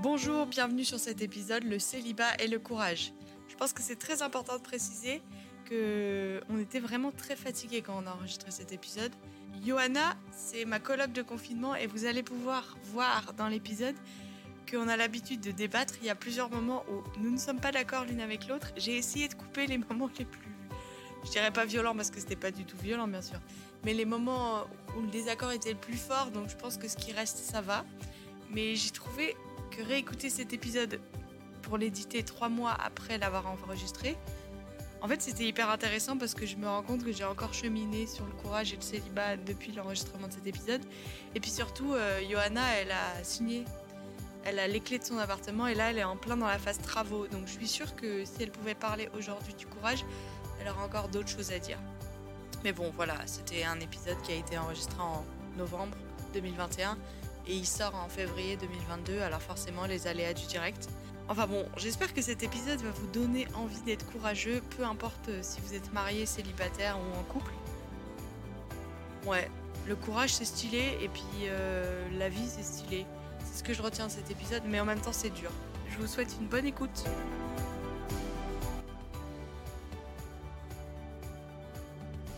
Bonjour, 0.00 0.46
bienvenue 0.46 0.84
sur 0.84 1.00
cet 1.00 1.22
épisode, 1.22 1.64
le 1.64 1.80
célibat 1.80 2.36
et 2.38 2.46
le 2.46 2.60
courage. 2.60 3.12
Je 3.48 3.56
pense 3.56 3.72
que 3.72 3.82
c'est 3.82 3.96
très 3.96 4.22
important 4.22 4.56
de 4.56 4.62
préciser 4.62 5.20
que 5.64 6.40
on 6.48 6.60
était 6.60 6.78
vraiment 6.78 7.10
très 7.10 7.34
fatigués 7.34 7.82
quand 7.82 8.00
on 8.00 8.06
a 8.06 8.12
enregistré 8.12 8.52
cet 8.52 8.70
épisode. 8.70 9.10
Johanna, 9.66 10.14
c'est 10.30 10.64
ma 10.66 10.78
colloque 10.78 11.12
de 11.12 11.22
confinement 11.22 11.74
et 11.74 11.88
vous 11.88 12.04
allez 12.04 12.22
pouvoir 12.22 12.76
voir 12.92 13.34
dans 13.36 13.48
l'épisode 13.48 13.96
qu'on 14.70 14.86
a 14.86 14.96
l'habitude 14.96 15.40
de 15.40 15.50
débattre. 15.50 15.94
Il 16.00 16.06
y 16.06 16.10
a 16.10 16.14
plusieurs 16.14 16.48
moments 16.48 16.84
où 16.88 17.02
nous 17.20 17.32
ne 17.32 17.38
sommes 17.38 17.60
pas 17.60 17.72
d'accord 17.72 18.04
l'une 18.04 18.20
avec 18.20 18.46
l'autre. 18.46 18.68
J'ai 18.76 18.96
essayé 18.96 19.26
de 19.26 19.34
couper 19.34 19.66
les 19.66 19.78
moments 19.78 20.10
les 20.16 20.26
plus, 20.26 20.54
je 21.24 21.30
dirais 21.32 21.50
pas 21.50 21.64
violents 21.64 21.96
parce 21.96 22.12
que 22.12 22.20
c'était 22.20 22.36
pas 22.36 22.52
du 22.52 22.64
tout 22.64 22.76
violent 22.76 23.08
bien 23.08 23.22
sûr, 23.22 23.40
mais 23.84 23.94
les 23.94 24.04
moments 24.04 24.62
où 24.96 25.00
le 25.00 25.08
désaccord 25.08 25.50
était 25.50 25.72
le 25.72 25.78
plus 25.78 25.98
fort. 25.98 26.30
Donc 26.30 26.48
je 26.50 26.56
pense 26.56 26.76
que 26.76 26.86
ce 26.86 26.96
qui 26.96 27.10
reste, 27.10 27.38
ça 27.38 27.60
va. 27.60 27.84
Mais 28.50 28.76
j'ai 28.76 28.90
trouvé 28.90 29.36
que 29.68 29.82
réécouter 29.82 30.30
cet 30.30 30.52
épisode 30.52 31.00
pour 31.62 31.78
l'éditer 31.78 32.22
trois 32.22 32.48
mois 32.48 32.72
après 32.72 33.18
l'avoir 33.18 33.46
enregistré, 33.46 34.16
en 35.00 35.06
fait, 35.06 35.22
c'était 35.22 35.44
hyper 35.44 35.70
intéressant 35.70 36.18
parce 36.18 36.34
que 36.34 36.44
je 36.44 36.56
me 36.56 36.66
rends 36.66 36.82
compte 36.82 37.04
que 37.04 37.12
j'ai 37.12 37.24
encore 37.24 37.54
cheminé 37.54 38.06
sur 38.06 38.24
le 38.26 38.32
courage 38.32 38.72
et 38.72 38.76
le 38.76 38.82
célibat 38.82 39.36
depuis 39.36 39.70
l'enregistrement 39.72 40.26
de 40.26 40.32
cet 40.32 40.46
épisode. 40.46 40.80
Et 41.34 41.40
puis 41.40 41.50
surtout, 41.50 41.94
euh, 41.94 42.20
Johanna, 42.28 42.62
elle 42.80 42.90
a 42.90 43.22
signé, 43.22 43.64
elle 44.44 44.58
a 44.58 44.66
les 44.66 44.80
clés 44.80 44.98
de 44.98 45.04
son 45.04 45.18
appartement 45.18 45.68
et 45.68 45.74
là, 45.74 45.90
elle 45.90 45.98
est 45.98 46.04
en 46.04 46.16
plein 46.16 46.36
dans 46.36 46.48
la 46.48 46.58
phase 46.58 46.78
travaux. 46.78 47.28
Donc 47.28 47.46
je 47.46 47.52
suis 47.52 47.68
sûre 47.68 47.94
que 47.94 48.24
si 48.24 48.42
elle 48.42 48.50
pouvait 48.50 48.74
parler 48.74 49.08
aujourd'hui 49.16 49.54
du 49.54 49.66
courage, 49.66 50.04
elle 50.60 50.68
aurait 50.68 50.82
encore 50.82 51.08
d'autres 51.08 51.28
choses 51.28 51.52
à 51.52 51.60
dire. 51.60 51.78
Mais 52.64 52.72
bon, 52.72 52.90
voilà, 52.96 53.14
c'était 53.26 53.62
un 53.62 53.78
épisode 53.78 54.20
qui 54.22 54.32
a 54.32 54.34
été 54.34 54.58
enregistré 54.58 55.00
en 55.00 55.24
novembre 55.56 55.96
2021 56.34 56.98
et 57.48 57.54
il 57.54 57.66
sort 57.66 57.94
en 57.94 58.08
février 58.08 58.56
2022, 58.56 59.20
alors 59.20 59.40
forcément 59.40 59.86
les 59.86 60.06
aléas 60.06 60.34
du 60.34 60.46
direct. 60.46 60.88
Enfin 61.28 61.46
bon, 61.46 61.66
j'espère 61.76 62.12
que 62.14 62.22
cet 62.22 62.42
épisode 62.42 62.80
va 62.80 62.90
vous 62.90 63.06
donner 63.08 63.46
envie 63.54 63.80
d'être 63.82 64.06
courageux, 64.12 64.62
peu 64.76 64.84
importe 64.84 65.30
si 65.42 65.60
vous 65.60 65.74
êtes 65.74 65.92
marié, 65.92 66.26
célibataire 66.26 66.98
ou 66.98 67.18
en 67.18 67.22
couple. 67.24 67.52
Ouais, 69.26 69.50
le 69.86 69.96
courage 69.96 70.34
c'est 70.34 70.44
stylé 70.44 70.98
et 71.00 71.08
puis 71.08 71.24
euh, 71.44 72.06
la 72.18 72.28
vie 72.28 72.46
c'est 72.46 72.62
stylé. 72.62 73.06
C'est 73.44 73.58
ce 73.58 73.64
que 73.64 73.72
je 73.72 73.82
retiens 73.82 74.06
de 74.06 74.12
cet 74.12 74.30
épisode, 74.30 74.62
mais 74.66 74.80
en 74.80 74.84
même 74.84 75.00
temps 75.00 75.12
c'est 75.12 75.30
dur. 75.30 75.50
Je 75.90 75.98
vous 75.98 76.06
souhaite 76.06 76.34
une 76.40 76.46
bonne 76.46 76.66
écoute. 76.66 77.04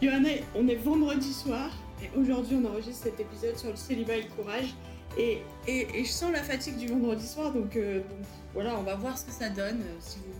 Johanna, 0.00 0.30
on 0.54 0.66
est 0.66 0.76
vendredi 0.76 1.32
soir 1.32 1.70
et 2.02 2.18
aujourd'hui 2.18 2.56
on 2.56 2.64
enregistre 2.66 3.04
cet 3.04 3.20
épisode 3.20 3.56
sur 3.56 3.70
le 3.70 3.76
célibat 3.76 4.16
et 4.16 4.22
le 4.22 4.30
courage. 4.30 4.74
Et, 5.18 5.38
et, 5.66 5.88
et 5.98 6.04
je 6.04 6.10
sens 6.10 6.30
la 6.32 6.42
fatigue 6.42 6.76
du 6.76 6.86
vendredi 6.86 7.26
soir, 7.26 7.52
donc, 7.52 7.74
euh, 7.76 7.98
donc 7.98 8.18
voilà, 8.54 8.78
on 8.78 8.82
va 8.82 8.94
voir 8.94 9.18
ce 9.18 9.26
que 9.26 9.32
ça 9.32 9.48
donne. 9.48 9.80
euh, 9.80 9.96
si 10.00 10.18
vous... 10.18 10.34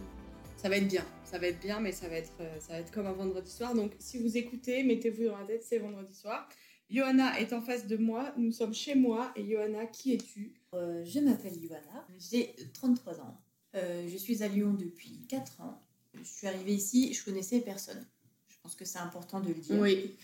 Ça 0.56 0.68
va 0.68 0.76
être 0.76 0.88
bien, 0.88 1.04
ça 1.24 1.38
va 1.38 1.46
être 1.46 1.58
bien, 1.60 1.80
mais 1.80 1.90
ça 1.90 2.06
va 2.08 2.16
être, 2.16 2.32
euh, 2.40 2.60
ça 2.60 2.74
va 2.74 2.80
être 2.80 2.90
comme 2.92 3.06
un 3.06 3.12
vendredi 3.12 3.50
soir. 3.50 3.74
Donc 3.74 3.92
si 3.98 4.18
vous 4.18 4.36
écoutez, 4.36 4.82
mettez-vous 4.84 5.24
dans 5.24 5.38
la 5.38 5.46
tête, 5.46 5.64
c'est 5.64 5.78
vendredi 5.78 6.14
soir. 6.14 6.46
Johanna 6.90 7.40
est 7.40 7.52
en 7.52 7.62
face 7.62 7.86
de 7.86 7.96
moi, 7.96 8.32
nous 8.36 8.52
sommes 8.52 8.74
chez 8.74 8.94
moi. 8.94 9.32
Et 9.36 9.48
Johanna, 9.50 9.86
qui 9.86 10.12
es-tu? 10.14 10.54
Euh, 10.74 11.02
je 11.04 11.18
m'appelle 11.20 11.54
Johanna, 11.54 12.06
j'ai 12.18 12.54
33 12.74 13.20
ans. 13.20 13.40
Euh, 13.74 14.06
je 14.06 14.16
suis 14.16 14.42
à 14.42 14.48
Lyon 14.48 14.74
depuis 14.74 15.20
4 15.28 15.60
ans. 15.62 15.80
Je 16.14 16.24
suis 16.28 16.46
arrivée 16.46 16.74
ici, 16.74 17.14
je 17.14 17.24
connaissais 17.24 17.60
personne. 17.60 18.04
Je 18.48 18.56
pense 18.62 18.74
que 18.74 18.84
c'est 18.84 18.98
important 18.98 19.40
de 19.40 19.48
le 19.48 19.54
dire. 19.54 19.80
Oui. 19.80 20.14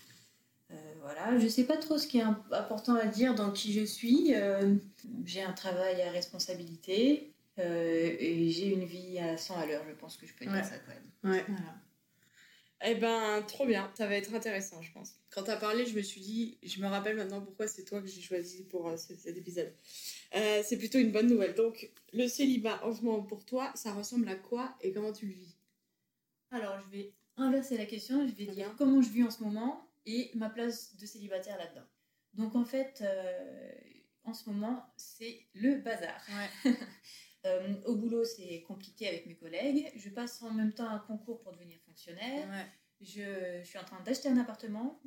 Euh, 0.71 0.93
voilà, 1.01 1.37
je 1.39 1.47
sais 1.47 1.63
pas 1.63 1.77
trop 1.77 1.97
ce 1.97 2.07
qui 2.07 2.17
est 2.17 2.23
im- 2.23 2.43
important 2.51 2.95
à 2.95 3.05
dire 3.05 3.35
dans 3.35 3.51
qui 3.51 3.71
je 3.73 3.85
suis. 3.85 4.33
Euh, 4.35 4.75
j'ai 5.25 5.41
un 5.41 5.53
travail 5.53 6.01
à 6.01 6.11
responsabilité 6.11 7.31
euh, 7.59 8.15
et 8.19 8.49
j'ai 8.51 8.67
une 8.73 8.83
vie 8.85 9.17
à 9.19 9.37
100 9.37 9.57
à 9.57 9.65
l'heure. 9.65 9.83
Je 9.87 9.93
pense 9.95 10.17
que 10.17 10.25
je 10.27 10.33
peux 10.33 10.45
dire 10.45 10.53
Ouais. 10.53 10.63
ça 10.63 10.77
quand 10.79 10.91
même. 10.93 11.33
Ouais. 11.35 11.45
Voilà. 11.47 11.73
Eh 12.85 12.93
ben, 12.95 13.41
trop 13.47 13.65
bien, 13.65 13.89
ça 13.97 14.05
va 14.05 14.15
être 14.15 14.35
intéressant, 14.35 14.81
je 14.83 14.91
pense. 14.91 15.13
Quand 15.31 15.41
t'as 15.43 15.55
parlé, 15.57 15.85
je 15.87 15.95
me 15.95 16.01
suis 16.03 16.21
dit, 16.21 16.57
je 16.61 16.79
me 16.79 16.87
rappelle 16.87 17.15
maintenant 17.15 17.41
pourquoi 17.41 17.67
c'est 17.67 17.83
toi 17.83 18.01
que 18.01 18.07
j'ai 18.07 18.21
choisi 18.21 18.63
pour 18.65 18.87
euh, 18.89 18.97
ce- 18.97 19.15
cet 19.15 19.35
épisode. 19.35 19.73
Euh, 20.35 20.61
c'est 20.63 20.77
plutôt 20.77 20.99
une 20.99 21.11
bonne 21.11 21.25
nouvelle. 21.27 21.55
Donc, 21.55 21.89
le 22.13 22.27
célibat 22.27 22.79
en 22.85 22.93
ce 22.93 23.01
moment 23.01 23.23
pour 23.23 23.45
toi, 23.45 23.71
ça 23.73 23.93
ressemble 23.93 24.27
à 24.29 24.35
quoi 24.35 24.75
et 24.81 24.91
comment 24.91 25.11
tu 25.11 25.25
le 25.25 25.33
vis? 25.33 25.55
Alors, 26.51 26.77
je 26.85 26.95
vais 26.95 27.13
inverser 27.37 27.77
la 27.77 27.85
question. 27.87 28.27
Je 28.27 28.33
vais 28.33 28.43
dire 28.45 28.53
bien. 28.53 28.75
comment 28.77 29.01
je 29.01 29.09
vis 29.09 29.23
en 29.23 29.31
ce 29.31 29.43
moment 29.43 29.86
et 30.07 30.31
ma 30.35 30.49
place 30.49 30.95
de 30.95 31.05
célibataire 31.05 31.57
là-dedans. 31.57 31.85
Donc, 32.33 32.55
en 32.55 32.65
fait, 32.65 33.01
euh, 33.01 33.71
en 34.23 34.33
ce 34.33 34.49
moment, 34.49 34.83
c'est 34.95 35.45
le 35.53 35.75
bazar. 35.81 36.19
Ouais. 36.65 36.73
Euh, 37.45 37.75
au 37.85 37.95
boulot, 37.95 38.25
c'est 38.25 38.63
compliqué 38.63 39.07
avec 39.07 39.25
mes 39.25 39.37
collègues. 39.37 39.89
Je 39.95 40.09
passe 40.09 40.41
en 40.41 40.51
même 40.51 40.73
temps 40.73 40.89
un 40.89 40.99
concours 40.99 41.39
pour 41.39 41.53
devenir 41.53 41.79
fonctionnaire. 41.85 42.49
Ouais. 42.49 42.65
Je, 42.99 43.61
je 43.61 43.63
suis 43.63 43.77
en 43.77 43.85
train 43.85 44.01
d'acheter 44.01 44.27
un 44.27 44.37
appartement. 44.37 44.99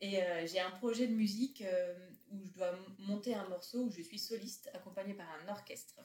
Et 0.00 0.22
euh, 0.22 0.46
j'ai 0.46 0.60
un 0.60 0.70
projet 0.70 1.08
de 1.08 1.12
musique 1.12 1.62
où 2.30 2.42
je 2.42 2.52
dois 2.52 2.72
monter 3.00 3.34
un 3.34 3.46
morceau 3.48 3.82
où 3.82 3.90
je 3.90 4.00
suis 4.00 4.20
soliste 4.20 4.70
accompagnée 4.72 5.12
par 5.12 5.26
un 5.42 5.48
orchestre. 5.50 6.00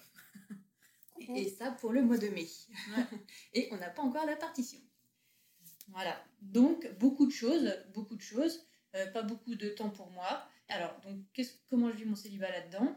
Et, 1.20 1.44
et 1.44 1.50
ça 1.50 1.72
pour 1.72 1.94
le 1.94 2.02
mois 2.02 2.18
de 2.18 2.28
mai. 2.28 2.48
et 3.54 3.70
on 3.72 3.78
n'a 3.78 3.92
pas 3.92 4.02
encore 4.02 4.26
la 4.26 4.36
partition. 4.36 4.80
Voilà. 5.88 6.24
Donc, 6.42 6.88
beaucoup 7.00 7.26
de 7.28 7.32
choses, 7.32 7.72
beaucoup 7.94 8.16
de 8.16 8.22
choses. 8.22 8.66
euh, 8.96 9.08
pas 9.12 9.24
beaucoup 9.24 9.56
de 9.56 9.70
temps 9.70 9.90
pour 9.90 10.10
moi. 10.12 10.48
Alors, 10.70 11.00
donc, 11.02 11.18
comment 11.68 11.90
je 11.92 11.96
vis 11.98 12.06
mon 12.06 12.16
célibat 12.16 12.50
là-dedans? 12.52 12.96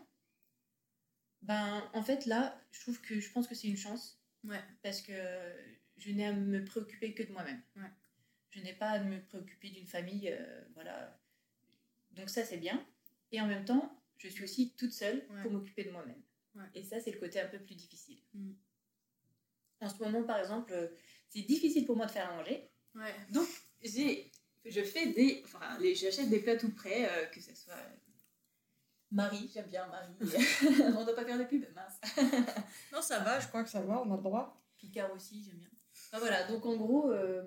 Ben, 1.43 1.89
en 1.95 2.03
fait, 2.03 2.27
là, 2.27 2.61
je 2.73 2.81
trouve 2.81 3.01
que 3.01 3.19
je 3.21 3.31
pense 3.33 3.47
que 3.47 3.55
c'est 3.55 3.69
une 3.69 3.77
chance. 3.77 4.21
Ouais. 4.45 4.61
Parce 4.83 5.01
que 5.01 5.13
je 5.97 6.11
n'ai 6.11 6.27
à 6.27 6.33
me 6.33 6.65
préoccuper 6.65 7.15
que 7.15 7.23
de 7.23 7.33
moi-même. 7.33 7.63
Ouais. 7.77 7.91
Je 8.51 8.61
n'ai 8.61 8.73
pas 8.75 8.91
à 8.91 8.99
me 9.01 9.21
préoccuper 9.23 9.71
d'une 9.71 9.87
famille. 9.87 10.29
euh, 10.31 10.65
voilà. 10.75 11.19
Donc, 12.13 12.29
ça, 12.31 12.45
c'est 12.45 12.59
bien. 12.59 12.85
Et 13.33 13.41
en 13.41 13.47
même 13.47 13.65
temps, 13.65 13.99
je 14.19 14.29
suis 14.29 14.45
aussi 14.45 14.75
toute 14.77 14.93
seule 14.93 15.27
Ouais. 15.31 15.43
pour 15.43 15.51
m'occuper 15.53 15.85
de 15.85 15.91
moi-même. 15.91 16.23
Et 16.75 16.83
ça, 16.85 17.01
c'est 17.01 17.11
le 17.11 17.19
côté 17.19 17.39
un 17.41 17.49
peu 17.49 17.59
plus 17.59 17.75
difficile. 17.75 18.19
Mm. 18.35 18.53
En 19.83 19.89
ce 19.91 20.03
moment, 20.03 20.23
par 20.23 20.39
exemple, 20.39 20.73
euh, 20.73 20.89
c'est 21.29 21.43
difficile 21.43 21.85
pour 21.85 21.97
moi 21.97 22.07
de 22.07 22.11
faire 22.13 22.31
à 22.31 22.35
manger. 22.37 22.71
Ouais. 22.97 23.15
Donc, 23.31 23.49
j'ai, 23.83 24.31
je 24.65 24.83
fais 24.83 25.07
des, 25.13 25.43
enfin, 25.45 25.79
les, 25.79 25.95
j'achète 25.95 26.29
des 26.29 26.41
plats 26.41 26.57
tout 26.57 26.73
prêts, 26.73 27.09
euh, 27.09 27.27
que 27.27 27.41
ce 27.41 27.55
soit 27.55 27.75
Marie, 29.11 29.51
j'aime 29.53 29.69
bien 29.69 29.87
Marie. 29.87 30.15
On 30.21 31.01
ne 31.01 31.05
doit 31.05 31.15
pas 31.15 31.25
faire 31.25 31.39
de 31.39 31.45
pub, 31.45 31.65
mince. 31.75 32.01
Non, 32.93 33.01
ça 33.01 33.21
va, 33.21 33.39
je 33.39 33.49
crois 33.49 33.63
que 33.63 33.71
ça 33.71 33.81
va, 33.81 34.03
on 34.03 34.13
a 34.13 34.17
le 34.17 34.23
droit. 34.23 34.61
Picard 34.77 35.13
aussi, 35.13 35.43
j'aime 35.45 35.59
bien. 35.59 35.71
Enfin, 36.09 36.19
voilà, 36.19 36.47
donc 36.49 36.67
en 36.67 36.77
gros, 36.77 37.11
euh, 37.11 37.45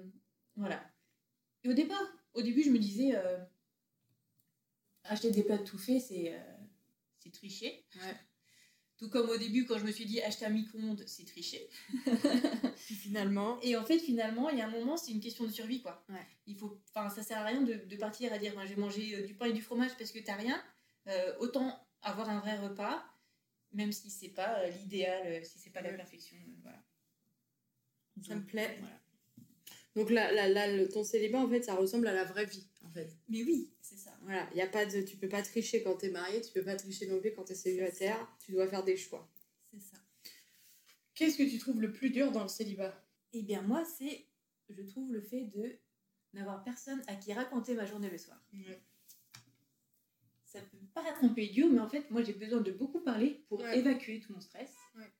voilà. 0.56 0.82
Et 1.64 1.70
au 1.70 1.74
départ, 1.74 2.02
au 2.34 2.42
début, 2.42 2.64
je 2.64 2.70
me 2.70 2.80
disais, 2.80 3.16
euh, 3.16 3.38
acheter 5.04 5.32
des 5.32 5.44
plats 5.44 5.58
tout 5.58 5.78
faits, 5.78 6.02
c'est, 6.02 6.34
euh, 6.34 6.58
c'est 7.20 7.32
tricher. 7.32 7.86
Ouais. 7.96 8.16
Tout 9.00 9.10
comme 9.10 9.30
au 9.30 9.38
début, 9.38 9.66
quand 9.66 9.80
je 9.80 9.86
me 9.86 9.92
suis 9.92 10.06
dit 10.06 10.22
acheter 10.22 10.46
un 10.46 10.50
micro-ondes, 10.50 11.04
c'est 11.08 11.24
tricher. 11.24 11.70
Finalement, 12.76 13.58
Et 13.62 13.78
en 13.78 13.86
fait, 13.86 13.98
finalement, 13.98 14.50
il 14.50 14.58
y 14.58 14.62
a 14.62 14.68
un 14.68 14.72
moment, 14.72 14.98
c'est 14.98 15.12
une 15.12 15.22
question 15.22 15.46
de 15.46 15.52
survie, 15.52 15.82
quoi. 15.82 16.04
Ouais. 16.10 16.26
Il 16.48 16.58
faut, 16.58 16.82
enfin, 16.94 17.10
ça 17.10 17.24
sert 17.24 17.38
à 17.38 17.46
rien 17.46 17.62
de, 17.62 17.76
de 17.76 17.96
partir 17.96 18.34
à 18.34 18.38
dire, 18.38 18.54
ben, 18.56 18.66
je 18.66 18.74
vais 18.74 18.82
manger 18.82 19.16
euh, 19.16 19.26
du 19.26 19.36
pain 19.36 19.46
et 19.46 19.54
du 19.54 19.62
fromage 19.62 19.96
parce 19.98 20.12
que 20.12 20.20
t'as 20.20 20.36
rien. 20.36 20.62
Euh, 21.08 21.34
autant 21.40 21.80
avoir 22.02 22.30
un 22.30 22.40
vrai 22.40 22.58
repas, 22.58 23.04
même 23.74 23.92
si 23.92 24.10
c'est 24.10 24.30
pas 24.30 24.60
euh, 24.60 24.70
l'idéal, 24.70 25.46
si 25.46 25.60
c'est 25.60 25.70
pas 25.70 25.82
la 25.82 25.94
perfection, 25.94 26.38
euh, 26.38 26.60
voilà. 26.62 26.84
Ça 28.22 28.36
me 28.36 28.46
plaît. 28.46 28.78
voilà. 28.82 29.00
donc 29.96 30.10
là, 30.10 30.32
là, 30.34 30.50
là, 30.50 30.88
ton 30.88 31.04
célibat, 31.04 31.40
en 31.40 31.50
fait, 31.50 31.64
ça 31.64 31.76
ressemble 31.76 32.08
à 32.08 32.14
la 32.14 32.26
vraie 32.26 32.46
vie, 32.46 32.68
en 32.90 32.94
fait. 32.94 33.16
Mais 33.28 33.44
oui, 33.44 33.72
c'est 33.82 33.98
ça. 33.98 34.18
Voilà, 34.24 34.50
y 34.54 34.62
a 34.62 34.68
pas 34.68 34.86
de, 34.86 35.02
tu 35.02 35.18
peux 35.18 35.30
pas 35.30 35.42
tricher 35.42 35.84
quand 35.84 35.96
t'es 35.98 36.10
marié, 36.10 36.42
tu 36.42 36.52
peux 36.52 36.64
pas 36.64 36.76
tricher 36.76 37.08
non 37.08 37.20
plus 37.20 37.34
quand 37.34 37.44
t'es 37.44 37.56
célibataire, 37.56 38.28
tu 38.44 38.52
dois 38.52 38.68
faire 38.68 38.84
des 38.84 38.98
choix. 38.98 39.30
C'est 39.72 39.80
ça. 39.80 39.98
Qu'est-ce 41.14 41.38
que 41.38 41.50
tu 41.50 41.58
trouves 41.58 41.82
le 41.82 41.92
plus 41.92 42.10
dur 42.10 42.32
dans 42.32 42.44
le 42.44 42.48
célibat? 42.50 42.94
Eh 43.34 43.44
bien, 43.44 43.62
moi, 43.62 43.84
c'est, 43.86 44.26
je 44.70 44.82
trouve, 44.84 45.12
le 45.14 45.22
fait 45.22 45.46
de 45.46 45.78
n'avoir 46.34 46.64
personne 46.64 47.02
à 47.08 47.16
qui 47.16 47.34
raconter 47.34 47.76
ma 47.76 47.86
journée 47.86 48.10
le 48.10 48.18
soir. 48.18 48.42
Ça 50.46 50.62
peut 50.62 50.78
paraître 50.96 51.24
un 51.24 51.30
peu 51.30 51.42
idiot, 51.42 51.70
mais 51.70 51.80
en 51.80 51.90
fait, 51.90 52.10
moi, 52.10 52.24
j'ai 52.24 52.34
besoin 52.34 52.62
de 52.62 52.72
beaucoup 52.72 53.02
parler 53.02 53.44
pour 53.50 53.60
Ouais. 53.60 53.78
évacuer 53.78 54.20
tout 54.20 54.34
mon 54.34 54.42
stress. 54.42 54.72
Ouais. 54.96 55.12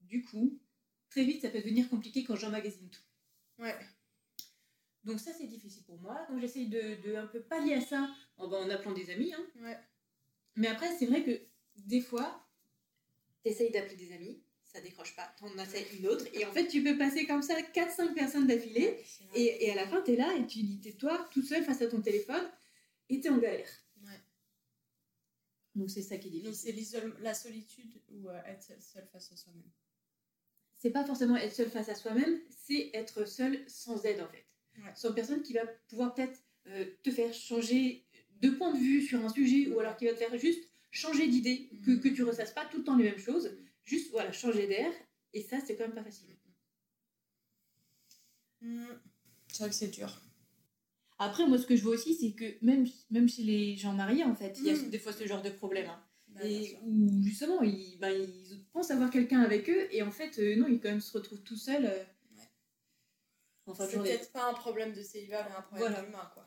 Du 0.00 0.24
coup, 0.24 0.58
très 1.10 1.24
vite, 1.24 1.42
ça 1.42 1.50
peut 1.50 1.58
devenir 1.58 1.88
compliqué 1.90 2.24
quand 2.24 2.36
j'emmagasine 2.36 2.88
tout. 2.88 3.02
Ouais. 3.58 3.76
Donc 5.04 5.18
ça, 5.20 5.32
c'est 5.32 5.46
difficile 5.46 5.82
pour 5.84 5.98
moi. 6.00 6.26
Donc 6.28 6.40
j'essaye 6.40 6.68
de, 6.68 6.96
de 7.06 7.14
un 7.16 7.26
peu 7.26 7.40
pallier 7.40 7.74
à 7.74 7.80
ça 7.80 8.08
en, 8.36 8.48
ben, 8.48 8.58
en 8.58 8.70
appelant 8.70 8.92
des 8.92 9.10
amis. 9.10 9.32
hein. 9.32 9.44
Ouais. 9.62 9.78
Mais 10.56 10.68
après, 10.68 10.88
c'est 10.98 11.06
vrai 11.06 11.22
que 11.24 11.40
des 11.76 12.00
fois, 12.00 12.46
t'essayes 13.42 13.70
d'appeler 13.70 13.96
des 13.96 14.12
amis, 14.12 14.42
ça 14.64 14.80
décroche 14.80 15.16
pas, 15.16 15.34
t'en 15.38 15.48
essayes 15.58 15.86
une 15.98 16.06
autre, 16.06 16.26
et 16.34 16.44
en 16.44 16.52
fait, 16.52 16.68
tu 16.68 16.82
peux 16.84 16.96
passer 16.98 17.26
comme 17.26 17.42
ça 17.42 17.54
4-5 17.60 18.14
personnes 18.14 18.46
d'affilée, 18.46 19.02
et, 19.34 19.64
et 19.66 19.70
à 19.72 19.74
la 19.74 19.86
fin, 19.88 20.00
t'es 20.02 20.16
là, 20.16 20.34
et 20.36 20.46
tu 20.46 20.62
dis, 20.62 20.80
t'es 20.80 20.92
toi, 20.92 21.28
tout 21.32 21.42
seul 21.42 21.64
face 21.64 21.80
à 21.82 21.86
ton 21.88 22.00
téléphone, 22.02 22.48
et 23.08 23.20
t'es 23.20 23.30
en 23.30 23.38
galère. 23.38 23.68
Ouais. 24.02 24.20
Donc 25.74 25.90
c'est 25.90 26.02
ça 26.02 26.18
qui 26.18 26.28
est 26.28 26.30
difficile. 26.30 26.74
Donc 26.74 26.90
c'est 26.92 27.20
la 27.22 27.34
solitude 27.34 28.00
ou 28.10 28.28
euh, 28.28 28.40
être 28.46 28.62
seul 28.82 29.06
face 29.12 29.32
à 29.32 29.36
soi-même 29.36 29.70
C'est 30.78 30.90
pas 30.90 31.04
forcément 31.04 31.36
être 31.36 31.54
seul 31.54 31.70
face 31.70 31.88
à 31.88 31.94
soi-même, 31.94 32.40
c'est 32.50 32.90
être 32.94 33.24
seul 33.24 33.64
sans 33.68 34.04
aide 34.04 34.20
en 34.20 34.28
fait. 34.28 34.44
Sans 34.94 35.12
personne 35.12 35.42
qui 35.42 35.52
va 35.52 35.66
pouvoir 35.88 36.14
peut-être 36.14 36.38
euh, 36.68 36.84
te 37.02 37.10
faire 37.10 37.32
changer 37.32 38.04
de 38.40 38.50
point 38.50 38.72
de 38.72 38.78
vue 38.78 39.02
sur 39.02 39.24
un 39.24 39.28
sujet 39.28 39.68
ou 39.68 39.80
alors 39.80 39.96
qui 39.96 40.06
va 40.06 40.12
te 40.12 40.18
faire 40.18 40.36
juste 40.38 40.68
changer 40.90 41.28
d'idée, 41.28 41.70
que, 41.84 41.92
que 41.92 42.08
tu 42.08 42.22
ressasses 42.22 42.52
pas 42.52 42.64
tout 42.66 42.78
le 42.78 42.84
temps 42.84 42.96
les 42.96 43.04
mêmes 43.04 43.18
choses, 43.18 43.56
juste 43.84 44.10
voilà, 44.10 44.32
changer 44.32 44.66
d'air. 44.66 44.92
Et 45.32 45.42
ça, 45.42 45.58
c'est 45.64 45.76
quand 45.76 45.84
même 45.84 45.94
pas 45.94 46.02
facile. 46.02 46.28
C'est 48.60 49.58
vrai 49.58 49.68
que 49.68 49.74
c'est 49.74 49.88
dur. 49.88 50.20
Après, 51.18 51.46
moi, 51.46 51.58
ce 51.58 51.66
que 51.66 51.76
je 51.76 51.82
vois 51.82 51.94
aussi, 51.94 52.14
c'est 52.14 52.32
que 52.32 52.64
même, 52.64 52.86
même 53.10 53.28
chez 53.28 53.42
les 53.42 53.76
gens 53.76 53.92
mariés, 53.92 54.24
en 54.24 54.34
fait, 54.34 54.58
il 54.58 54.66
y 54.66 54.70
a 54.70 54.74
mm. 54.74 54.90
des 54.90 54.98
fois 54.98 55.12
ce 55.12 55.26
genre 55.26 55.42
de 55.42 55.50
problème. 55.50 55.88
Hein. 55.88 56.02
Bah, 56.28 56.40
et 56.44 56.78
où 56.82 57.22
justement, 57.22 57.62
ils, 57.62 57.98
bah, 57.98 58.10
ils 58.10 58.64
pensent 58.72 58.90
avoir 58.90 59.10
quelqu'un 59.10 59.40
avec 59.40 59.68
eux, 59.68 59.88
et 59.90 60.02
en 60.02 60.10
fait, 60.10 60.38
euh, 60.38 60.56
non, 60.56 60.66
ils 60.68 60.80
quand 60.80 60.88
même 60.88 61.00
se 61.00 61.16
retrouvent 61.16 61.42
tout 61.42 61.56
seuls. 61.56 61.86
Euh, 61.86 62.04
c'est 63.66 63.98
peut-être 63.98 64.32
pas 64.32 64.48
un 64.50 64.54
problème 64.54 64.92
de 64.92 65.02
célibat, 65.02 65.46
mais 65.48 65.54
un 65.54 65.62
problème 65.62 65.92
voilà. 65.92 66.08
humain, 66.08 66.30
quoi. 66.34 66.46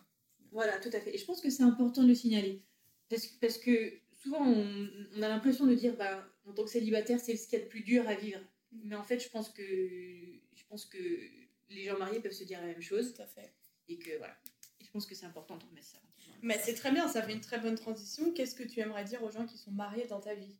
Voilà, 0.51 0.77
tout 0.79 0.89
à 0.93 0.99
fait. 0.99 1.15
Et 1.15 1.17
je 1.17 1.25
pense 1.25 1.41
que 1.41 1.49
c'est 1.49 1.63
important 1.63 2.03
de 2.03 2.07
le 2.07 2.15
signaler. 2.15 2.63
Parce, 3.09 3.27
parce 3.27 3.57
que 3.57 3.93
souvent, 4.21 4.45
on, 4.45 4.89
on 5.15 5.21
a 5.21 5.27
l'impression 5.27 5.65
de 5.65 5.73
dire, 5.73 5.95
bah, 5.95 6.27
en 6.45 6.53
tant 6.53 6.63
que 6.63 6.69
célibataire, 6.69 7.19
c'est 7.19 7.35
ce 7.35 7.47
qu'il 7.47 7.59
y 7.59 7.61
a 7.61 7.65
de 7.65 7.69
plus 7.69 7.81
dur 7.81 8.07
à 8.07 8.15
vivre. 8.15 8.39
Mm. 8.71 8.81
Mais 8.85 8.95
en 8.95 9.03
fait, 9.03 9.19
je 9.19 9.29
pense 9.29 9.49
que, 9.49 9.63
je 9.63 10.63
pense 10.69 10.85
que 10.85 10.97
les 11.69 11.85
gens 11.85 11.97
mariés 11.97 12.19
peuvent 12.19 12.31
se 12.31 12.43
dire 12.43 12.59
la 12.61 12.67
même 12.67 12.81
chose. 12.81 13.13
Tout 13.13 13.21
à 13.21 13.27
fait. 13.27 13.53
Et 13.87 13.97
que 13.97 14.17
voilà. 14.17 14.37
je 14.81 14.89
pense 14.91 15.05
que 15.05 15.15
c'est 15.15 15.25
important 15.25 15.57
de 15.57 15.63
remettre 15.65 15.87
ça. 15.87 15.97
Mais 16.41 16.59
c'est 16.59 16.73
très 16.73 16.91
bien, 16.91 17.07
ça 17.07 17.21
fait 17.21 17.33
une 17.33 17.41
très 17.41 17.59
bonne 17.59 17.75
transition. 17.75 18.33
Qu'est-ce 18.33 18.53
que 18.53 18.63
tu 18.63 18.81
aimerais 18.81 19.05
dire 19.05 19.23
aux 19.23 19.31
gens 19.31 19.45
qui 19.45 19.57
sont 19.57 19.71
mariés 19.71 20.07
dans 20.07 20.19
ta 20.19 20.35
vie? 20.35 20.57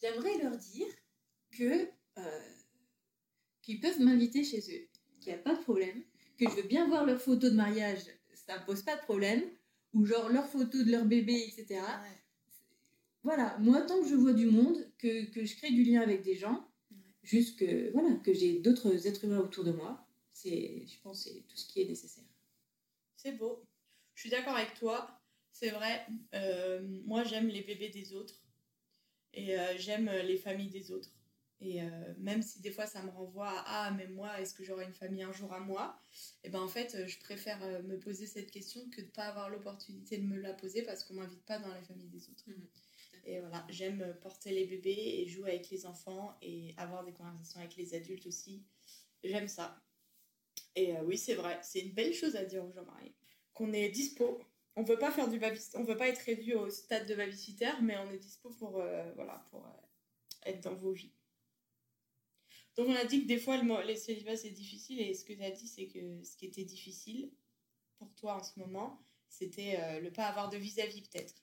J'aimerais 0.00 0.38
leur 0.38 0.56
dire 0.56 0.86
que 1.50 1.88
euh, 2.18 2.40
qu'ils 3.62 3.80
peuvent 3.80 4.00
m'inviter 4.00 4.44
chez 4.44 4.60
eux, 4.60 4.88
qu'il 5.24 5.32
n'y 5.32 5.38
a 5.38 5.42
pas 5.42 5.54
de 5.54 5.62
problème, 5.62 6.02
que 6.38 6.48
je 6.48 6.56
veux 6.56 6.68
bien 6.68 6.86
voir 6.86 7.04
leurs 7.04 7.20
photos 7.20 7.50
de 7.50 7.56
mariage, 7.56 8.00
ça 8.34 8.58
ne 8.58 8.64
pose 8.64 8.82
pas 8.82 8.96
de 8.96 9.02
problème, 9.02 9.42
ou 9.94 10.04
genre 10.04 10.28
leurs 10.28 10.46
photos 10.46 10.84
de 10.84 10.90
leur 10.90 11.04
bébé, 11.04 11.34
etc. 11.48 11.80
Voilà, 13.22 13.56
moi 13.58 13.80
tant 13.82 14.00
que 14.02 14.08
je 14.08 14.14
vois 14.14 14.34
du 14.34 14.46
monde, 14.46 14.76
que, 14.98 15.24
que 15.30 15.44
je 15.44 15.56
crée 15.56 15.70
du 15.70 15.82
lien 15.82 16.02
avec 16.02 16.22
des 16.22 16.36
gens, 16.36 16.68
juste 17.22 17.58
que 17.58 17.90
voilà 17.92 18.14
que 18.16 18.34
j'ai 18.34 18.60
d'autres 18.60 19.06
êtres 19.06 19.24
humains 19.24 19.40
autour 19.40 19.64
de 19.64 19.72
moi, 19.72 20.06
c'est, 20.32 20.84
je 20.86 21.00
pense, 21.00 21.24
c'est 21.24 21.46
tout 21.48 21.56
ce 21.56 21.66
qui 21.66 21.80
est 21.80 21.86
nécessaire. 21.86 22.24
C'est 23.16 23.32
beau. 23.32 23.64
Je 24.14 24.20
suis 24.20 24.30
d'accord 24.30 24.56
avec 24.56 24.74
toi. 24.74 25.20
C'est 25.52 25.70
vrai. 25.70 26.04
Euh, 26.34 26.82
moi, 27.06 27.22
j'aime 27.24 27.46
les 27.46 27.62
bébés 27.62 27.88
des 27.88 28.12
autres 28.12 28.34
et 29.32 29.56
euh, 29.56 29.78
j'aime 29.78 30.10
les 30.10 30.36
familles 30.36 30.70
des 30.70 30.90
autres. 30.90 31.10
Et 31.60 31.82
euh, 31.82 31.88
même 32.18 32.42
si 32.42 32.60
des 32.60 32.70
fois 32.70 32.86
ça 32.86 33.02
me 33.02 33.10
renvoie 33.10 33.48
à 33.48 33.86
ah 33.86 33.90
mais 33.92 34.06
moi 34.06 34.40
est-ce 34.40 34.54
que 34.54 34.64
j'aurai 34.64 34.84
une 34.84 34.92
famille 34.92 35.22
un 35.22 35.32
jour 35.32 35.52
à 35.52 35.60
moi? 35.60 35.98
Et 36.42 36.48
eh 36.48 36.50
ben 36.50 36.60
en 36.60 36.68
fait 36.68 37.06
je 37.06 37.18
préfère 37.20 37.60
me 37.84 37.98
poser 37.98 38.26
cette 38.26 38.50
question 38.50 38.80
que 38.90 39.00
de 39.00 39.06
pas 39.06 39.24
avoir 39.24 39.48
l'opportunité 39.48 40.18
de 40.18 40.24
me 40.24 40.38
la 40.38 40.52
poser 40.52 40.82
parce 40.82 41.04
qu'on 41.04 41.14
m'invite 41.14 41.44
pas 41.44 41.58
dans 41.58 41.68
la 41.68 41.82
famille 41.82 42.08
des 42.08 42.28
autres. 42.28 42.44
Mhm. 42.46 42.66
Et 43.26 43.40
voilà, 43.40 43.64
j'aime 43.70 44.14
porter 44.20 44.50
les 44.50 44.66
bébés 44.66 45.20
et 45.20 45.26
jouer 45.26 45.52
avec 45.52 45.70
les 45.70 45.86
enfants 45.86 46.36
et 46.42 46.74
avoir 46.76 47.04
des 47.04 47.12
conversations 47.12 47.60
avec 47.60 47.76
les 47.76 47.94
adultes 47.94 48.26
aussi. 48.26 48.62
J'aime 49.22 49.48
ça. 49.48 49.80
Et 50.76 50.96
euh, 50.96 51.02
oui, 51.04 51.16
c'est 51.16 51.34
vrai, 51.34 51.58
c'est 51.62 51.80
une 51.80 51.92
belle 51.92 52.12
chose 52.12 52.36
à 52.36 52.44
dire 52.44 52.64
aux 52.64 52.72
gens 52.72 52.84
mariés. 52.84 53.14
Qu'on 53.52 53.72
est 53.72 53.88
dispo. 53.88 54.40
On 54.76 54.82
veut 54.82 54.98
pas 54.98 55.12
faire 55.12 55.28
du 55.28 55.40
on 55.74 55.84
veut 55.84 55.96
pas 55.96 56.08
être 56.08 56.18
réduit 56.18 56.54
au 56.54 56.68
stade 56.68 57.06
de 57.06 57.14
babysitter, 57.14 57.70
mais 57.80 57.96
on 57.96 58.10
est 58.10 58.18
dispo 58.18 58.50
pour, 58.50 58.80
euh, 58.80 59.12
voilà, 59.14 59.44
pour 59.50 59.64
euh, 59.64 60.46
être 60.46 60.62
dans 60.64 60.74
vos 60.74 60.92
vies. 60.92 61.13
Donc 62.76 62.88
on 62.88 62.94
a 62.94 63.04
dit 63.04 63.22
que 63.22 63.26
des 63.26 63.38
fois 63.38 63.56
le, 63.56 63.86
les 63.86 63.96
célibats 63.96 64.36
c'est 64.36 64.50
difficile 64.50 65.00
et 65.00 65.14
ce 65.14 65.24
que 65.24 65.32
tu 65.32 65.42
as 65.42 65.50
dit 65.50 65.68
c'est 65.68 65.86
que 65.86 66.22
ce 66.24 66.36
qui 66.36 66.46
était 66.46 66.64
difficile 66.64 67.30
pour 67.98 68.12
toi 68.14 68.36
en 68.36 68.42
ce 68.42 68.58
moment, 68.58 69.00
c'était 69.28 70.00
le 70.00 70.12
pas 70.12 70.26
avoir 70.26 70.48
de 70.48 70.56
vis-à-vis 70.56 71.02
peut-être. 71.02 71.34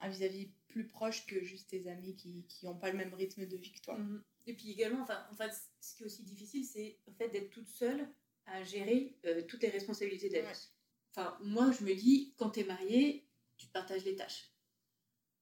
Un 0.00 0.08
vis-à-vis 0.08 0.50
plus 0.68 0.86
proche 0.86 1.26
que 1.26 1.42
juste 1.42 1.70
tes 1.70 1.88
amis 1.88 2.16
qui 2.16 2.66
n'ont 2.66 2.76
pas 2.76 2.90
le 2.90 2.98
même 2.98 3.14
rythme 3.14 3.46
de 3.46 3.56
vie 3.56 3.72
que 3.72 3.80
toi. 3.80 3.96
Mhm. 3.96 4.22
Et 4.46 4.54
puis 4.54 4.70
également, 4.70 5.02
enfin, 5.02 5.26
en 5.30 5.34
fait, 5.34 5.52
ce 5.80 5.94
qui 5.94 6.02
est 6.02 6.06
aussi 6.06 6.22
difficile, 6.22 6.64
c'est 6.64 7.00
en 7.06 7.12
fait 7.12 7.28
d'être 7.28 7.50
toute 7.50 7.68
seule 7.68 8.08
à 8.46 8.62
gérer 8.62 9.18
euh, 9.26 9.42
toutes 9.42 9.62
les 9.62 9.70
responsabilités 9.70 10.28
de 10.28 10.34
la 10.34 10.52
vie. 10.52 10.68
Enfin, 11.10 11.36
moi, 11.42 11.72
je 11.72 11.84
me 11.84 11.94
dis, 11.94 12.34
quand 12.36 12.50
tu 12.50 12.60
es 12.60 12.64
marié, 12.64 13.28
tu 13.56 13.66
partages 13.68 14.04
les 14.04 14.14
tâches. 14.14 14.52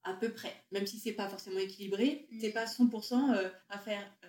À 0.03 0.13
peu 0.13 0.33
près. 0.33 0.53
Même 0.71 0.87
si 0.87 0.99
c'est 0.99 1.13
pas 1.13 1.29
forcément 1.29 1.59
équilibré, 1.59 2.27
tu 2.29 2.37
n'es 2.37 2.51
pas 2.51 2.65
100% 2.65 3.35
euh, 3.35 3.49
à 3.69 3.79
faire 3.79 4.17
euh, 4.23 4.24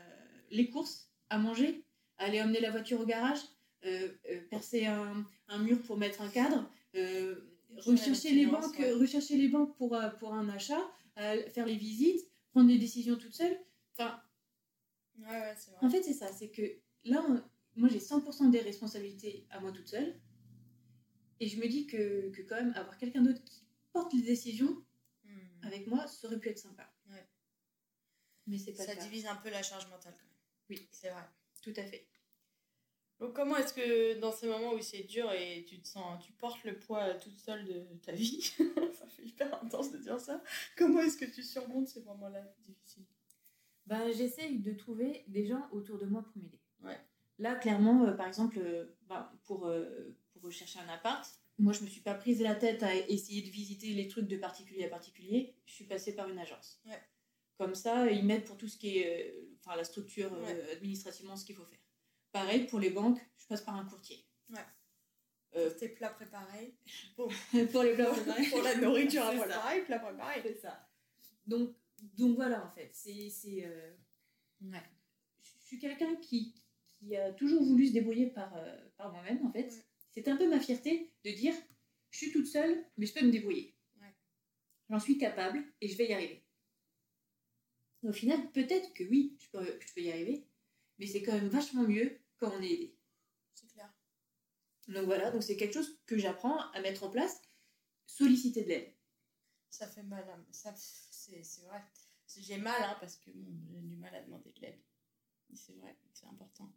les 0.50 0.70
courses, 0.70 1.10
à 1.30 1.38
manger, 1.38 1.84
aller 2.18 2.40
emmener 2.40 2.60
la 2.60 2.70
voiture 2.70 3.00
au 3.00 3.06
garage, 3.06 3.40
percer 4.50 4.86
un, 4.86 5.24
un, 5.48 5.58
mur 5.58 5.80
pour 5.82 5.96
mettre 5.96 6.20
un 6.22 6.28
cadre, 6.28 6.68
rechercher 7.76 8.32
les, 8.32 8.46
banques, 8.46 8.76
rechercher 8.76 9.36
les 9.36 9.48
banques 9.48 9.76
pour, 9.76 9.96
pour 10.18 10.34
un 10.34 10.48
achat, 10.48 10.80
faire 11.16 11.66
les 11.66 11.76
visites, 11.76 12.26
prendre 12.50 12.68
des 12.68 12.78
décisions 12.78 13.16
toute 13.16 13.34
seule. 13.34 13.58
Enfin, 13.92 14.20
en 15.80 15.90
fait, 15.90 16.02
c'est 16.02 16.12
ça. 16.12 16.32
C'est 16.32 16.50
que 16.50 16.62
là, 17.04 17.24
moi 17.76 17.88
j'ai 17.88 17.98
100% 17.98 18.50
des 18.50 18.60
responsabilités 18.60 19.46
à 19.50 19.60
moi 19.60 19.72
toute 19.72 19.88
seule. 19.88 20.14
Et 21.40 21.48
je 21.48 21.60
me 21.60 21.68
dis 21.68 21.86
que, 21.86 22.30
que 22.30 22.42
quand 22.42 22.56
même 22.56 22.72
avoir 22.76 22.96
quelqu'un 22.96 23.22
d'autre 23.22 23.44
qui 23.44 23.62
porte 23.92 24.12
les 24.14 24.22
décisions 24.22 24.82
hmm. 25.24 25.64
avec 25.64 25.86
moi, 25.86 26.06
ça 26.06 26.26
aurait 26.28 26.38
pu 26.38 26.48
être 26.48 26.58
sympa. 26.58 26.90
Mais 28.46 28.58
c'est 28.58 28.72
pas 28.72 28.84
Ça 28.84 28.94
divise 28.94 29.26
un 29.26 29.34
peu 29.34 29.50
la 29.50 29.62
charge 29.62 29.88
mentale 29.88 30.14
quand 30.16 30.24
même. 30.24 30.35
Oui, 30.70 30.88
c'est 30.90 31.10
vrai. 31.10 31.22
Tout 31.62 31.74
à 31.76 31.84
fait. 31.84 32.06
Donc 33.18 33.34
comment 33.34 33.56
est-ce 33.56 33.72
que 33.72 34.18
dans 34.20 34.32
ces 34.32 34.46
moments 34.46 34.74
où 34.74 34.80
c'est 34.80 35.04
dur 35.04 35.32
et 35.32 35.64
tu 35.66 35.80
te 35.80 35.88
sens, 35.88 36.22
tu 36.22 36.32
portes 36.32 36.62
le 36.64 36.78
poids 36.78 37.14
toute 37.14 37.38
seule 37.38 37.64
de 37.64 37.86
ta 38.02 38.12
vie, 38.12 38.42
ça 38.92 39.06
fait 39.08 39.24
hyper 39.24 39.62
intense 39.62 39.90
de 39.90 39.98
dire 39.98 40.20
ça. 40.20 40.42
Comment 40.76 41.00
est-ce 41.00 41.16
que 41.16 41.24
tu 41.24 41.42
surmontes 41.42 41.88
ces 41.88 42.02
moments-là 42.02 42.42
difficiles? 42.66 43.06
Ben, 43.86 44.12
j'essaye 44.12 44.58
de 44.58 44.72
trouver 44.72 45.24
des 45.28 45.46
gens 45.46 45.66
autour 45.72 45.98
de 45.98 46.04
moi 46.04 46.22
pour 46.22 46.36
m'aider. 46.42 46.60
Ouais. 46.82 46.98
Là, 47.38 47.54
clairement, 47.54 48.04
euh, 48.04 48.12
par 48.12 48.26
exemple, 48.26 48.58
euh, 48.58 48.96
bah, 49.08 49.32
pour, 49.44 49.66
euh, 49.66 50.16
pour 50.32 50.42
rechercher 50.42 50.80
un 50.80 50.88
appart, 50.88 51.26
moi, 51.58 51.72
je 51.72 51.82
me 51.82 51.88
suis 51.88 52.00
pas 52.00 52.14
prise 52.14 52.42
la 52.42 52.54
tête 52.54 52.82
à 52.82 52.94
essayer 52.94 53.42
de 53.42 53.48
visiter 53.48 53.88
les 53.94 54.08
trucs 54.08 54.26
de 54.26 54.36
particulier 54.36 54.84
à 54.84 54.88
particulier. 54.88 55.54
Je 55.64 55.72
suis 55.72 55.84
passée 55.86 56.14
par 56.14 56.28
une 56.28 56.38
agence. 56.38 56.82
Comme 57.56 57.74
ça, 57.74 58.10
ils 58.10 58.24
m'aident 58.24 58.44
pour 58.44 58.58
tout 58.58 58.68
ce 58.68 58.76
qui 58.76 58.98
est, 58.98 59.34
enfin, 59.66 59.76
la 59.76 59.84
structure 59.84 60.32
administrativement, 60.72 61.36
ce 61.36 61.44
qu'il 61.44 61.56
faut 61.56 61.64
faire. 61.64 61.78
Pareil 62.32 62.66
pour 62.66 62.78
les 62.78 62.90
banques, 62.90 63.20
je 63.36 63.46
passe 63.46 63.62
par 63.62 63.76
un 63.76 63.84
courtier. 63.84 64.24
Ouais. 64.50 65.70
tes 65.78 65.88
plats 65.88 66.10
préparés. 66.10 66.76
pour 67.16 67.32
les 67.52 67.66
plats 67.66 68.10
préparés. 68.12 68.46
pour 68.50 68.62
la 68.62 68.76
nourriture, 68.80 69.24
voilà. 69.34 69.56
pareil, 69.56 69.84
plats 69.84 69.98
préparés. 69.98 70.42
C'est 70.42 70.60
ça. 70.60 70.88
Donc, 71.46 71.74
donc 72.16 72.36
voilà, 72.36 72.64
en 72.64 72.70
fait, 72.70 72.90
c'est. 72.92 73.68
Ouais. 74.60 74.82
Je 75.42 75.66
suis 75.66 75.78
quelqu'un 75.78 76.14
qui, 76.16 76.54
qui 76.98 77.16
a 77.16 77.32
toujours 77.32 77.62
voulu 77.62 77.88
se 77.88 77.92
débrouiller 77.92 78.28
par, 78.28 78.54
euh, 78.56 78.76
par 78.96 79.12
moi-même, 79.12 79.44
en 79.44 79.50
fait. 79.50 79.84
C'était 80.10 80.30
un 80.30 80.36
peu 80.36 80.48
ma 80.48 80.60
fierté 80.60 81.12
de 81.24 81.30
dire 81.30 81.54
je 82.10 82.18
suis 82.18 82.32
toute 82.32 82.46
seule, 82.46 82.84
mais 82.96 83.06
je 83.06 83.12
peux 83.12 83.24
me 83.24 83.30
débrouiller. 83.30 83.74
J'en 84.88 85.00
suis 85.00 85.18
capable 85.18 85.64
et 85.80 85.88
je 85.88 85.96
vais 85.98 86.06
y 86.06 86.12
arriver. 86.14 86.45
Au 88.02 88.12
final, 88.12 88.50
peut-être 88.52 88.92
que 88.94 89.04
oui, 89.04 89.36
je 89.38 89.48
peux, 89.50 89.78
je 89.80 89.94
peux 89.94 90.00
y 90.00 90.10
arriver, 90.10 90.46
mais 90.98 91.06
c'est 91.06 91.22
quand 91.22 91.32
même 91.32 91.48
vachement 91.48 91.82
mieux 91.82 92.18
quand 92.38 92.52
on 92.52 92.62
est 92.62 92.70
aidé. 92.70 92.96
C'est 93.54 93.68
clair. 93.68 93.92
Donc 94.88 95.04
voilà, 95.06 95.30
donc 95.30 95.42
c'est 95.42 95.56
quelque 95.56 95.74
chose 95.74 95.98
que 96.06 96.18
j'apprends 96.18 96.58
à 96.72 96.80
mettre 96.80 97.02
en 97.04 97.10
place, 97.10 97.40
solliciter 98.06 98.62
de 98.62 98.68
l'aide. 98.68 98.92
Ça 99.70 99.86
fait 99.86 100.02
mal, 100.02 100.26
hein. 100.28 100.44
ça, 100.50 100.72
c'est 100.76 101.62
vrai. 101.64 101.82
J'ai 102.38 102.58
mal, 102.58 102.82
hein, 102.82 102.96
parce 103.00 103.16
que 103.16 103.30
j'ai 103.32 103.80
du 103.80 103.96
mal 103.96 104.14
à 104.14 104.22
demander 104.22 104.50
de 104.50 104.60
l'aide. 104.60 104.80
C'est 105.54 105.74
vrai, 105.74 105.96
c'est 106.12 106.26
important. 106.26 106.72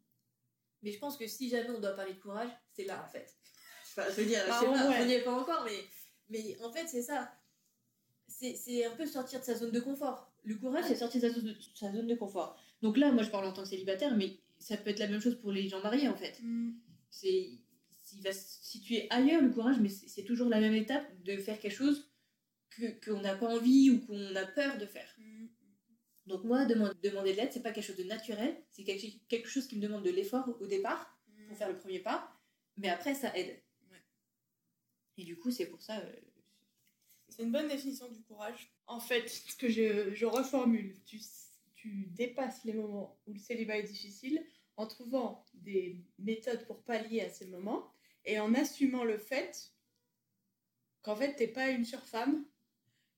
Mais 0.81 0.91
je 0.91 0.99
pense 0.99 1.17
que 1.17 1.27
si 1.27 1.49
jamais 1.49 1.69
on 1.69 1.79
doit 1.79 1.95
parler 1.95 2.13
de 2.13 2.19
courage, 2.19 2.51
c'est 2.73 2.85
là 2.85 3.03
en 3.03 3.09
fait. 3.09 3.35
Enfin, 3.91 4.05
je 4.11 4.21
veux 4.21 4.27
dire, 4.27 4.45
bah, 4.47 4.61
on 4.63 5.05
n'y 5.05 5.13
est 5.13 5.23
pas 5.23 5.33
encore, 5.33 5.65
mais, 5.65 5.83
mais 6.29 6.61
en 6.61 6.71
fait, 6.71 6.88
c'est 6.88 7.01
ça. 7.01 7.33
C'est 8.27 8.85
un 8.85 8.95
peu 8.95 9.07
sortir 9.07 9.39
de 9.39 9.45
sa 9.45 9.55
zone 9.55 9.71
de 9.71 9.79
confort. 9.79 10.28
Le 10.43 10.55
courage, 10.55 10.86
c'est 10.88 10.96
sortir 10.96 11.22
de 11.22 11.55
sa, 11.75 11.91
zone 11.91 12.08
de 12.08 12.15
confort. 12.15 12.58
Donc 12.81 12.98
là, 12.98 13.12
moi, 13.12 13.24
je 13.24 13.29
parle 13.29 13.46
en 13.46 13.53
tant 13.53 13.63
que 13.63 13.67
célibataire, 13.67 14.15
mais 14.15 14.39
ça 14.58 14.77
peut 14.77 14.89
être 14.89 15.00
la 15.00 15.08
même 15.08 15.19
chose 15.19 15.39
pour 15.39 15.51
les 15.51 15.67
gens 15.67 15.81
mariés, 15.81 16.08
en 16.08 16.15
fait. 16.15 16.39
Mm. 16.41 16.72
C'est 17.10 17.50
s'il 18.03 18.24
va 18.24 18.31
se 18.31 18.63
situer 18.63 19.08
ailleurs, 19.12 19.41
le 19.41 19.50
courage, 19.50 19.79
mais 19.79 19.89
c'est 19.89 20.24
toujours 20.24 20.50
la 20.50 20.60
même 20.60 20.74
étape 20.74 21.05
de 21.24 21.38
faire 21.38 21.60
quelque 21.60 21.75
chose 21.75 22.12
qu'on 23.05 23.22
n'a 23.22 23.36
pas 23.36 23.48
envie 23.48 23.91
ou 23.91 24.00
qu'on 24.05 24.36
a 24.36 24.46
peur 24.46 24.77
de 24.77 24.86
faire. 24.86 25.15
Mm. 25.17 25.48
Donc 26.25 26.43
moi, 26.43 26.65
demander 26.65 27.31
de 27.31 27.38
l'aide, 27.38 27.51
c'est 27.51 27.63
pas 27.63 27.72
quelque 27.72 27.86
chose 27.86 27.98
de 27.98 28.03
naturel, 28.03 28.55
c'est 28.69 28.84
quelque 28.84 29.48
chose 29.48 29.67
qui 29.67 29.75
me 29.75 29.81
demande 29.81 30.03
de 30.03 30.12
l'effort 30.12 30.55
au 30.60 30.67
départ 30.67 31.17
pour 31.48 31.58
faire 31.58 31.69
le 31.69 31.77
premier 31.77 32.00
pas, 32.00 32.31
mais 32.77 32.89
après 32.89 33.15
ça 33.15 33.36
aide. 33.36 33.60
Et 35.17 35.24
du 35.25 35.38
coup, 35.38 35.51
c'est 35.51 35.65
pour 35.65 35.81
ça. 35.81 36.00
Euh, 36.00 36.13
c'est 37.39 37.46
une 37.46 37.53
bonne 37.53 37.69
définition 37.69 38.10
du 38.10 38.22
courage. 38.24 38.69
En 38.86 39.00
fait, 39.00 39.29
ce 39.29 39.55
que 39.55 39.69
je, 39.69 40.13
je 40.13 40.25
reformule, 40.25 40.93
tu, 41.05 41.22
tu 41.74 42.08
dépasses 42.08 42.65
les 42.65 42.74
moments 42.74 43.17
où 43.25 43.31
le 43.31 43.39
célibat 43.39 43.77
est 43.77 43.84
difficile 43.84 44.46
en 44.75 44.86
trouvant 44.88 45.46
des 45.53 46.03
méthodes 46.17 46.65
pour 46.65 46.84
pallier 46.84 47.22
à 47.22 47.29
ces 47.29 47.46
moments 47.46 47.93
et 48.25 48.41
en 48.41 48.53
assumant 48.53 49.05
le 49.05 49.17
fait 49.17 49.72
qu'en 51.01 51.15
fait, 51.15 51.34
t'es 51.36 51.48
pas 51.48 51.69
une 51.69 51.86
surfemme 51.86 52.43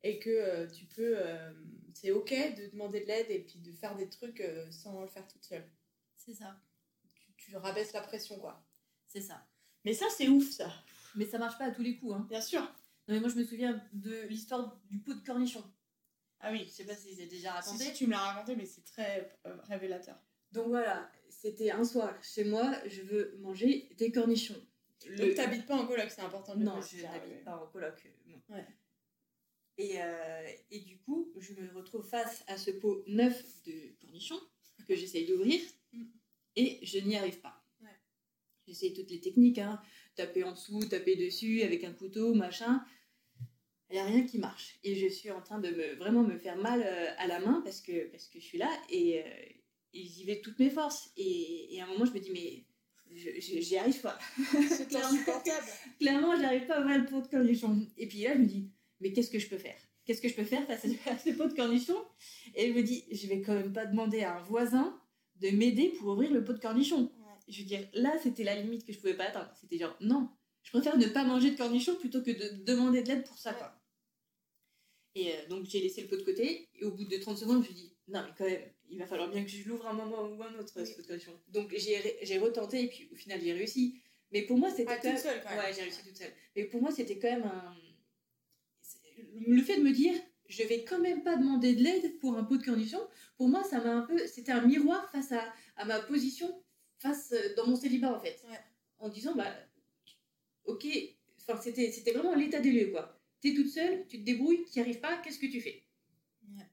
et 0.03 0.19
que 0.19 0.29
euh, 0.29 0.67
tu 0.69 0.85
peux. 0.85 1.17
euh, 1.17 1.51
c'est 1.95 2.11
ok 2.11 2.31
de 2.31 2.67
demander 2.67 3.01
de 3.01 3.07
l'aide 3.07 3.31
et 3.31 3.39
puis 3.39 3.57
de 3.57 3.71
faire 3.71 3.95
des 3.95 4.07
trucs 4.07 4.39
euh, 4.41 4.69
sans 4.69 5.01
le 5.01 5.07
faire 5.07 5.27
toute 5.27 5.43
seule. 5.43 5.67
C'est 6.15 6.35
ça. 6.35 6.61
Tu, 7.09 7.33
tu 7.37 7.57
rabaisses 7.57 7.93
la 7.93 8.01
pression, 8.01 8.37
quoi. 8.37 8.63
C'est 9.07 9.21
ça. 9.21 9.47
Mais 9.83 9.95
ça, 9.95 10.05
c'est 10.15 10.27
ouf, 10.27 10.51
ça. 10.51 10.71
Mais 11.15 11.25
ça 11.25 11.39
marche 11.39 11.57
pas 11.57 11.65
à 11.65 11.71
tous 11.71 11.81
les 11.81 11.97
coups. 11.97 12.13
Hein. 12.13 12.27
Bien 12.29 12.41
sûr. 12.41 12.71
Non, 13.11 13.17
mais 13.17 13.19
moi, 13.19 13.29
je 13.29 13.35
me 13.35 13.43
souviens 13.43 13.83
de 13.91 14.21
l'histoire 14.29 14.79
du 14.89 14.99
pot 14.99 15.13
de 15.13 15.19
cornichon. 15.19 15.61
Ah 16.39 16.49
oui, 16.51 16.63
Je 16.65 16.69
sais 16.69 16.85
pas 16.85 16.95
si 16.95 17.13
j'ai 17.13 17.25
déjà 17.27 17.51
raconté. 17.51 17.83
si, 17.83 17.93
tu 17.93 18.05
me 18.07 18.11
l'as 18.11 18.19
raconté, 18.19 18.55
mais 18.55 18.65
c'est 18.65 18.85
très 18.85 19.37
euh, 19.45 19.53
révélateur. 19.67 20.17
Donc 20.53 20.67
voilà, 20.69 21.11
c'était 21.29 21.71
un 21.71 21.83
soir 21.83 22.15
chez 22.23 22.45
moi, 22.45 22.73
je 22.87 23.01
veux 23.01 23.37
manger 23.41 23.89
des 23.97 24.13
cornichons. 24.13 24.65
Donc, 25.17 25.35
t'habites 25.35 25.65
pas 25.65 25.75
en 25.75 25.85
coloc, 25.87 26.09
c'est 26.09 26.21
important 26.21 26.53
de 26.55 26.59
le 26.59 26.65
Non, 26.65 26.81
je 26.81 27.01
n'habite 27.03 27.29
ouais. 27.33 27.43
pas 27.43 27.57
en 27.57 27.67
coloc. 27.67 28.01
euh, 28.05 28.31
non. 28.31 28.41
Ouais. 28.55 28.65
Et, 29.77 30.01
euh, 30.01 30.47
et 30.69 30.79
du 30.79 30.97
coup, 30.99 31.33
je 31.37 31.53
me 31.53 31.69
retrouve 31.73 32.07
face 32.07 32.43
à 32.47 32.57
ce 32.57 32.71
pot 32.71 33.03
neuf 33.07 33.43
de 33.65 33.73
cornichons 33.99 34.39
que 34.87 34.95
j'essaye 34.95 35.25
d'ouvrir 35.25 35.59
Mm. 35.93 36.05
et 36.55 36.79
je 36.85 36.99
n'y 36.99 37.17
arrive 37.17 37.41
pas. 37.41 37.61
Ouais. 37.81 37.89
J'essaye 38.65 38.93
toutes 38.93 39.09
les 39.11 39.19
techniques, 39.19 39.57
hein, 39.57 39.81
taper 40.15 40.45
en 40.45 40.53
dessous, 40.53 40.79
taper 40.85 41.17
dessus 41.17 41.63
avec 41.63 41.83
un 41.83 41.91
couteau, 41.91 42.33
machin. 42.33 42.85
Il 43.91 43.95
n'y 43.95 43.99
a 43.99 44.05
rien 44.05 44.25
qui 44.25 44.37
marche. 44.37 44.79
Et 44.83 44.95
je 44.95 45.07
suis 45.07 45.31
en 45.31 45.41
train 45.41 45.59
de 45.59 45.69
me, 45.69 45.95
vraiment 45.95 46.23
me 46.23 46.37
faire 46.37 46.55
mal 46.55 46.81
euh, 46.85 47.07
à 47.17 47.27
la 47.27 47.39
main 47.39 47.61
parce 47.63 47.81
que, 47.81 48.09
parce 48.09 48.27
que 48.27 48.39
je 48.39 48.45
suis 48.45 48.57
là 48.57 48.69
et, 48.89 49.19
euh, 49.19 49.23
et 49.93 50.05
j'y 50.05 50.23
vais 50.23 50.37
de 50.37 50.41
toutes 50.41 50.59
mes 50.59 50.69
forces. 50.69 51.11
Et, 51.17 51.75
et 51.75 51.81
à 51.81 51.85
un 51.85 51.87
moment, 51.87 52.05
je 52.05 52.13
me 52.13 52.19
dis, 52.19 52.31
mais 52.31 52.65
j'y 53.13 53.77
arrive 53.77 53.99
pas. 54.01 54.17
C'est 54.69 54.95
insupportable. 54.95 55.67
Clairement, 55.99 56.39
j'arrive 56.39 56.65
pas 56.67 56.77
à 56.77 56.81
ouvrir 56.81 56.99
le 56.99 57.05
pot 57.05 57.21
de 57.21 57.27
cornichons. 57.27 57.85
Et 57.97 58.07
puis 58.07 58.21
là, 58.21 58.33
je 58.33 58.39
me 58.39 58.45
dis, 58.45 58.69
mais 59.01 59.11
qu'est-ce 59.11 59.29
que 59.29 59.39
je 59.39 59.49
peux 59.49 59.57
faire? 59.57 59.77
Qu'est-ce 60.05 60.21
que 60.21 60.29
je 60.29 60.35
peux 60.35 60.45
faire 60.45 60.65
face 60.65 60.85
à 61.05 61.17
ce 61.17 61.31
pot 61.31 61.47
de 61.47 61.53
cornichons? 61.53 62.03
Et 62.55 62.69
je 62.69 62.73
me 62.73 62.83
dis, 62.83 63.03
je 63.11 63.27
vais 63.27 63.41
quand 63.41 63.53
même 63.53 63.73
pas 63.73 63.85
demander 63.85 64.23
à 64.23 64.37
un 64.37 64.41
voisin 64.41 64.97
de 65.41 65.49
m'aider 65.49 65.89
pour 65.99 66.09
ouvrir 66.09 66.31
le 66.31 66.43
pot 66.43 66.53
de 66.53 66.59
cornichons. 66.59 67.11
Je 67.47 67.59
veux 67.59 67.67
dire, 67.67 67.87
là, 67.93 68.13
c'était 68.23 68.43
la 68.43 68.55
limite 68.55 68.85
que 68.85 68.93
je 68.93 68.99
pouvais 68.99 69.15
pas 69.15 69.25
atteindre. 69.25 69.51
C'était 69.59 69.77
genre, 69.77 69.95
non, 69.99 70.29
je 70.63 70.71
préfère 70.71 70.97
ne 70.97 71.07
pas 71.07 71.23
manger 71.23 71.51
de 71.51 71.57
cornichons 71.57 71.95
plutôt 71.95 72.21
que 72.21 72.31
de 72.31 72.63
demander 72.63 73.01
de 73.03 73.07
l'aide 73.09 73.25
pour 73.25 73.37
ça, 73.37 73.53
quoi. 73.53 73.80
Et 75.15 75.33
euh, 75.33 75.47
donc, 75.49 75.65
j'ai 75.65 75.81
laissé 75.81 76.01
le 76.01 76.07
pot 76.07 76.15
de 76.17 76.23
côté. 76.23 76.69
Et 76.79 76.85
au 76.85 76.91
bout 76.91 77.03
de 77.05 77.17
30 77.17 77.37
secondes, 77.37 77.63
je 77.63 77.69
me 77.69 77.73
dis, 77.75 77.93
non, 78.07 78.21
mais 78.25 78.33
quand 78.37 78.45
même, 78.45 78.61
il 78.89 78.97
va 78.99 79.05
falloir 79.05 79.29
bien 79.29 79.43
que 79.43 79.49
je 79.49 79.67
l'ouvre 79.67 79.85
un 79.87 79.93
moment 79.93 80.23
ou 80.23 80.41
un 80.41 80.53
autre, 80.57 80.73
Oui. 80.77 80.85
ce 80.87 80.93
pot 80.93 81.01
de 81.01 81.07
cornichons. 81.07 81.39
Donc, 81.49 81.73
j'ai 81.75 82.37
retenté 82.39 82.83
et 82.83 82.87
puis 82.87 83.09
au 83.11 83.15
final, 83.15 83.39
j'ai 83.41 83.53
réussi. 83.53 83.99
Mais 84.31 84.43
pour 84.43 84.57
moi, 84.57 84.69
c'était 84.69 84.85
Ah, 84.87 84.95
toute 84.95 85.03
même- 85.05 85.17
seule, 85.17 85.41
quand 85.43 85.49
même. 85.49 85.59
Ouais, 85.59 85.73
j'ai 85.73 85.81
réussi 85.81 86.01
toute 86.03 86.15
seule. 86.15 86.31
Mais 86.55 86.63
pour 86.65 86.81
moi, 86.81 86.91
c'était 86.91 87.19
quand 87.19 87.29
même 87.31 87.43
un. 87.43 87.75
Le 89.47 89.61
fait 89.61 89.77
de 89.77 89.83
me 89.83 89.91
dire, 89.91 90.13
je 90.47 90.63
vais 90.63 90.83
quand 90.83 90.99
même 90.99 91.23
pas 91.23 91.35
demander 91.35 91.75
de 91.75 91.83
l'aide 91.83 92.17
pour 92.19 92.37
un 92.37 92.43
pot 92.43 92.57
de 92.57 92.63
cornichons, 92.63 93.05
pour 93.37 93.47
moi, 93.49 93.63
ça 93.63 93.79
m'a 93.81 93.91
un 93.93 94.01
peu. 94.03 94.25
C'était 94.27 94.51
un 94.53 94.65
miroir 94.65 95.09
face 95.11 95.31
à, 95.33 95.53
à 95.75 95.85
ma 95.85 95.99
position 95.99 96.63
face 96.99 97.31
euh, 97.33 97.55
dans 97.55 97.67
mon 97.67 97.75
célibat, 97.75 98.13
en 98.15 98.19
fait. 98.19 98.39
Ouais. 98.49 98.59
En 98.99 99.09
disant, 99.09 99.35
bah, 99.35 99.53
ok, 100.65 100.85
enfin, 101.41 101.59
c'était 101.61 101.91
c'était 101.91 102.11
vraiment 102.11 102.35
l'état 102.35 102.59
des 102.61 102.71
lieux, 102.71 102.91
quoi. 102.91 103.20
T'es 103.41 103.53
toute 103.55 103.69
seule, 103.69 104.05
tu 104.07 104.19
te 104.19 104.23
débrouilles, 104.23 104.65
tu 104.71 104.79
n'y 104.79 104.83
arrives 104.83 104.99
pas, 104.99 105.17
qu'est-ce 105.17 105.39
que 105.39 105.47
tu 105.47 105.61
fais? 105.61 105.83
Ouais. 106.55 106.69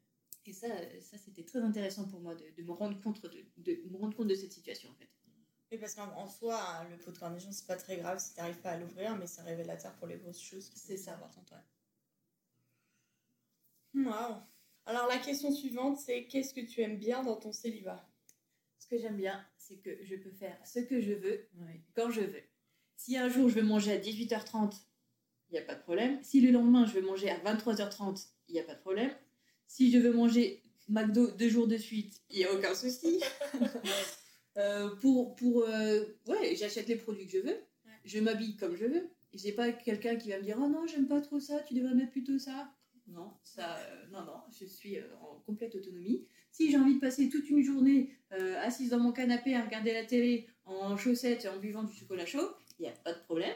Et 0.46 0.52
ça, 0.52 0.68
ça 1.00 1.18
c'était 1.18 1.44
très 1.44 1.60
intéressant 1.60 2.06
pour 2.06 2.20
moi 2.20 2.34
de, 2.34 2.44
de 2.56 2.62
me 2.62 2.72
rendre 2.72 3.00
compte 3.00 3.22
de, 3.22 3.46
de 3.56 3.88
me 3.90 3.96
rendre 3.96 4.16
compte 4.16 4.28
de 4.28 4.34
cette 4.34 4.52
situation, 4.52 4.90
en 4.90 4.94
fait. 4.94 5.08
Oui, 5.70 5.78
parce 5.78 5.94
qu'en 5.94 6.10
en 6.16 6.26
soi, 6.28 6.58
hein, 6.58 6.88
le 6.88 6.96
pot 6.96 7.12
de 7.12 7.18
cornichon, 7.18 7.52
c'est 7.52 7.66
pas 7.66 7.76
très 7.76 7.98
grave 7.98 8.18
si 8.18 8.34
t'arrives 8.34 8.60
pas 8.60 8.70
à 8.70 8.78
l'ouvrir, 8.78 9.16
mais 9.16 9.26
c'est 9.26 9.42
révélateur 9.42 9.94
pour 9.96 10.06
les 10.06 10.16
grosses 10.16 10.40
choses. 10.40 10.70
C'est 10.74 10.96
ça. 10.96 11.14
importantes, 11.14 11.50
ouais. 13.94 14.04
Waouh. 14.04 14.36
Alors, 14.86 15.06
la 15.06 15.18
question 15.18 15.52
suivante, 15.52 15.98
c'est 15.98 16.24
qu'est-ce 16.24 16.54
que 16.54 16.62
tu 16.62 16.80
aimes 16.80 16.96
bien 16.98 17.22
dans 17.22 17.36
ton 17.36 17.52
célibat? 17.52 18.08
Ce 18.78 18.86
que 18.86 18.96
j'aime 18.98 19.18
bien, 19.18 19.46
c'est 19.58 19.76
que 19.76 20.02
je 20.02 20.16
peux 20.16 20.30
faire 20.30 20.58
ce 20.66 20.78
que 20.78 21.02
je 21.02 21.12
veux, 21.12 21.46
quand 21.94 22.10
je 22.10 22.22
veux. 22.22 22.42
Si 22.96 23.18
un 23.18 23.28
jour 23.28 23.50
je 23.50 23.56
veux 23.56 23.62
manger 23.62 23.92
à 23.92 23.98
18h30, 23.98 24.80
il 25.50 25.54
n'y 25.54 25.58
a 25.58 25.62
pas 25.62 25.74
de 25.74 25.82
problème. 25.82 26.18
Si 26.22 26.40
le 26.40 26.50
lendemain 26.50 26.86
je 26.86 26.92
veux 26.92 27.02
manger 27.02 27.30
à 27.30 27.38
23h30, 27.38 28.28
il 28.48 28.54
n'y 28.54 28.60
a 28.60 28.64
pas 28.64 28.74
de 28.74 28.80
problème. 28.80 29.10
Si 29.66 29.90
je 29.90 29.98
veux 29.98 30.12
manger 30.12 30.62
McDo 30.88 31.30
deux 31.32 31.48
jours 31.48 31.66
de 31.66 31.76
suite, 31.76 32.22
il 32.30 32.38
n'y 32.38 32.44
a 32.44 32.52
aucun 32.52 32.74
souci. 32.74 33.20
Euh, 34.56 34.88
pour, 34.96 35.36
pour 35.36 35.62
euh, 35.68 36.02
ouais, 36.26 36.56
j'achète 36.56 36.88
les 36.88 36.96
produits 36.96 37.26
que 37.26 37.30
je 37.30 37.38
veux. 37.38 37.56
Je 38.04 38.18
m'habille 38.18 38.56
comme 38.56 38.74
je 38.74 38.86
veux. 38.86 39.08
J'ai 39.32 39.52
pas 39.52 39.70
quelqu'un 39.70 40.16
qui 40.16 40.30
va 40.30 40.38
me 40.38 40.42
dire 40.42 40.56
oh 40.60 40.66
non 40.66 40.84
j'aime 40.84 41.06
pas 41.06 41.20
trop 41.20 41.38
ça, 41.38 41.60
tu 41.60 41.74
devrais 41.74 41.94
mettre 41.94 42.10
plutôt 42.10 42.40
ça. 42.40 42.68
Non, 43.06 43.34
ça, 43.44 43.76
euh, 43.76 44.06
non, 44.10 44.24
non, 44.24 44.40
je 44.50 44.64
suis 44.64 44.98
en 45.20 45.38
complète 45.46 45.76
autonomie. 45.76 46.26
Si 46.50 46.72
j'ai 46.72 46.76
envie 46.76 46.96
de 46.96 46.98
passer 46.98 47.28
toute 47.28 47.48
une 47.50 47.62
journée 47.62 48.10
assise 48.60 48.90
dans 48.90 48.98
mon 48.98 49.12
canapé 49.12 49.54
à 49.54 49.64
regarder 49.64 49.92
la 49.92 50.04
télé 50.04 50.48
en 50.64 50.96
chaussettes 50.96 51.44
et 51.44 51.48
en 51.48 51.58
buvant 51.58 51.84
du 51.84 51.94
chocolat 51.94 52.26
chaud, 52.26 52.50
il 52.80 52.82
n'y 52.82 52.88
a 52.88 52.92
pas 52.92 53.12
de 53.12 53.20
problème. 53.20 53.54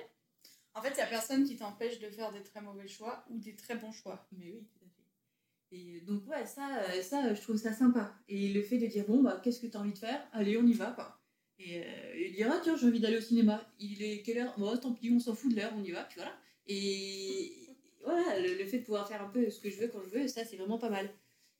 En 0.74 0.82
fait, 0.82 0.90
il 0.90 0.98
y 0.98 1.02
a 1.02 1.06
personne 1.06 1.44
qui 1.44 1.56
t'empêche 1.56 1.98
de 1.98 2.08
faire 2.08 2.32
des 2.32 2.42
très 2.42 2.60
mauvais 2.62 2.88
choix 2.88 3.24
ou 3.30 3.38
des 3.38 3.54
très 3.54 3.76
bons 3.76 3.92
choix. 3.92 4.26
Mais 4.32 4.50
oui, 4.52 4.64
tout 4.64 4.84
à 4.84 4.88
fait. 4.88 5.76
Et 5.76 6.00
donc, 6.02 6.26
ouais, 6.28 6.46
ça, 6.46 6.82
euh, 6.82 7.02
ça, 7.02 7.26
euh, 7.26 7.34
je 7.34 7.40
trouve 7.42 7.56
ça 7.56 7.72
sympa. 7.72 8.14
Et 8.28 8.52
le 8.52 8.62
fait 8.62 8.78
de 8.78 8.86
dire, 8.86 9.06
bon, 9.06 9.22
bah, 9.22 9.40
qu'est-ce 9.42 9.60
que 9.60 9.66
tu 9.66 9.76
as 9.76 9.80
envie 9.80 9.92
de 9.92 9.98
faire? 9.98 10.26
Allez, 10.32 10.56
on 10.56 10.66
y 10.66 10.72
va, 10.72 10.92
quoi. 10.92 11.18
Et, 11.58 11.80
euh, 11.80 12.12
et 12.14 12.30
dire, 12.30 12.50
ah, 12.52 12.60
tiens, 12.62 12.76
j'ai 12.76 12.86
envie 12.86 13.00
d'aller 13.00 13.18
au 13.18 13.22
cinéma. 13.22 13.66
Il 13.78 14.02
est 14.02 14.22
quelle 14.22 14.38
heure? 14.38 14.54
Bon, 14.58 14.76
tant 14.76 14.92
pis, 14.92 15.10
on 15.10 15.20
s'en 15.20 15.34
fout 15.34 15.50
de 15.50 15.56
l'heure, 15.56 15.72
on 15.76 15.82
y 15.84 15.90
va, 15.90 16.04
puis 16.04 16.16
voilà. 16.16 16.36
Et 16.66 17.76
voilà, 18.04 18.38
le, 18.40 18.54
le 18.58 18.66
fait 18.66 18.80
de 18.80 18.84
pouvoir 18.84 19.08
faire 19.08 19.22
un 19.22 19.28
peu 19.28 19.48
ce 19.50 19.60
que 19.60 19.70
je 19.70 19.78
veux 19.78 19.88
quand 19.88 20.02
je 20.02 20.10
veux, 20.10 20.28
ça, 20.28 20.44
c'est 20.44 20.56
vraiment 20.56 20.78
pas 20.78 20.90
mal. 20.90 21.10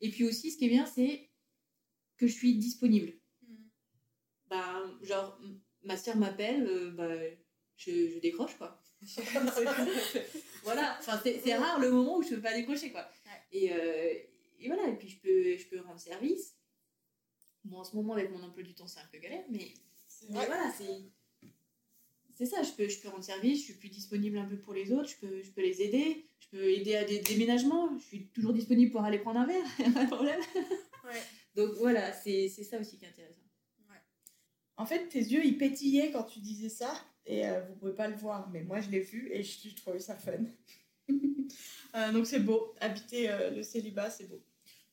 Et 0.00 0.11
puis 0.11 0.25
aussi, 0.25 0.50
ce 0.50 0.59
qui 0.59 0.66
est 0.66 0.69
bien, 0.69 0.87
c'est 0.87 1.31
que 2.16 2.26
je 2.26 2.33
suis 2.33 2.54
disponible. 2.57 3.12
Bah, 4.50 4.83
genre, 5.02 5.38
ma 5.85 5.97
sœur 5.97 6.16
m'appelle, 6.16 6.66
euh, 6.66 6.90
bah, 6.90 7.14
je, 7.76 8.09
je 8.11 8.19
décroche, 8.19 8.57
quoi. 8.59 8.82
voilà, 10.65 10.97
enfin, 10.99 11.21
c'est 11.25 11.55
rare 11.55 11.81
le 11.81 11.91
moment 11.91 12.19
où 12.19 12.23
je 12.23 12.31
peux 12.31 12.41
pas 12.41 12.55
décrocher, 12.55 12.93
quoi. 12.93 13.09
Et, 13.51 13.73
euh, 13.73 14.15
et 14.61 14.67
voilà, 14.69 14.89
et 14.89 14.97
puis 14.97 15.09
je 15.09 15.19
peux, 15.19 15.57
je 15.57 15.67
peux 15.67 15.81
rendre 15.81 16.01
service. 16.01 16.55
Bon, 17.65 17.79
en 17.79 17.85
ce 17.85 17.95
moment, 17.97 18.15
avec 18.15 18.31
mon 18.31 18.43
emploi 18.43 18.63
du 18.63 18.75
temps, 18.75 18.87
c'est 18.87 19.01
un 19.01 19.09
peu 19.11 19.19
galère, 19.19 19.45
mais, 19.51 19.75
C'est 20.09 20.31
mais 20.31 20.47
voilà, 20.47 20.73
c'est. 20.77 21.03
C'est 22.35 22.47
ça, 22.47 22.63
je 22.63 22.73
peux, 22.73 22.89
je 22.89 22.99
peux 22.99 23.09
rendre 23.09 23.23
service, 23.23 23.59
je 23.59 23.65
suis 23.65 23.75
plus 23.75 23.91
disponible 23.91 24.39
un 24.39 24.47
peu 24.47 24.57
pour 24.57 24.73
les 24.73 24.91
autres, 24.91 25.09
je 25.09 25.17
peux, 25.17 25.43
je 25.43 25.51
peux 25.51 25.61
les 25.61 25.83
aider, 25.83 26.27
je 26.41 26.49
peux 26.49 26.71
aider 26.71 26.97
à 26.97 27.05
des 27.05 27.19
déménagements, 27.19 27.97
je 27.99 28.05
suis 28.05 28.27
toujours 28.29 28.55
disponible 28.55 28.91
pour 28.91 29.05
aller 29.05 29.19
prendre 29.19 29.41
un 29.41 29.47
verre, 29.47 29.67
pas 29.95 30.05
de 30.05 30.11
problème. 30.11 30.41
Ouais. 31.05 31.23
Donc 31.55 31.73
voilà, 31.75 32.11
c'est 32.13 32.49
c'est 32.49 32.65
ça 32.65 32.79
aussi 32.79 32.97
qui 32.97 33.05
est 33.05 33.09
intéressant. 33.09 33.43
En 34.77 34.87
fait, 34.87 35.07
tes 35.09 35.21
yeux, 35.21 35.45
ils 35.45 35.59
pétillaient 35.59 36.11
quand 36.11 36.25
tu 36.25 36.41
disais 36.41 36.69
ça. 36.69 36.93
Et 37.26 37.47
euh, 37.47 37.61
vous 37.67 37.75
pouvez 37.76 37.95
pas 37.95 38.09
le 38.09 38.17
voir, 38.17 38.50
mais 38.50 38.62
moi, 38.62 38.81
je 38.81 38.91
l'ai 38.91 39.00
vu 39.00 39.31
et 39.33 39.43
je, 39.43 39.69
je 39.69 39.75
trouvais 39.76 39.99
ça 40.00 40.17
fun. 40.17 40.45
Euh, 41.95 42.11
donc, 42.11 42.26
c'est 42.26 42.41
beau. 42.41 42.75
Habiter 42.81 43.29
euh, 43.31 43.50
le 43.50 43.62
célibat, 43.62 44.09
c'est 44.09 44.25
beau. 44.26 44.43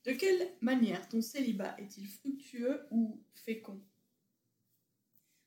De 0.04 0.12
quelle 0.12 0.50
manière 0.60 1.08
ton 1.08 1.22
célibat 1.22 1.80
est-il 1.80 2.06
fructueux 2.06 2.86
ou 2.92 3.24
fécond? 3.34 3.82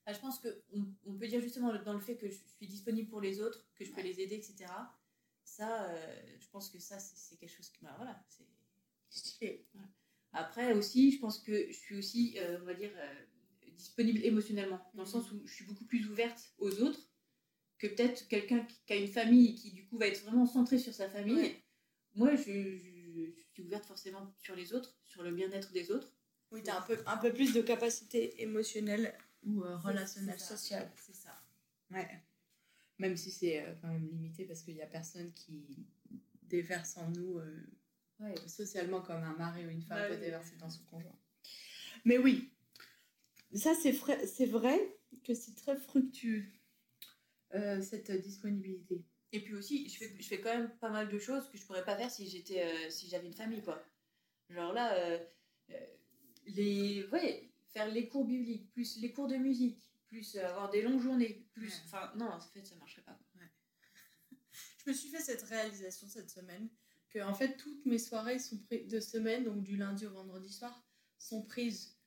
Ah, 0.07 0.15
je 0.15 0.19
pense 0.19 0.39
qu'on 0.39 0.87
on 1.05 1.13
peut 1.15 1.29
dire 1.29 1.43
justement 1.43 1.71
dans 1.85 1.93
le 1.93 2.01
fait 2.01 2.17
que 2.17 2.27
je 2.31 2.39
suis 2.57 2.67
disponible 2.67 3.11
pour 3.11 3.21
les 3.21 3.39
autres, 3.43 3.67
que 3.75 3.85
je 3.85 3.91
peux 3.91 4.01
Ouais. 4.01 4.05
les 4.05 4.21
aider, 4.23 4.37
etc. 4.37 4.65
Ça, 5.45 5.91
euh, 5.91 6.23
je 6.41 6.49
pense 6.49 6.71
que 6.71 6.79
ça, 6.79 6.99
c'est 6.99 7.37
quelque 7.37 7.55
chose 7.55 7.69
qui 7.69 7.85
m'a. 7.85 7.95
Voilà, 7.97 8.19
c'est 8.31 8.47
Stylé. 9.11 9.67
Après 10.33 10.73
aussi, 10.73 11.13
je 11.13 11.19
pense 11.19 11.39
que 11.39 11.67
je 11.71 11.77
suis 11.77 11.99
aussi, 11.99 12.39
on 12.63 12.65
va 12.65 12.73
dire, 12.73 12.93
disponible 13.83 14.21
émotionnellement, 14.25 14.81
dans 14.95 15.03
le 15.03 15.09
Mhm. 15.09 15.13
sens 15.13 15.33
où 15.33 15.43
je 15.47 15.53
suis 15.53 15.65
beaucoup 15.65 15.85
plus 15.85 16.07
ouverte 16.09 16.53
aux 16.59 16.73
autres 16.81 17.01
que 17.79 17.87
peut-être 17.89 18.29
quelqu'un 18.29 18.61
qui, 18.65 18.77
qui 18.87 18.93
a 18.93 18.97
une 18.97 19.09
famille 19.09 19.51
et 19.51 19.55
qui 19.55 19.73
du 19.73 19.85
coup 19.87 19.99
va 19.99 20.07
être 20.07 20.23
vraiment 20.25 20.47
centré 20.47 20.79
sur 20.79 20.95
sa 20.95 21.09
famille. 21.11 21.35
Ouais. 21.37 21.63
Moi, 22.15 22.37
je, 22.37 22.43
je- 22.79 23.31
je 23.37 23.43
suis 23.53 23.63
ouverte 23.63 23.85
forcément 23.87 24.33
sur 24.39 24.55
les 24.55 24.73
autres, 24.73 24.97
sur 25.05 25.23
le 25.23 25.33
bien-être 25.33 25.73
des 25.73 25.91
autres. 25.91 26.13
Oui, 26.53 26.63
t'as 26.63 26.79
un 26.79 26.83
peu, 26.83 26.97
un 27.07 27.17
peu 27.17 27.33
plus 27.33 27.53
de 27.55 27.61
capacité 27.63 28.41
émotionnelle 28.43 29.15
ou 29.43 29.63
euh, 29.65 29.77
relationnelle, 29.79 30.39
sociale. 30.39 30.91
C'est 30.97 31.15
ça. 31.15 31.35
Ouais. 31.91 32.09
Même 32.99 33.17
si 33.17 33.31
c'est 33.31 33.63
euh, 33.63 33.75
quand 33.81 33.89
même 33.89 34.07
limité 34.07 34.45
parce 34.45 34.63
qu'il 34.63 34.77
y 34.77 34.83
a 34.83 34.87
personne 34.87 35.33
qui 35.33 35.87
déverse 36.43 36.97
en 36.99 37.11
nous 37.11 37.39
euh, 37.39 37.67
Ouais. 38.21 38.35
socialement 38.47 39.01
comme 39.03 39.23
un 39.25 39.35
mari 39.37 39.67
ou 39.67 39.71
une 39.71 39.83
femme 39.83 39.99
Bah 39.99 40.09
peut 40.09 40.17
déverser 40.21 40.55
dans 40.57 40.71
son 40.71 40.85
conjoint. 40.85 41.19
Mais 42.05 42.19
oui, 42.19 42.53
ça 43.55 43.75
c'est 43.75 43.93
vrai, 43.93 44.27
c'est 44.27 44.47
vrai 44.47 44.99
que 45.25 45.35
c'est 45.35 45.55
très 45.55 45.77
fructueux, 45.77 46.47
euh, 47.55 47.81
cette 47.83 48.11
disponibilité. 48.11 49.05
Et 49.33 49.41
puis 49.41 49.55
aussi, 49.55 49.89
je 49.89 49.97
fais, 49.97 50.15
je 50.19 50.27
fais 50.27 50.41
quand 50.41 50.55
même 50.55 50.71
pas 50.79 50.91
mal 50.91 51.09
de 51.09 51.19
choses 51.19 51.49
que 51.49 51.57
je 51.57 51.65
pourrais 51.65 51.85
pas 51.85 51.97
faire 51.97 52.11
si 52.11 52.29
j'étais, 52.29 52.63
euh, 52.63 52.91
si 52.91 53.09
j'avais 53.09 53.27
une 53.27 53.35
famille, 53.35 53.63
quoi. 53.63 53.83
Genre 54.51 54.73
là, 54.73 54.95
euh, 54.99 55.19
les, 56.47 57.07
ouais, 57.13 57.51
faire 57.69 57.89
les 57.89 58.09
cours 58.09 58.27
bibliques, 58.27 58.71
plus 58.73 58.99
les 58.99 59.13
cours 59.13 59.29
de 59.29 59.37
musique, 59.37 59.79
plus 60.07 60.37
avoir 60.37 60.71
des 60.71 60.83
longues 60.83 61.01
journées, 61.01 61.47
plus, 61.55 61.83
enfin, 61.87 62.13
non, 62.17 62.27
en 62.27 62.41
fait, 62.41 62.67
ça 62.67 62.77
marcherait 62.77 63.03
pas. 63.03 63.19
Je 64.85 64.91
me 64.91 64.95
suis 64.95 65.09
fait 65.09 65.21
cette 65.21 65.43
réalisation 65.43 66.07
cette 66.09 66.31
semaine 66.31 66.69
que 67.09 67.21
en 67.21 67.35
fait 67.35 67.57
toutes 67.57 67.85
mes 67.87 67.99
soirées 67.99 68.39
sont 68.39 68.59
prises 68.59 68.89
de 68.89 69.01
semaine, 69.01 69.45
donc 69.45 69.63
du 69.63 69.77
lundi 69.77 70.07
au 70.07 70.13
vendredi 70.13 70.53
soir, 70.53 70.83
sont 71.19 71.43
prises 71.43 71.99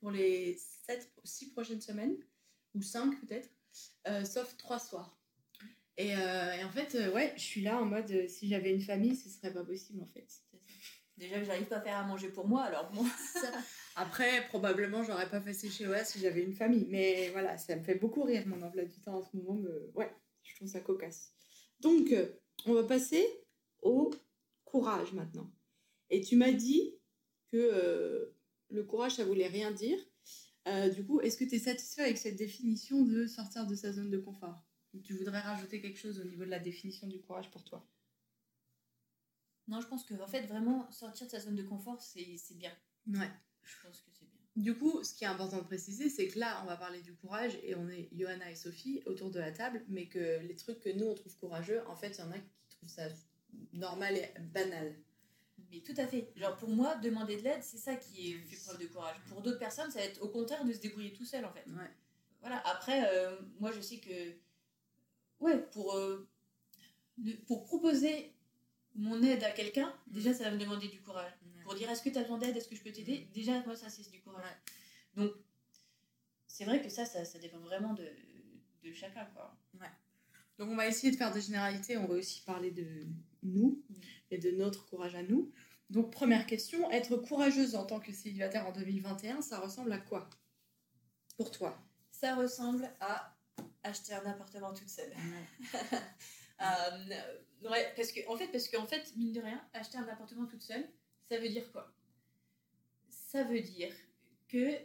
pour 0.00 0.10
les 0.10 0.58
7, 0.86 1.12
6 1.24 1.50
prochaines 1.50 1.80
semaines, 1.80 2.16
ou 2.74 2.82
5 2.82 3.20
peut-être, 3.20 3.50
sauf 4.24 4.56
3 4.56 4.78
soirs. 4.78 5.20
Et, 6.00 6.16
euh, 6.16 6.52
et, 6.54 6.64
en 6.64 6.70
fait, 6.70 6.94
euh, 6.94 7.12
ouais, 7.12 7.34
je 7.36 7.42
suis 7.42 7.60
là 7.60 7.78
en 7.78 7.84
mode 7.84 8.10
euh, 8.10 8.26
si 8.26 8.48
j'avais 8.48 8.72
une 8.72 8.80
famille, 8.80 9.14
ce 9.14 9.28
serait 9.28 9.52
pas 9.52 9.62
possible 9.62 10.00
en 10.00 10.06
fait. 10.06 10.26
Déjà 11.18 11.38
que 11.38 11.44
j'arrive 11.44 11.66
pas 11.66 11.76
à 11.76 11.80
faire 11.82 11.98
à 11.98 12.04
manger 12.04 12.30
pour 12.30 12.48
moi, 12.48 12.62
alors 12.62 12.90
moi. 12.94 13.04
Après, 13.96 14.46
probablement, 14.48 15.02
j'aurais 15.02 15.28
pas 15.28 15.42
fait 15.42 15.52
chez 15.68 15.86
OS 15.86 16.04
si 16.04 16.20
j'avais 16.20 16.42
une 16.42 16.54
famille. 16.54 16.86
Mais 16.88 17.28
voilà, 17.32 17.58
ça 17.58 17.76
me 17.76 17.82
fait 17.82 17.96
beaucoup 17.96 18.22
rire 18.22 18.46
mon 18.46 18.62
emploi 18.62 18.84
du 18.84 18.98
temps 19.02 19.18
en 19.18 19.22
ce 19.22 19.36
moment. 19.36 19.60
Ouais, 19.94 20.10
je 20.42 20.56
trouve 20.56 20.68
ça 20.68 20.80
cocasse. 20.80 21.34
Donc, 21.80 22.14
on 22.64 22.72
va 22.72 22.84
passer 22.84 23.26
au 23.82 24.10
courage 24.64 25.12
maintenant. 25.12 25.52
Et 26.08 26.22
tu 26.22 26.36
m'as 26.36 26.52
dit 26.52 26.94
que 27.52 28.32
le 28.70 28.84
courage, 28.84 29.16
ça 29.16 29.24
voulait 29.24 29.48
rien 29.48 29.70
dire. 29.70 29.98
du 30.94 31.04
coup, 31.04 31.20
est-ce 31.20 31.36
que 31.36 31.44
tu 31.44 31.56
es 31.56 31.58
satisfait 31.58 32.02
avec 32.02 32.18
cette 32.18 32.36
définition 32.36 33.02
de 33.02 33.26
sortir 33.26 33.66
de 33.66 33.74
sa 33.74 33.92
zone 33.92 34.10
de 34.10 34.18
confort? 34.18 34.62
Tu 35.04 35.14
voudrais 35.14 35.40
rajouter 35.40 35.80
quelque 35.80 35.98
chose 35.98 36.18
au 36.20 36.24
niveau 36.24 36.44
de 36.44 36.50
la 36.50 36.58
définition 36.58 37.06
du 37.06 37.20
courage 37.20 37.50
pour 37.50 37.64
toi? 37.64 37.88
Non, 39.68 39.80
je 39.80 39.86
pense 39.86 40.04
que 40.04 40.14
en 40.20 40.26
fait, 40.26 40.42
vraiment, 40.46 40.90
sortir 40.90 41.26
de 41.26 41.30
sa 41.30 41.40
zone 41.40 41.54
de 41.54 41.62
confort, 41.62 42.02
c'est 42.02 42.56
bien. 42.56 42.72
Ouais. 43.06 43.30
Je 43.62 43.74
pense 43.82 44.00
que 44.00 44.10
c'est 44.12 44.26
bien. 44.28 44.40
Du 44.56 44.76
coup, 44.76 45.04
ce 45.04 45.14
qui 45.14 45.22
est 45.22 45.28
important 45.28 45.58
de 45.58 45.62
préciser, 45.62 46.10
c'est 46.10 46.26
que 46.26 46.38
là, 46.38 46.60
on 46.64 46.66
va 46.66 46.76
parler 46.76 47.00
du 47.02 47.14
courage 47.14 47.56
et 47.62 47.76
on 47.76 47.88
est 47.88 48.08
Johanna 48.12 48.50
et 48.50 48.56
Sophie 48.56 49.00
autour 49.06 49.30
de 49.30 49.38
la 49.38 49.52
table, 49.52 49.84
mais 49.88 50.08
que 50.08 50.40
les 50.40 50.56
trucs 50.56 50.80
que 50.80 50.90
nous, 50.90 51.06
on 51.06 51.14
trouve 51.14 51.36
courageux, 51.36 51.86
en 51.86 51.94
fait, 51.94 52.18
il 52.18 52.20
y 52.20 52.22
en 52.22 52.32
a 52.32 52.38
qui 52.38 52.68
trouvent 52.68 52.88
ça 52.88 53.06
normal 53.72 54.16
et 54.16 54.28
banal. 54.40 54.96
Mais 55.70 55.80
tout 55.80 55.94
à 55.96 56.06
fait. 56.06 56.32
Genre, 56.36 56.56
pour 56.56 56.70
moi, 56.70 56.96
demander 56.96 57.36
de 57.36 57.42
l'aide, 57.42 57.62
c'est 57.62 57.78
ça 57.78 57.96
qui 57.96 58.32
est 58.32 58.34
fait 58.34 58.56
preuve 58.64 58.80
de 58.80 58.86
courage. 58.86 59.16
Pour 59.28 59.42
d'autres 59.42 59.58
personnes, 59.58 59.90
ça 59.90 59.98
va 59.98 60.04
être 60.04 60.22
au 60.22 60.28
contraire 60.28 60.64
de 60.64 60.72
se 60.72 60.78
débrouiller 60.80 61.12
tout 61.12 61.24
seul, 61.24 61.44
en 61.44 61.52
fait. 61.52 61.64
Ouais. 61.68 61.90
Voilà. 62.40 62.62
Après, 62.66 63.08
euh, 63.12 63.36
moi, 63.58 63.72
je 63.72 63.80
sais 63.80 63.98
que 63.98 64.34
ouais, 65.40 65.58
pour, 65.72 65.96
euh, 65.96 66.28
pour 67.46 67.64
proposer 67.64 68.32
mon 68.94 69.22
aide 69.22 69.42
à 69.44 69.50
quelqu'un, 69.50 69.88
mm. 70.06 70.12
déjà 70.12 70.34
ça 70.34 70.44
va 70.44 70.50
me 70.50 70.58
demander 70.58 70.88
du 70.88 71.00
courage. 71.00 71.32
Pour 71.62 71.74
dire 71.74 71.90
est-ce 71.90 72.02
que 72.02 72.10
tu 72.10 72.18
as 72.18 72.22
besoin 72.22 72.38
d'aide, 72.38 72.56
est-ce 72.56 72.68
que 72.68 72.76
je 72.76 72.82
peux 72.82 72.92
t'aider, 72.92 73.28
mm. 73.28 73.32
déjà 73.32 73.60
moi 73.64 73.76
ça 73.76 73.88
c'est 73.88 74.08
du 74.10 74.20
courage. 74.20 74.44
Donc 75.14 75.32
c'est 76.46 76.64
vrai 76.64 76.82
que 76.82 76.88
ça, 76.88 77.04
ça, 77.04 77.24
ça, 77.24 77.38
dépend 77.38 77.58
vraiment 77.58 77.94
de, 77.94 78.06
de 78.82 78.92
chacun. 78.92 79.24
Quoi. 79.34 79.56
Ouais. 79.80 79.86
Donc 80.60 80.68
on 80.68 80.76
va 80.76 80.86
essayer 80.86 81.10
de 81.10 81.16
faire 81.16 81.32
des 81.32 81.40
généralités, 81.40 81.96
on 81.96 82.06
va 82.06 82.16
aussi 82.16 82.42
parler 82.42 82.70
de 82.70 82.86
nous 83.42 83.82
et 84.30 84.36
de 84.36 84.50
notre 84.50 84.84
courage 84.84 85.14
à 85.14 85.22
nous. 85.22 85.50
Donc 85.88 86.12
première 86.12 86.44
question, 86.44 86.90
être 86.90 87.16
courageuse 87.16 87.74
en 87.74 87.86
tant 87.86 87.98
que 87.98 88.12
célibataire 88.12 88.66
en 88.66 88.72
2021, 88.72 89.40
ça 89.40 89.58
ressemble 89.58 89.90
à 89.90 89.96
quoi 89.96 90.28
pour 91.38 91.50
toi? 91.50 91.82
Ça 92.10 92.34
ressemble 92.34 92.90
à 93.00 93.34
acheter 93.84 94.12
un 94.12 94.26
appartement 94.26 94.74
toute 94.74 94.90
seule. 94.90 95.10
euh, 96.60 97.70
ouais, 97.70 97.94
parce 97.96 98.12
que, 98.12 98.20
en 98.28 98.36
fait, 98.36 98.48
parce 98.48 98.68
qu'en 98.68 98.86
fait, 98.86 99.16
mine 99.16 99.32
de 99.32 99.40
rien, 99.40 99.66
acheter 99.72 99.96
un 99.96 100.06
appartement 100.08 100.44
toute 100.44 100.62
seule, 100.62 100.86
ça 101.30 101.38
veut 101.38 101.48
dire 101.48 101.72
quoi? 101.72 101.90
Ça 103.08 103.44
veut 103.44 103.62
dire 103.62 103.94
que 104.46 104.76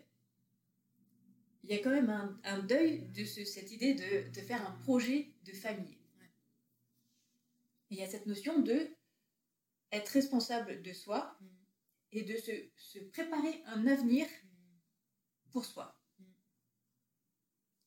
il 1.68 1.76
y 1.76 1.80
a 1.80 1.84
quand 1.84 1.90
même 1.90 2.10
un, 2.10 2.40
un 2.44 2.60
deuil 2.60 3.08
de 3.10 3.26
ce, 3.26 3.44
cette 3.44 3.72
idée 3.72 3.94
de, 3.94 4.30
de, 4.30 4.42
faire 4.42 4.66
un 4.68 4.72
projet 4.84 5.34
de 5.44 5.52
famille. 5.52 5.98
il 7.90 7.98
y 7.98 8.04
a 8.04 8.08
cette 8.08 8.26
notion 8.26 8.60
de 8.60 8.88
être 9.92 10.10
responsable 10.10 10.82
de 10.82 10.94
soi 10.94 11.38
mm. 11.40 11.46
et 12.14 12.24
de 12.24 12.38
se, 12.38 12.52
se, 12.78 13.00
préparer 13.00 13.64
un 13.66 13.88
avenir 13.88 14.28
mm. 14.28 15.50
pour 15.52 15.66
soi 15.66 15.96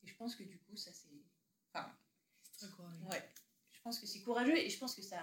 je 0.08 0.24
pense 0.24 0.34
que 0.34 0.42
du 0.42 0.58
coup, 0.58 0.76
ça 0.76 0.90
c'est. 0.92 1.08
Enfin. 1.72 1.88
C'est 2.42 2.66
très 2.66 2.76
courageux. 2.76 3.04
Ouais. 3.04 3.22
Je 3.70 3.80
pense 3.82 4.00
que 4.00 4.06
c'est 4.06 4.20
courageux 4.22 4.56
et 4.56 4.68
je 4.68 4.78
pense 4.78 4.96
que 4.96 5.02
ça. 5.02 5.20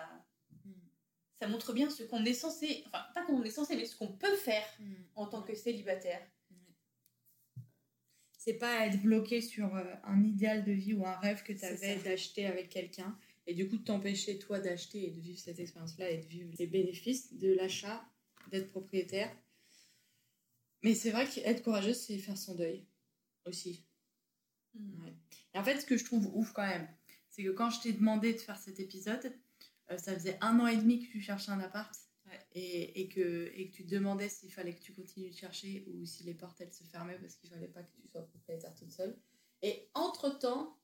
Ça 1.38 1.50
montre 1.50 1.74
bien 1.74 1.90
ce 1.90 2.04
qu'on 2.04 2.24
est 2.24 2.34
censé. 2.34 2.84
Enfin, 2.88 3.04
pas 3.14 3.26
qu'on 3.26 3.44
est 3.44 3.50
censé, 3.50 3.76
mais 3.76 3.86
ce 3.86 3.98
qu'on 3.98 4.14
peut 4.14 4.38
faire 4.38 4.66
hmm. 4.80 4.94
en 5.16 5.28
tant 5.28 5.42
que 5.42 5.54
célibataire. 5.54 6.26
C'est 8.46 8.60
pas 8.60 8.86
être 8.86 9.02
bloqué 9.02 9.42
sur 9.42 9.76
euh, 9.76 9.84
un 10.04 10.24
idéal 10.24 10.64
de 10.64 10.72
vie 10.72 10.94
ou 10.94 11.04
un 11.04 11.18
rêve 11.18 11.42
que 11.42 11.52
tu 11.52 11.66
avais 11.66 11.96
d'acheter 11.96 12.46
avec 12.46 12.70
quelqu'un. 12.70 13.18
Et 13.48 13.56
du 13.56 13.68
coup 13.68 13.78
de 13.78 13.84
t'empêcher 13.84 14.38
toi 14.38 14.60
d'acheter 14.60 15.08
et 15.08 15.10
de 15.10 15.20
vivre 15.20 15.40
cette 15.40 15.60
expérience-là 15.60 16.12
et 16.12 16.18
de 16.20 16.28
vivre 16.28 16.54
les 16.60 16.68
bénéfices 16.68 17.34
de 17.34 17.52
l'achat, 17.54 18.08
d'être 18.52 18.70
propriétaire. 18.70 19.36
Mais 20.84 20.94
c'est 20.94 21.10
vrai 21.10 21.28
qu'être 21.28 21.64
courageuse, 21.64 21.98
c'est 21.98 22.20
faire 22.20 22.38
son 22.38 22.54
deuil 22.54 22.86
aussi. 23.46 23.84
Et 24.76 25.58
en 25.58 25.64
fait, 25.64 25.82
ce 25.82 25.86
que 25.88 25.98
je 25.98 26.06
trouve 26.06 26.30
ouf 26.36 26.52
quand 26.52 26.68
même, 26.68 26.88
c'est 27.32 27.44
que 27.44 27.50
quand 27.50 27.72
je 27.72 27.82
t'ai 27.82 27.94
demandé 27.94 28.34
de 28.34 28.38
faire 28.38 28.60
cet 28.60 28.80
épisode, 28.80 29.34
euh, 29.90 29.98
ça 29.98 30.14
faisait 30.14 30.38
un 30.42 30.60
an 30.60 30.68
et 30.68 30.78
demi 30.78 31.00
que 31.00 31.12
tu 31.12 31.20
cherchais 31.20 31.52
un 31.52 31.60
appart 31.62 31.92
et, 32.56 33.02
et, 33.02 33.10
que, 33.10 33.52
et 33.54 33.70
que 33.70 33.76
tu 33.76 33.86
te 33.86 33.92
demandais 33.94 34.30
s'il 34.30 34.52
fallait 34.52 34.74
que 34.74 34.82
tu 34.82 34.94
continues 34.94 35.30
de 35.30 35.36
chercher 35.36 35.86
ou 35.88 36.06
si 36.06 36.24
les 36.24 36.34
portes 36.34 36.60
elles 36.62 36.74
se 36.74 36.86
fermaient 36.86 37.20
parce 37.20 37.36
qu'il 37.36 37.50
fallait 37.50 37.68
pas 37.68 37.84
que 37.84 37.92
tu 38.02 38.08
sois 38.08 38.26
propriétaire 38.26 38.74
toute 38.74 38.92
seule. 38.92 39.16
Et 39.62 39.90
entre-temps, 39.94 40.78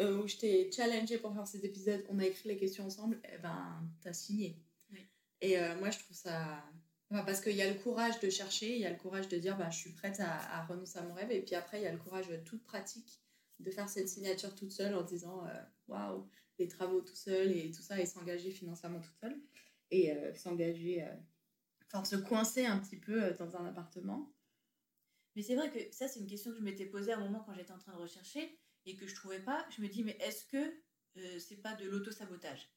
euh, 0.00 0.20
où 0.20 0.26
je 0.26 0.36
t'ai 0.36 0.70
challengé 0.72 1.18
pour 1.18 1.32
faire 1.32 1.46
cet 1.46 1.64
épisode, 1.64 2.04
on 2.08 2.18
a 2.18 2.26
écrit 2.26 2.48
les 2.48 2.56
questions 2.56 2.84
ensemble, 2.84 3.20
et 3.24 3.34
eh 3.34 3.38
ben, 3.38 3.88
t'as 4.00 4.12
signé. 4.12 4.58
Et 5.40 5.58
euh, 5.58 5.78
moi, 5.78 5.90
je 5.90 5.98
trouve 5.98 6.16
ça... 6.16 6.64
parce 7.10 7.40
qu'il 7.40 7.56
y 7.56 7.62
a 7.62 7.72
le 7.72 7.78
courage 7.78 8.18
de 8.20 8.30
chercher, 8.30 8.74
il 8.74 8.80
y 8.80 8.86
a 8.86 8.90
le 8.90 8.96
courage 8.96 9.28
de 9.28 9.38
dire 9.38 9.56
bah, 9.56 9.70
je 9.70 9.78
suis 9.78 9.92
prête 9.92 10.18
à, 10.20 10.38
à 10.58 10.64
renoncer 10.66 10.98
à 10.98 11.02
mon 11.02 11.14
rêve, 11.14 11.30
et 11.30 11.42
puis 11.42 11.54
après, 11.54 11.80
il 11.80 11.84
y 11.84 11.86
a 11.86 11.92
le 11.92 11.98
courage 11.98 12.26
toute 12.44 12.64
pratique 12.64 13.20
de 13.60 13.70
faire 13.70 13.88
cette 13.88 14.08
signature 14.08 14.54
toute 14.54 14.72
seule 14.72 14.94
en 14.94 15.02
disant 15.02 15.46
euh, 15.46 15.62
waouh, 15.88 16.28
les 16.58 16.68
travaux 16.68 17.00
tout 17.00 17.14
seul 17.14 17.52
et 17.56 17.70
tout 17.70 17.82
ça, 17.82 18.00
et 18.00 18.06
s'engager 18.06 18.50
financièrement 18.50 19.00
toute 19.00 19.18
seule. 19.20 19.38
Et 19.92 20.10
euh, 20.10 20.34
s'engager, 20.34 21.04
euh, 21.04 21.14
enfin 21.86 22.02
se 22.04 22.16
coincer 22.16 22.64
un 22.64 22.78
petit 22.78 22.96
peu 22.96 23.32
dans 23.34 23.56
un 23.56 23.66
appartement. 23.66 24.32
Mais 25.36 25.42
c'est 25.42 25.54
vrai 25.54 25.70
que 25.70 25.94
ça, 25.94 26.08
c'est 26.08 26.18
une 26.18 26.26
question 26.26 26.50
que 26.50 26.56
je 26.56 26.62
m'étais 26.62 26.86
posée 26.86 27.12
à 27.12 27.18
un 27.18 27.20
moment 27.20 27.40
quand 27.44 27.54
j'étais 27.54 27.72
en 27.72 27.78
train 27.78 27.92
de 27.92 27.98
rechercher 27.98 28.58
et 28.86 28.96
que 28.96 29.06
je 29.06 29.14
trouvais 29.14 29.40
pas. 29.40 29.66
Je 29.76 29.82
me 29.82 29.88
dis, 29.88 30.02
mais 30.02 30.16
est-ce 30.20 30.46
que 30.46 30.82
c'est 31.38 31.60
pas 31.60 31.74
de 31.74 31.86
l'auto-sabotage? 31.86 32.70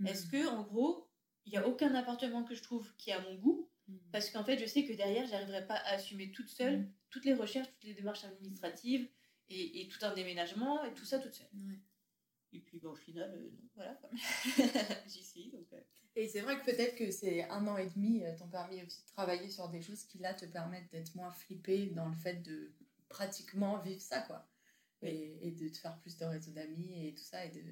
Hmm. 0.00 0.08
Est-ce 0.08 0.26
que, 0.26 0.48
en 0.48 0.62
gros, 0.64 1.08
il 1.44 1.52
n'y 1.52 1.58
a 1.58 1.66
aucun 1.66 1.94
appartement 1.94 2.42
que 2.42 2.56
je 2.56 2.62
trouve 2.62 2.92
qui 2.96 3.12
a 3.12 3.20
mon 3.20 3.36
goût? 3.36 3.70
Hmm. 3.86 3.96
Parce 4.10 4.30
qu'en 4.30 4.44
fait, 4.44 4.58
je 4.58 4.66
sais 4.66 4.84
que 4.84 4.92
derrière, 4.92 5.26
j'arriverai 5.26 5.66
pas 5.66 5.76
à 5.76 5.94
assumer 5.94 6.32
toute 6.32 6.48
seule 6.48 6.80
hmm. 6.80 6.92
toutes 7.10 7.24
les 7.24 7.34
recherches, 7.34 7.68
toutes 7.68 7.84
les 7.84 7.94
démarches 7.94 8.24
administratives, 8.24 9.08
et, 9.48 9.82
et, 9.82 9.88
tout 9.88 10.04
un 10.04 10.12
déménagement 10.12 10.84
et 10.84 10.92
tout 10.94 11.04
ça 11.04 11.18
toute 11.18 11.34
seule. 11.34 11.46
Et 12.52 12.60
puis 12.60 12.78
bon, 12.78 12.90
au 12.90 12.96
final, 12.96 13.32
euh, 13.34 13.50
voilà, 13.74 13.98
j'y 15.06 15.22
suis. 15.22 15.50
Donc, 15.50 15.66
euh. 15.72 15.80
Et 16.16 16.28
c'est 16.28 16.40
vrai 16.40 16.58
que 16.58 16.64
peut-être 16.64 16.96
que 16.96 17.10
ces 17.10 17.42
un 17.42 17.66
an 17.66 17.76
et 17.76 17.88
demi 17.90 18.24
euh, 18.24 18.34
t'ont 18.36 18.48
permis 18.48 18.82
aussi 18.82 19.02
de 19.02 19.06
travailler 19.08 19.50
sur 19.50 19.68
des 19.68 19.82
choses 19.82 20.02
qui 20.04 20.18
là 20.18 20.32
te 20.32 20.46
permettent 20.46 20.90
d'être 20.90 21.14
moins 21.14 21.30
flippé 21.30 21.86
dans 21.88 22.08
le 22.08 22.14
fait 22.14 22.42
de 22.42 22.72
pratiquement 23.08 23.78
vivre 23.78 24.00
ça, 24.00 24.20
quoi. 24.20 24.48
Et, 25.02 25.46
et, 25.46 25.50
de 25.52 25.68
te 25.68 25.76
faire 25.76 25.98
plus 25.98 26.16
de 26.16 26.24
réseau 26.24 26.50
d'amis 26.52 27.06
et 27.06 27.14
tout 27.14 27.22
ça, 27.22 27.44
et 27.44 27.50
de 27.50 27.62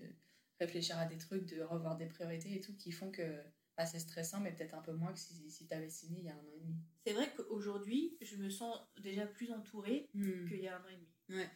réfléchir 0.60 0.98
à 0.98 1.06
des 1.06 1.16
trucs, 1.16 1.46
de 1.46 1.62
revoir 1.62 1.96
des 1.96 2.04
priorités 2.06 2.54
et 2.54 2.60
tout, 2.60 2.76
qui 2.76 2.92
font 2.92 3.10
que 3.10 3.42
bah, 3.76 3.86
c'est 3.86 3.98
stressant, 3.98 4.40
mais 4.40 4.52
peut-être 4.52 4.74
un 4.74 4.82
peu 4.82 4.92
moins 4.92 5.12
que 5.12 5.18
si, 5.18 5.50
si 5.50 5.66
tu 5.66 5.74
avais 5.74 5.88
signé 5.88 6.20
il 6.20 6.26
y 6.26 6.28
a 6.28 6.34
un 6.34 6.38
an 6.38 6.52
et 6.54 6.60
demi. 6.60 6.76
C'est 7.06 7.12
vrai 7.14 7.32
qu'aujourd'hui, 7.34 8.16
je 8.20 8.36
me 8.36 8.50
sens 8.50 8.78
déjà 9.00 9.26
plus 9.26 9.52
entourée 9.52 10.10
hmm. 10.14 10.48
qu'il 10.48 10.60
y 10.60 10.68
a 10.68 10.76
un 10.76 10.80
an 10.80 10.88
et 10.88 10.96
demi. 10.96 11.40
Ouais. 11.40 11.50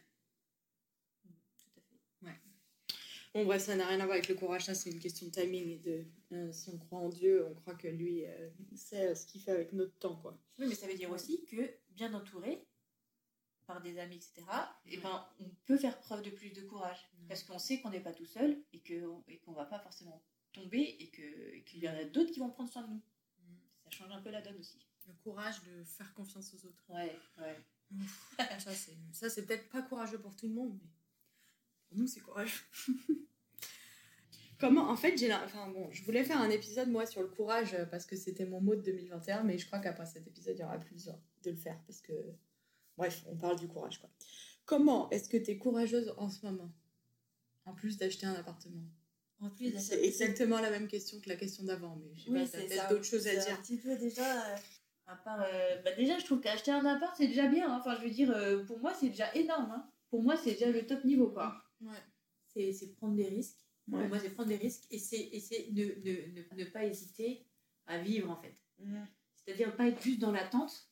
Bon, 3.33 3.45
bref, 3.45 3.63
ça 3.63 3.75
n'a 3.75 3.87
rien 3.87 3.99
à 3.99 4.05
voir 4.05 4.15
avec 4.15 4.27
le 4.27 4.33
courage, 4.33 4.65
ça 4.65 4.73
c'est 4.73 4.89
une 4.89 4.99
question 4.99 5.27
de 5.27 5.31
timing 5.31 5.67
et 5.69 5.77
de 5.77 6.05
euh, 6.31 6.51
si 6.51 6.69
on 6.69 6.77
croit 6.79 6.99
en 6.99 7.09
Dieu, 7.09 7.45
on 7.47 7.53
croit 7.53 7.75
que 7.75 7.87
lui 7.87 8.25
euh, 8.25 8.49
sait 8.75 9.13
ce 9.13 9.27
qu'il 9.27 9.41
fait 9.41 9.51
avec 9.51 9.71
notre 9.73 9.95
temps, 9.99 10.15
quoi. 10.15 10.35
Oui, 10.57 10.65
mais 10.67 10.73
ça 10.73 10.87
veut 10.87 10.95
dire 10.95 11.11
aussi 11.11 11.45
que 11.45 11.75
bien 11.89 12.13
entouré 12.15 12.65
par 13.67 13.81
des 13.83 13.99
amis, 13.99 14.15
etc., 14.15 14.41
et 14.87 14.95
eh 14.95 14.97
ben, 14.97 15.27
on 15.39 15.49
peut 15.65 15.77
faire 15.77 15.99
preuve 15.99 16.23
de 16.23 16.31
plus 16.31 16.49
de 16.49 16.61
courage 16.61 17.07
parce 17.27 17.43
qu'on 17.43 17.59
sait 17.59 17.79
qu'on 17.81 17.91
n'est 17.91 17.99
pas 17.99 18.13
tout 18.13 18.25
seul 18.25 18.57
et 18.73 18.81
qu'on 18.81 19.23
et 19.27 19.37
qu'on 19.37 19.53
va 19.53 19.65
pas 19.65 19.79
forcément 19.79 20.23
tomber 20.51 20.81
et 20.99 21.11
qu'il 21.11 21.79
y 21.79 21.87
en 21.87 21.93
a 21.93 22.05
d'autres 22.05 22.31
qui 22.31 22.39
vont 22.39 22.49
prendre 22.49 22.71
soin 22.71 22.81
de 22.81 22.87
nous. 22.87 22.95
Mm. 22.95 23.55
Ça 23.83 23.89
change 23.91 24.11
un 24.11 24.21
peu 24.21 24.31
la 24.31 24.41
donne 24.41 24.57
aussi. 24.57 24.79
Le 25.07 25.13
courage 25.23 25.61
de 25.63 25.83
faire 25.83 26.11
confiance 26.15 26.51
aux 26.55 26.65
autres. 26.65 26.83
Ouais, 26.89 27.15
ouais. 27.37 27.57
ça, 29.11 29.29
c'est 29.29 29.45
peut-être 29.45 29.69
pas 29.69 29.83
courageux 29.83 30.19
pour 30.19 30.35
tout 30.35 30.47
le 30.47 30.53
monde, 30.53 30.79
mais 30.81 30.89
pour 31.89 31.97
nous, 31.97 32.07
c'est 32.07 32.19
courageux. 32.19 32.61
Comment, 34.59 34.89
en 34.89 34.97
fait, 34.97 35.17
j'ai 35.17 35.33
enfin 35.33 35.69
bon, 35.69 35.89
je 35.89 36.03
voulais 36.03 36.23
faire 36.23 36.39
un 36.41 36.49
épisode 36.49 36.89
moi 36.89 37.05
sur 37.05 37.21
le 37.21 37.29
courage 37.29 37.73
euh, 37.73 37.85
parce 37.85 38.05
que 38.05 38.17
c'était 38.17 38.45
mon 38.45 38.59
mot 38.59 38.75
de 38.75 38.81
2021, 38.81 39.43
mais 39.43 39.57
je 39.57 39.65
crois 39.65 39.79
qu'après 39.79 40.05
cet 40.05 40.27
épisode, 40.27 40.55
il 40.57 40.61
y 40.61 40.63
aura 40.63 40.77
plus 40.77 41.09
de 41.43 41.51
le 41.51 41.55
faire 41.55 41.79
parce 41.87 42.01
que, 42.01 42.11
bref, 42.97 43.23
on 43.27 43.37
parle 43.37 43.57
du 43.57 43.67
courage 43.67 43.99
quoi. 43.99 44.09
Comment 44.65 45.09
est-ce 45.11 45.29
que 45.29 45.37
tu 45.37 45.51
es 45.51 45.57
courageuse 45.57 46.13
en 46.17 46.29
ce 46.29 46.45
moment? 46.45 46.71
En 47.65 47.73
plus 47.73 47.97
d'acheter 47.97 48.25
un 48.25 48.33
appartement. 48.33 48.83
En 49.39 49.49
plus 49.49 49.73
C'est 49.79 50.03
exactement 50.03 50.59
la 50.59 50.69
même 50.69 50.89
question 50.89 51.21
que 51.21 51.29
la 51.29 51.37
question 51.37 51.63
d'avant, 51.63 51.95
mais 51.95 52.13
je 52.15 52.25
sais 52.25 52.31
pas, 52.31 52.45
t'as 52.45 52.65
peut-être 52.65 52.89
d'autres 52.89 53.05
choses 53.05 53.27
à 53.27 53.35
dire. 53.35 53.53
Un 53.53 53.61
petit 53.61 53.77
peu 53.77 53.95
déjà. 53.95 54.51
Euh, 54.51 54.57
à 55.07 55.15
part, 55.15 55.41
euh, 55.41 55.81
bah 55.83 55.93
déjà, 55.95 56.19
je 56.19 56.25
trouve 56.25 56.41
qu'acheter 56.41 56.71
un 56.71 56.85
appart, 56.85 57.15
c'est 57.15 57.27
déjà 57.27 57.47
bien. 57.47 57.71
Hein. 57.71 57.77
Enfin, 57.79 57.95
je 57.95 58.05
veux 58.05 58.11
dire, 58.11 58.65
pour 58.67 58.79
moi, 58.79 58.93
c'est 58.93 59.09
déjà 59.09 59.33
énorme. 59.35 59.71
Hein. 59.71 59.89
Pour 60.09 60.21
moi, 60.21 60.35
c'est 60.35 60.51
déjà 60.51 60.69
le 60.69 60.85
top 60.85 61.05
niveau, 61.05 61.29
quoi. 61.29 61.63
Ouais. 61.81 62.03
C'est 62.47 62.95
prendre 62.95 63.15
des 63.15 63.27
risques 63.27 63.59
moi, 63.89 64.19
c'est 64.19 64.29
prendre 64.29 64.49
des 64.49 64.57
risques 64.57 64.85
et 64.91 64.99
c'est 64.99 65.31
ne, 65.71 65.83
ne, 65.83 66.55
ne, 66.55 66.65
pas 66.65 66.85
hésiter 66.85 67.45
à 67.87 67.97
vivre, 67.97 68.29
en 68.29 68.35
fait. 68.35 68.55
C'est-à-dire 69.35 69.75
pas 69.75 69.87
être 69.87 70.01
juste 70.01 70.19
dans 70.19 70.31
l'attente 70.31 70.89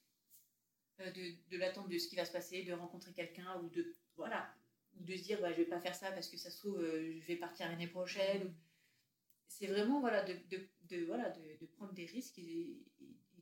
euh, 1.01 1.11
de, 1.11 1.35
de 1.51 1.57
l'attente 1.57 1.89
de 1.89 1.97
ce 1.97 2.07
qui 2.07 2.15
va 2.15 2.25
se 2.25 2.31
passer, 2.31 2.63
de 2.63 2.73
rencontrer 2.73 3.13
quelqu'un 3.13 3.61
ou 3.61 3.69
de, 3.69 3.93
voilà, 4.15 4.51
ou 4.99 5.03
de 5.03 5.15
se 5.15 5.23
dire 5.23 5.39
bah, 5.41 5.51
je 5.51 5.57
vais 5.57 5.65
pas 5.65 5.79
faire 5.79 5.93
ça 5.93 6.11
parce 6.11 6.27
que 6.27 6.37
ça 6.37 6.49
se 6.49 6.57
trouve, 6.57 6.79
euh, 6.79 7.19
je 7.19 7.27
vais 7.27 7.35
partir 7.35 7.69
l'année 7.69 7.87
prochaine. 7.87 8.53
C'est 9.47 9.67
vraiment 9.67 9.99
voilà, 9.99 10.23
de, 10.23 10.33
de, 10.49 10.67
de 10.89 11.05
voilà, 11.05 11.29
de, 11.29 11.65
prendre 11.67 11.93
des 11.93 12.05
risques 12.05 12.39
et, 12.39 12.83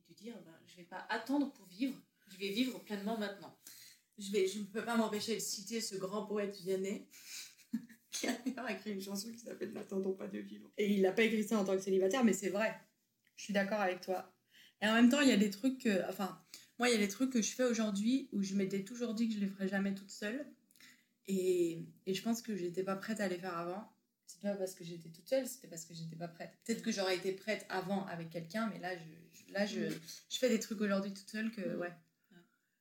de 0.08 0.14
dire 0.14 0.36
bah, 0.44 0.60
je 0.66 0.76
vais 0.76 0.84
pas 0.84 1.06
attendre 1.08 1.52
pour 1.52 1.66
vivre, 1.66 1.98
je 2.28 2.36
vais 2.36 2.50
vivre 2.50 2.78
pleinement 2.84 3.16
maintenant. 3.16 3.56
Je 4.18 4.30
ne 4.30 4.46
je 4.46 4.58
peux 4.60 4.84
pas 4.84 4.96
m'empêcher 4.96 5.34
de 5.34 5.40
citer 5.40 5.80
ce 5.80 5.96
grand 5.96 6.26
poète 6.26 6.56
viennet 6.56 7.06
qui 8.10 8.26
a 8.28 8.72
écrit 8.72 8.92
une 8.92 9.00
chanson 9.00 9.30
qui 9.30 9.38
s'appelle 9.38 9.72
N'attendons 9.72 10.14
pas 10.14 10.26
de 10.26 10.38
vivre. 10.38 10.70
Et 10.78 10.90
il 10.92 11.02
n'a 11.02 11.12
pas 11.12 11.22
écrit 11.22 11.44
ça 11.44 11.58
en 11.58 11.64
tant 11.64 11.76
que 11.76 11.82
célibataire, 11.82 12.24
mais 12.24 12.32
c'est 12.32 12.48
vrai. 12.48 12.74
Je 13.36 13.44
suis 13.44 13.52
d'accord 13.52 13.80
avec 13.80 14.00
toi. 14.00 14.34
Et 14.80 14.86
en 14.86 14.94
même 14.94 15.08
temps, 15.08 15.20
il 15.20 15.28
y 15.28 15.32
a 15.32 15.36
des 15.36 15.50
trucs 15.50 15.82
que. 15.82 16.08
Enfin, 16.08 16.40
moi, 16.78 16.88
il 16.88 16.92
y 16.92 16.94
a 16.94 16.98
des 16.98 17.08
trucs 17.08 17.30
que 17.30 17.42
je 17.42 17.50
fais 17.52 17.64
aujourd'hui 17.64 18.28
où 18.32 18.42
je 18.42 18.54
m'étais 18.54 18.84
toujours 18.84 19.14
dit 19.14 19.28
que 19.28 19.34
je 19.34 19.40
les 19.40 19.48
ferais 19.48 19.68
jamais 19.68 19.94
toute 19.94 20.10
seule. 20.10 20.46
Et, 21.26 21.86
et 22.06 22.14
je 22.14 22.22
pense 22.22 22.40
que 22.40 22.56
j'étais 22.56 22.84
pas 22.84 22.96
prête 22.96 23.20
à 23.20 23.28
les 23.28 23.38
faire 23.38 23.56
avant. 23.56 23.92
C'est 24.26 24.40
pas 24.40 24.54
parce 24.54 24.74
que 24.74 24.84
j'étais 24.84 25.08
toute 25.08 25.28
seule, 25.28 25.46
c'était 25.46 25.68
parce 25.68 25.84
que 25.84 25.94
j'étais 25.94 26.16
pas 26.16 26.28
prête. 26.28 26.50
Peut-être 26.64 26.82
que 26.82 26.92
j'aurais 26.92 27.16
été 27.16 27.32
prête 27.32 27.64
avant 27.68 28.06
avec 28.06 28.30
quelqu'un, 28.30 28.68
mais 28.72 28.78
là, 28.80 28.90
je, 28.96 29.52
là 29.52 29.66
je, 29.66 29.88
je 30.30 30.38
fais 30.38 30.48
des 30.48 30.58
trucs 30.58 30.80
aujourd'hui 30.80 31.12
toute 31.12 31.30
seule 31.30 31.50
que. 31.50 31.76
Ouais. 31.76 31.92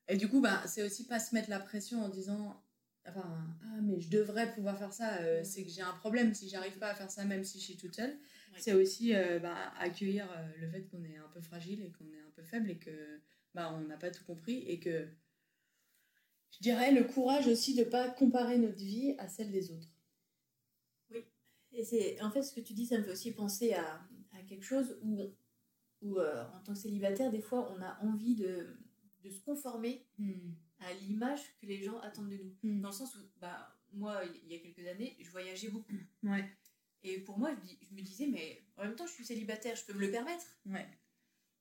Et 0.07 0.17
du 0.17 0.29
coup, 0.29 0.41
bah, 0.41 0.61
c'est 0.67 0.83
aussi 0.83 1.05
pas 1.05 1.19
se 1.19 1.33
mettre 1.33 1.49
la 1.49 1.59
pression 1.59 2.03
en 2.03 2.09
disant 2.09 2.61
enfin 3.07 3.37
ah 3.63 3.81
mais 3.81 3.99
je 3.99 4.09
devrais 4.09 4.51
pouvoir 4.53 4.77
faire 4.77 4.93
ça 4.93 5.17
euh, 5.19 5.41
c'est 5.43 5.63
que 5.63 5.69
j'ai 5.69 5.81
un 5.81 5.93
problème 5.93 6.33
si 6.33 6.49
j'arrive 6.49 6.77
pas 6.77 6.89
à 6.89 6.95
faire 6.95 7.11
ça 7.11 7.23
même 7.25 7.43
si 7.43 7.59
je 7.59 7.65
suis 7.65 7.77
toute 7.77 7.95
seule. 7.95 8.17
C'est 8.57 8.73
aussi 8.73 9.13
euh, 9.13 9.39
bah, 9.39 9.73
accueillir 9.79 10.31
euh, 10.31 10.47
le 10.61 10.69
fait 10.69 10.83
qu'on 10.83 11.03
est 11.03 11.17
un 11.17 11.27
peu 11.33 11.41
fragile 11.41 11.81
et 11.81 11.91
qu'on 11.91 12.05
est 12.05 12.19
un 12.19 12.31
peu 12.35 12.43
faible 12.43 12.69
et 12.69 12.77
que 12.77 13.19
bah 13.53 13.73
on 13.73 13.81
n'a 13.81 13.97
pas 13.97 14.11
tout 14.11 14.23
compris 14.23 14.63
et 14.67 14.79
que 14.79 15.07
je 16.51 16.59
dirais 16.61 16.91
le 16.91 17.03
courage 17.03 17.47
aussi 17.47 17.75
de 17.75 17.83
pas 17.83 18.09
comparer 18.09 18.57
notre 18.57 18.77
vie 18.77 19.13
à 19.17 19.27
celle 19.27 19.51
des 19.51 19.71
autres. 19.71 19.89
Oui. 21.11 21.25
Et 21.73 21.83
c'est 21.83 22.21
en 22.21 22.31
fait 22.31 22.43
ce 22.43 22.53
que 22.53 22.61
tu 22.61 22.73
dis 22.73 22.85
ça 22.85 22.97
me 22.97 23.03
fait 23.03 23.11
aussi 23.11 23.33
penser 23.33 23.73
à, 23.73 24.01
à 24.33 24.41
quelque 24.47 24.65
chose 24.65 24.97
où 25.01 25.21
où 26.01 26.19
en 26.19 26.59
tant 26.63 26.73
que 26.73 26.79
célibataire 26.79 27.31
des 27.31 27.41
fois 27.41 27.73
on 27.75 27.81
a 27.81 27.97
envie 28.01 28.35
de, 28.35 28.77
de 29.25 29.31
se 29.31 29.41
conformer 29.41 30.05
hmm 30.17 30.53
à 30.79 30.93
l'image 30.93 31.41
que 31.61 31.65
les 31.65 31.81
gens 31.81 31.99
attendent 32.01 32.29
de 32.29 32.37
nous. 32.37 32.55
Hmm. 32.63 32.81
Dans 32.81 32.89
le 32.89 32.95
sens 32.95 33.15
où, 33.15 33.19
bah, 33.39 33.75
moi, 33.93 34.21
il 34.43 34.51
y 34.51 34.55
a 34.55 34.59
quelques 34.59 34.87
années, 34.87 35.15
je 35.19 35.29
voyageais 35.31 35.69
beaucoup. 35.69 35.93
Ouais. 36.23 36.45
Et 37.03 37.19
pour 37.19 37.37
moi, 37.37 37.51
je, 37.81 37.95
me 37.95 38.01
disais, 38.01 38.27
mais 38.27 38.63
en 38.77 38.83
même 38.83 38.95
temps, 38.95 39.07
je 39.07 39.13
suis 39.13 39.25
célibataire, 39.25 39.75
je 39.75 39.85
peux 39.85 39.93
me 39.93 40.01
le 40.01 40.11
permettre. 40.11 40.45
Ouais. 40.65 40.87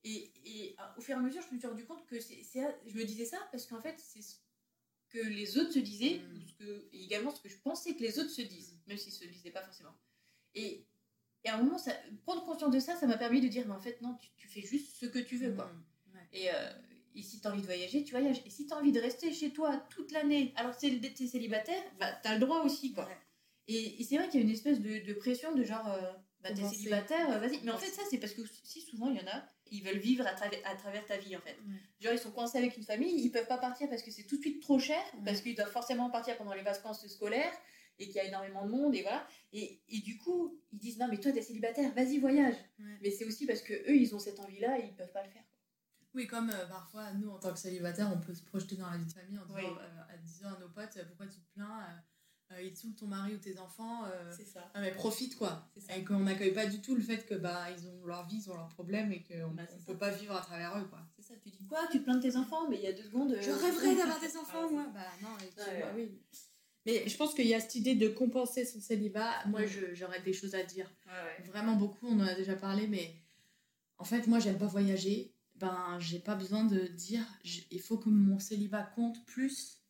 Et, 0.03 0.31
et 0.45 0.75
au 0.97 1.01
fur 1.01 1.15
et 1.15 1.17
à 1.17 1.21
mesure, 1.21 1.41
je 1.47 1.53
me 1.53 1.59
suis 1.59 1.67
rendu 1.67 1.85
compte 1.85 2.05
que 2.05 2.19
c'est, 2.19 2.43
je 2.43 2.97
me 2.97 3.05
disais 3.05 3.25
ça 3.25 3.37
parce 3.51 3.65
qu'en 3.65 3.81
fait, 3.81 3.95
c'est 3.99 4.21
ce 4.21 4.35
que 5.09 5.19
les 5.19 5.57
autres 5.57 5.71
se 5.71 5.79
disaient, 5.79 6.19
hmm. 6.19 6.41
ce 6.47 6.53
que, 6.53 6.89
et 6.91 7.03
également 7.03 7.31
ce 7.31 7.41
que 7.41 7.49
je 7.49 7.57
pensais 7.57 7.95
que 7.95 8.01
les 8.01 8.19
autres 8.19 8.29
se 8.29 8.41
disent, 8.41 8.79
même 8.87 8.97
s'ils 8.97 9.13
ne 9.13 9.17
se 9.17 9.25
le 9.25 9.31
disaient 9.31 9.51
pas 9.51 9.63
forcément. 9.63 9.95
Et, 10.53 10.85
et 11.43 11.49
à 11.49 11.55
un 11.55 11.63
moment, 11.63 11.77
ça, 11.77 11.93
prendre 12.23 12.43
conscience 12.43 12.73
de 12.73 12.79
ça, 12.79 12.95
ça 12.95 13.07
m'a 13.07 13.17
permis 13.17 13.41
de 13.41 13.47
dire, 13.47 13.67
mais 13.67 13.73
en 13.73 13.79
fait, 13.79 14.01
non, 14.01 14.15
tu, 14.15 14.29
tu, 14.35 14.47
fais 14.47 14.61
juste 14.61 14.95
ce 14.97 15.05
que 15.05 15.19
tu 15.19 15.37
veux, 15.37 15.53
quoi. 15.53 15.71
Hmm. 15.71 16.17
Et, 16.33 16.51
euh, 16.51 16.73
et 17.15 17.21
si 17.21 17.39
tu 17.39 17.47
as 17.47 17.51
envie 17.51 17.61
de 17.61 17.65
voyager, 17.65 18.03
tu 18.03 18.11
voyages. 18.11 18.41
Et 18.45 18.49
si 18.49 18.67
tu 18.67 18.73
as 18.73 18.77
envie 18.77 18.91
de 18.91 18.99
rester 18.99 19.31
chez 19.33 19.51
toi 19.51 19.81
toute 19.89 20.11
l'année, 20.11 20.53
alors 20.57 20.75
que 20.75 20.79
tu 20.81 21.23
es 21.23 21.27
célibataire, 21.27 21.81
bah, 21.99 22.11
tu 22.21 22.27
as 22.27 22.33
le 22.33 22.39
droit 22.39 22.61
aussi. 22.61 22.93
quoi. 22.93 23.07
Et, 23.67 24.03
c'est 24.03 24.17
vrai 24.17 24.27
qu'il 24.27 24.41
y 24.41 24.43
a 24.43 24.45
une 24.45 24.53
espèce 24.53 24.79
de, 24.79 25.13
pression 25.13 25.55
de 25.55 25.63
genre, 25.63 25.87
euh, 25.87 26.11
bah, 26.41 26.49
tu 26.53 26.61
es 26.61 26.67
célibataire, 26.67 27.31
euh, 27.31 27.39
vas-y. 27.39 27.61
Mais 27.63 27.71
en 27.71 27.77
fait, 27.77 27.87
ça, 27.87 28.01
c'est 28.09 28.17
parce 28.17 28.33
que 28.33 28.41
si 28.63 28.81
souvent, 28.81 29.09
il 29.09 29.17
y 29.17 29.21
en 29.21 29.27
a, 29.27 29.43
ils 29.71 29.81
veulent 29.81 29.97
vivre 29.97 30.27
à, 30.27 30.31
à 30.31 30.75
travers 30.75 31.05
ta 31.05 31.17
vie, 31.17 31.35
en 31.35 31.41
fait. 31.41 31.57
Genre, 32.01 32.13
ils 32.13 32.19
sont 32.19 32.31
coincés 32.31 32.57
avec 32.57 32.75
une 32.77 32.83
famille, 32.83 33.21
ils 33.23 33.31
peuvent 33.31 33.47
pas 33.47 33.57
partir 33.57 33.89
parce 33.89 34.03
que 34.03 34.11
c'est 34.11 34.23
tout 34.23 34.35
de 34.35 34.41
suite 34.41 34.61
trop 34.61 34.77
cher, 34.77 35.01
parce 35.23 35.41
qu'ils 35.41 35.55
doivent 35.55 35.71
forcément 35.71 36.09
partir 36.09 36.37
pendant 36.37 36.53
les 36.53 36.63
vacances 36.63 37.07
scolaires 37.07 37.53
et 37.97 38.07
qu'il 38.07 38.15
y 38.15 38.19
a 38.19 38.25
énormément 38.25 38.65
de 38.65 38.71
monde 38.71 38.93
et 38.93 39.03
voilà 39.03 39.25
et, 39.53 39.79
et, 39.87 39.99
du 39.99 40.17
coup 40.17 40.59
ils 40.73 40.79
disent 40.79 40.99
non 40.99 41.07
mais 41.09 41.17
toi 41.17 41.31
t'es 41.31 41.41
célibataire 41.41 41.93
vas-y 41.93 42.17
voyage 42.17 42.55
mais 43.01 43.09
c'est 43.09 43.23
aussi 43.23 43.45
parce 43.45 43.61
que 43.61 43.71
eux 43.73 43.95
ils 43.95 44.13
ont 44.13 44.19
cette 44.19 44.37
envie 44.41 44.59
là 44.59 44.77
et 44.77 44.83
ils 44.83 44.93
peuvent 44.93 45.13
pas 45.13 45.23
le 45.23 45.29
faire 45.29 45.45
oui, 46.15 46.27
comme 46.27 46.49
euh, 46.49 46.65
parfois, 46.67 47.11
nous, 47.13 47.29
en 47.29 47.37
tant 47.37 47.51
que 47.51 47.59
célibataire, 47.59 48.09
on 48.13 48.19
peut 48.19 48.33
se 48.33 48.43
projeter 48.43 48.75
dans 48.75 48.89
la 48.89 48.97
vie 48.97 49.05
de 49.05 49.11
famille 49.11 49.37
en 49.37 49.45
disant, 49.45 50.47
euh, 50.47 50.55
à, 50.55 50.59
nos 50.59 50.69
potes, 50.69 50.97
pourquoi 51.07 51.27
tu 51.27 51.39
te 51.39 51.53
plains 51.53 51.81
euh, 52.51 52.61
il 52.61 52.71
te 52.73 52.77
saoule 52.77 52.93
ton 52.93 53.07
mari 53.07 53.33
ou 53.33 53.39
tes 53.39 53.57
enfants. 53.57 54.03
c'est 54.29 54.45
ça. 54.45 54.69
Ah, 54.75 54.79
mais 54.79 54.91
profite, 54.91 55.35
quoi. 55.35 55.67
Et 55.95 56.05
qu'on 56.05 56.19
n'accueille 56.19 56.53
pas 56.53 56.67
du 56.67 56.79
tout 56.79 56.95
le 56.95 57.01
fait 57.01 57.25
que 57.25 57.33
bah, 57.33 57.71
ils 57.71 57.87
ont 57.87 58.05
leur 58.05 58.27
vie, 58.27 58.37
ils 58.37 58.51
ont 58.51 58.53
leurs 58.53 58.69
problèmes 58.69 59.11
et 59.11 59.23
qu'on 59.23 59.49
ne 59.49 59.55
bah, 59.55 59.63
peut 59.87 59.97
pas 59.97 60.11
vivre 60.11 60.35
à 60.35 60.41
travers 60.41 60.77
eux, 60.77 60.85
quoi. 60.85 60.99
C'est 61.15 61.23
ça. 61.23 61.33
Tu 61.41 61.49
dis 61.49 61.65
quoi 61.67 61.87
Tu 61.91 61.99
te 61.99 62.03
plains 62.03 62.17
de 62.17 62.21
tes 62.21 62.35
enfants 62.35 62.69
Mais 62.69 62.77
il 62.77 62.83
y 62.83 62.87
a 62.87 62.93
deux 62.93 63.03
secondes. 63.03 63.35
Je 63.41 63.49
rêverais 63.49 63.95
d'avoir 63.97 64.19
des 64.19 64.37
enfants, 64.37 64.69
moi. 64.69 64.85
Bah 64.93 65.01
non, 65.23 65.29
bah, 65.57 65.63
oui. 65.95 66.21
Mais 66.85 67.09
je 67.09 67.17
pense 67.17 67.33
qu'il 67.33 67.47
y 67.47 67.55
a 67.55 67.59
cette 67.59 67.75
idée 67.75 67.95
de 67.95 68.09
compenser 68.09 68.63
son 68.63 68.79
célibat. 68.79 69.43
Moi, 69.47 69.61
j'aurais 69.93 70.21
des 70.21 70.33
choses 70.33 70.53
à 70.53 70.61
dire. 70.61 70.87
Vraiment 71.45 71.75
beaucoup, 71.75 72.07
on 72.07 72.19
en 72.19 72.27
a 72.27 72.35
déjà 72.35 72.55
parlé, 72.55 72.85
mais 72.87 73.15
en 73.97 74.03
fait, 74.03 74.27
moi, 74.27 74.37
j'aime 74.37 74.59
pas 74.59 74.67
voyager 74.67 75.34
ben 75.57 75.97
j'ai 75.99 76.19
pas 76.19 76.35
besoin 76.35 76.65
de 76.65 76.87
dire 76.87 77.25
il 77.71 77.81
faut 77.81 77.97
que 77.97 78.09
mon 78.09 78.39
célibat 78.39 78.83
compte 78.83 79.23
plus. 79.25 79.81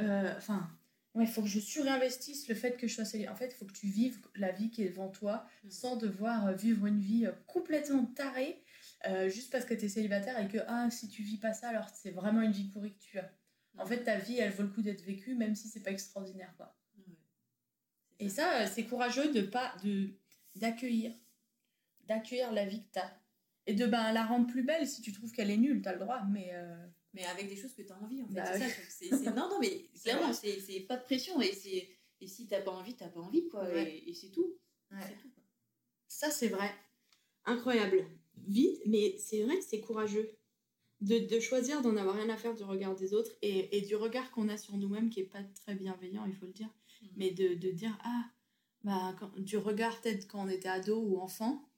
Euh, 0.00 0.34
enfin 0.36 0.70
ouais 1.14 1.24
il 1.24 1.30
faut 1.30 1.42
que 1.42 1.48
je 1.48 1.60
surinvestisse 1.60 2.48
le 2.48 2.54
fait 2.54 2.78
que 2.78 2.86
je 2.86 2.94
sois 2.94 3.04
célibataire 3.04 3.34
en 3.34 3.36
fait 3.36 3.54
il 3.54 3.58
faut 3.58 3.66
que 3.66 3.78
tu 3.78 3.86
vives 3.86 4.18
la 4.34 4.52
vie 4.52 4.70
qui 4.70 4.82
est 4.82 4.88
devant 4.88 5.10
toi 5.10 5.46
mm. 5.64 5.70
sans 5.70 5.96
devoir 5.96 6.46
euh, 6.46 6.52
vivre 6.54 6.86
une 6.86 6.98
vie 6.98 7.26
euh, 7.26 7.32
complètement 7.46 8.06
tarée 8.06 8.62
juste 9.26 9.50
parce 9.50 9.64
que 9.64 9.74
tu 9.74 9.86
es 9.86 9.88
célibataire 9.88 10.38
et 10.40 10.46
que 10.46 10.58
ah 10.68 10.88
si 10.90 11.08
tu 11.08 11.22
vis 11.22 11.36
pas 11.36 11.52
ça 11.52 11.68
alors 11.68 11.88
c'est 11.92 12.12
vraiment 12.12 12.40
une 12.40 12.52
vie 12.52 12.68
pourrie 12.68 12.94
que 12.94 13.02
tu 13.02 13.18
as. 13.18 13.30
En 13.76 13.84
fait 13.84 14.04
ta 14.04 14.16
vie 14.16 14.38
elle 14.38 14.52
vaut 14.52 14.62
le 14.62 14.68
coup 14.68 14.80
d'être 14.80 15.02
vécue 15.02 15.34
même 15.34 15.56
si 15.56 15.68
c'est 15.68 15.82
pas 15.82 15.90
extraordinaire 15.90 16.54
quoi. 16.56 16.74
Et 18.20 18.28
ça. 18.28 18.66
c'est 18.66 18.84
courageux 18.84 19.32
de 19.32 19.42
pas 19.42 19.74
de 19.82 20.14
d'accueillir 20.54 21.12
d'accueillir 22.06 22.52
la 22.52 22.64
vie 22.64 22.84
que 22.84 22.92
tu 22.92 22.98
as 23.00 23.21
et 23.66 23.74
de 23.74 23.86
ben, 23.86 24.12
la 24.12 24.24
rendre 24.24 24.46
plus 24.46 24.62
belle 24.62 24.86
si 24.86 25.02
tu 25.02 25.12
trouves 25.12 25.32
qu'elle 25.32 25.50
est 25.50 25.56
nulle, 25.56 25.82
tu 25.82 25.88
as 25.88 25.94
le 25.94 26.00
droit, 26.00 26.22
mais... 26.30 26.50
Euh, 26.52 26.86
mais 27.14 27.24
avec 27.26 27.48
des 27.48 27.56
choses 27.56 27.74
que 27.74 27.82
tu 27.82 27.92
as 27.92 27.98
envie, 27.98 28.22
en 28.22 28.28
fait. 28.28 28.34
Bah 28.34 28.58
c'est 28.88 29.10
ça, 29.10 29.32
non, 29.32 29.48
non, 29.50 29.58
mais 29.60 29.90
clairement, 30.02 30.32
c'est 30.32 30.80
pas 30.88 30.96
de 30.96 31.04
pression, 31.04 31.40
et, 31.42 31.52
et 32.20 32.26
si 32.26 32.46
t'as 32.46 32.62
pas 32.62 32.70
envie, 32.70 32.96
t'as 32.96 33.08
pas 33.08 33.20
envie, 33.20 33.48
quoi, 33.48 33.68
et, 33.76 34.14
c'est 34.14 34.30
tout. 34.30 34.58
tout 34.90 35.30
Ça, 36.08 36.30
c'est 36.30 36.48
vrai. 36.48 36.70
Incroyable. 37.44 38.06
Vite, 38.46 38.80
mais 38.86 39.16
c'est 39.18 39.42
vrai 39.42 39.58
que 39.58 39.64
c'est 39.64 39.80
courageux 39.80 40.38
de, 41.02 41.18
de 41.18 41.40
choisir 41.40 41.82
d'en 41.82 41.96
avoir 41.96 42.16
rien 42.16 42.28
à 42.28 42.36
faire 42.36 42.54
du 42.54 42.62
regard 42.62 42.94
des 42.94 43.12
autres 43.12 43.32
et, 43.42 43.76
et 43.76 43.80
du 43.80 43.96
regard 43.96 44.30
qu'on 44.30 44.48
a 44.48 44.56
sur 44.56 44.76
nous-mêmes 44.76 45.10
qui 45.10 45.20
est 45.20 45.24
pas 45.24 45.42
très 45.42 45.74
bienveillant, 45.74 46.24
il 46.26 46.34
faut 46.34 46.46
le 46.46 46.52
dire, 46.52 46.70
mhm. 47.02 47.08
mais 47.16 47.30
de, 47.32 47.54
de, 47.54 47.70
dire, 47.70 47.98
ah, 48.04 48.24
bah, 48.84 49.14
quand, 49.18 49.36
du 49.38 49.56
regard 49.56 50.00
peut-être 50.00 50.28
quand 50.28 50.46
on 50.46 50.48
était 50.48 50.68
ado 50.68 51.00
ou 51.00 51.18
enfant, 51.18 51.68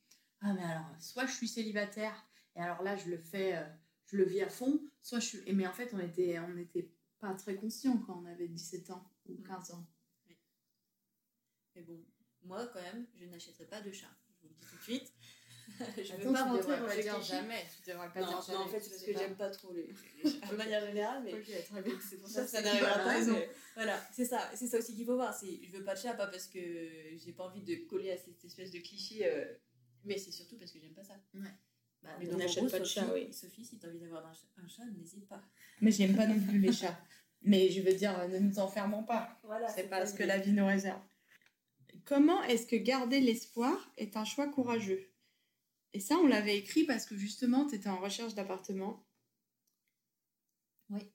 ah 0.45 0.53
mais 0.53 0.63
alors 0.63 0.85
soit 1.01 1.27
je 1.27 1.33
suis 1.33 1.49
célibataire 1.49 2.15
et 2.55 2.61
alors 2.61 2.83
là 2.83 2.97
je 2.97 3.09
le 3.09 3.17
fais 3.17 3.57
euh, 3.57 3.65
je 4.07 4.17
le 4.19 4.25
vis 4.25 4.43
à 4.43 4.49
fond 4.49 4.81
soit 5.01 5.19
je 5.19 5.27
suis 5.27 5.53
mais 5.53 5.67
en 5.67 5.73
fait 5.73 5.93
on 5.95 5.99
était 5.99 6.39
on 6.39 6.55
n'était 6.55 6.91
pas 7.19 7.33
très 7.35 7.57
conscient 7.57 7.97
quand 7.99 8.23
on 8.23 8.27
avait 8.27 8.49
17 8.49 8.91
ans 8.91 9.11
ou 9.27 9.37
15 9.43 9.71
mm. 9.71 9.75
ans. 9.75 9.87
Mais 11.75 11.83
bon 11.83 12.05
moi 12.43 12.67
quand 12.67 12.83
même 12.83 13.07
je 13.15 13.25
n'achèterai 13.25 13.65
pas 13.65 13.81
de 13.81 13.91
chat 13.91 14.15
je 14.29 14.43
vous 14.43 14.49
le 14.49 14.55
dis 14.55 14.67
tout 14.67 14.77
de 14.77 14.83
suite. 14.83 15.13
Je 15.97 16.13
ne 16.13 16.25
veux 16.25 16.33
pas 16.35 16.45
rentrer 16.45 16.79
dans 16.79 16.87
le 16.87 17.03
dire 17.03 17.23
jamais 17.23 17.65
tu 17.75 17.91
devrais 17.91 18.13
pas 18.13 18.23
dire 18.23 18.43
jamais 18.43 18.59
non 18.59 18.65
en 18.65 18.69
fait 18.69 18.81
c'est 18.81 18.91
parce 18.91 19.03
que 19.03 19.13
j'aime 19.15 19.35
pas 19.35 19.49
trop 19.49 19.73
les, 19.73 19.95
chats. 20.23 20.47
De 20.53 20.57
manière 20.57 20.85
générale 20.85 21.23
mais 21.25 21.43
c'est 21.43 22.19
pour 22.19 22.29
ça 22.29 22.45
que 22.45 22.51
ça 22.51 22.61
n'arrivera 22.61 22.99
pas 22.99 23.19
voilà 23.75 23.99
c'est 24.13 24.27
ça 24.27 24.51
c'est 24.55 24.67
ça 24.67 24.77
aussi 24.77 24.95
qu'il 24.95 25.07
faut 25.07 25.15
voir 25.15 25.33
c'est 25.33 25.61
je 25.63 25.73
veux 25.73 25.83
pas 25.83 25.95
de 25.95 26.01
chat 26.01 26.13
pas 26.13 26.27
parce 26.27 26.49
que 26.49 26.59
j'ai 27.17 27.33
pas 27.33 27.45
envie 27.45 27.63
de 27.63 27.77
coller 27.89 28.11
à 28.11 28.19
cette 28.19 28.45
espèce 28.45 28.73
de 28.73 28.79
cliché 28.81 29.27
euh, 29.27 29.47
mais 30.05 30.19
c'est 30.19 30.31
surtout 30.31 30.57
parce 30.57 30.73
que 30.73 30.81
j'aime 30.81 30.95
pas 30.95 31.05
ça. 31.05 31.15
Ouais. 31.35 31.41
Bah, 32.03 32.11
mais 32.19 32.27
donc, 32.27 32.39
n'achète 32.39 32.71
pas 32.71 32.79
de 32.79 32.85
chat, 32.85 33.07
oui. 33.13 33.33
Sophie, 33.33 33.65
si 33.65 33.79
tu 33.79 33.87
as 33.87 33.89
envie 33.89 33.99
d'avoir 33.99 34.27
un 34.27 34.69
chat, 34.69 34.85
n'hésite 34.85 35.27
pas. 35.27 35.43
Mais 35.81 35.91
j'aime 35.91 36.15
pas 36.15 36.27
non 36.27 36.39
plus 36.41 36.59
les 36.59 36.73
chats. 36.73 36.99
Mais 37.43 37.71
je 37.71 37.81
veux 37.83 37.95
dire, 37.95 38.29
ne 38.29 38.39
nous 38.39 38.59
enfermons 38.59 39.05
pas. 39.05 39.39
Voilà, 39.43 39.69
c'est 39.69 39.89
pas 39.89 40.05
ce 40.07 40.15
que 40.15 40.23
la 40.23 40.39
vie 40.39 40.53
nous 40.53 40.67
réserve. 40.67 41.01
comment 42.05 42.43
est-ce 42.45 42.67
que 42.67 42.77
garder 42.77 43.21
l'espoir 43.21 43.93
est 43.97 44.17
un 44.17 44.25
choix 44.25 44.49
courageux? 44.49 45.11
Et 45.93 46.01
ça, 46.01 46.17
on 46.17 46.27
l'avait 46.27 46.59
écrit 46.59 46.85
parce 46.85 47.07
que 47.07 47.17
justement, 47.17 47.67
tu 47.67 47.77
étais 47.77 47.89
en 47.89 48.01
recherche 48.01 48.35
d'appartement. 48.35 49.07
Oui. 50.91 51.11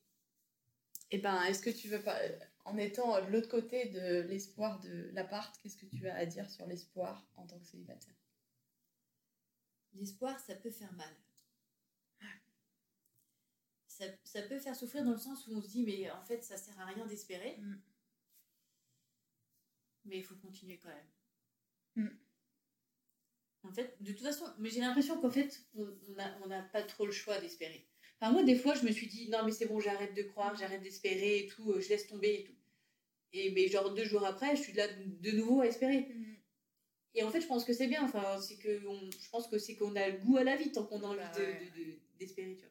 Et 1.12 1.17
ben, 1.17 1.43
est-ce 1.43 1.62
que 1.62 1.69
tu 1.69 1.88
veux 1.88 2.02
pas, 2.02 2.17
en 2.65 2.78
étant 2.78 3.19
de 3.25 3.32
l'autre 3.32 3.49
côté 3.49 3.89
de 3.89 4.21
l'espoir 4.21 4.80
de 4.80 5.10
l'appart, 5.13 5.56
qu'est-ce 5.62 5.78
que 5.78 5.86
tu 5.88 6.08
as 6.08 6.15
à 6.15 6.25
dire 6.25 6.49
sur 6.49 6.65
l'espoir 6.67 7.28
en 7.36 7.45
tant 7.45 7.60
que 7.60 7.65
célibataire? 7.65 8.13
L'espoir, 9.93 10.39
ça 10.39 10.56
peut 10.56 10.71
faire 10.71 10.93
mal. 10.93 11.15
Ça, 13.88 14.06
ça, 14.23 14.41
peut 14.43 14.60
faire 14.60 14.75
souffrir 14.75 15.04
dans 15.04 15.12
le 15.12 15.17
sens 15.17 15.45
où 15.47 15.54
on 15.54 15.62
se 15.62 15.67
dit, 15.67 15.84
mais 15.84 16.10
en 16.10 16.23
fait, 16.23 16.41
ça 16.43 16.56
sert 16.56 16.80
à 16.80 16.86
rien 16.86 17.06
d'espérer. 17.06 17.58
Mm. 17.58 17.82
Mais 20.06 20.17
il 20.19 20.23
faut 20.23 20.36
continuer 20.36 20.78
quand 20.78 20.89
même. 20.89 22.08
Mm. 22.08 22.17
En 23.63 23.73
fait, 23.73 23.97
de 24.02 24.13
toute 24.13 24.23
façon, 24.23 24.45
mais 24.58 24.69
j'ai 24.69 24.80
l'impression 24.80 25.19
qu'en 25.19 25.30
fait, 25.30 25.62
on 25.75 26.47
n'a 26.47 26.62
pas 26.62 26.84
trop 26.84 27.06
le 27.06 27.12
choix 27.12 27.39
d'espérer. 27.39 27.86
Enfin, 28.19 28.32
moi, 28.32 28.43
des 28.43 28.56
fois, 28.56 28.73
je 28.73 28.86
me 28.86 28.91
suis 28.91 29.08
dit, 29.08 29.30
non, 29.30 29.43
mais 29.45 29.52
c'est 29.52 29.65
bon, 29.65 29.80
j'arrête 29.80 30.13
de 30.13 30.23
croire, 30.23 30.56
j'arrête 30.56 30.82
d'espérer 30.82 31.39
et 31.39 31.47
tout, 31.47 31.71
euh, 31.71 31.82
je 31.82 31.89
laisse 31.89 32.08
tomber 32.08 32.39
et 32.39 32.43
tout. 32.45 32.56
Et 33.32 33.52
mais 33.52 33.67
genre 33.67 33.93
deux 33.93 34.06
jours 34.06 34.25
après, 34.25 34.56
je 34.56 34.62
suis 34.62 34.73
là 34.73 34.88
de 34.88 35.32
nouveau 35.32 35.62
à 35.62 35.67
espérer. 35.67 36.02
Mm. 36.02 36.36
Et 37.15 37.24
en 37.24 37.32
fait, 37.32 37.41
je 37.41 37.48
pense 37.48 37.65
que 37.65 37.74
c'est 37.74 37.88
bien. 37.88 38.04
Enfin, 38.04 38.39
c'est 38.39 38.58
que 38.58 38.80
je 38.80 39.30
pense 39.30 39.48
que 39.48 39.58
c'est 39.58 39.76
qu'on 39.76 39.95
a 39.95 40.10
le 40.10 40.17
goût 40.19 40.38
à 40.38 40.43
la 40.43 40.56
vie 40.56 40.72
tant 40.72 40.86
qu'on 40.86 41.02
a 41.02 41.08
envie 41.08 41.17
bah 41.17 41.32
d'espérer. 42.19 42.56
De, 42.56 42.62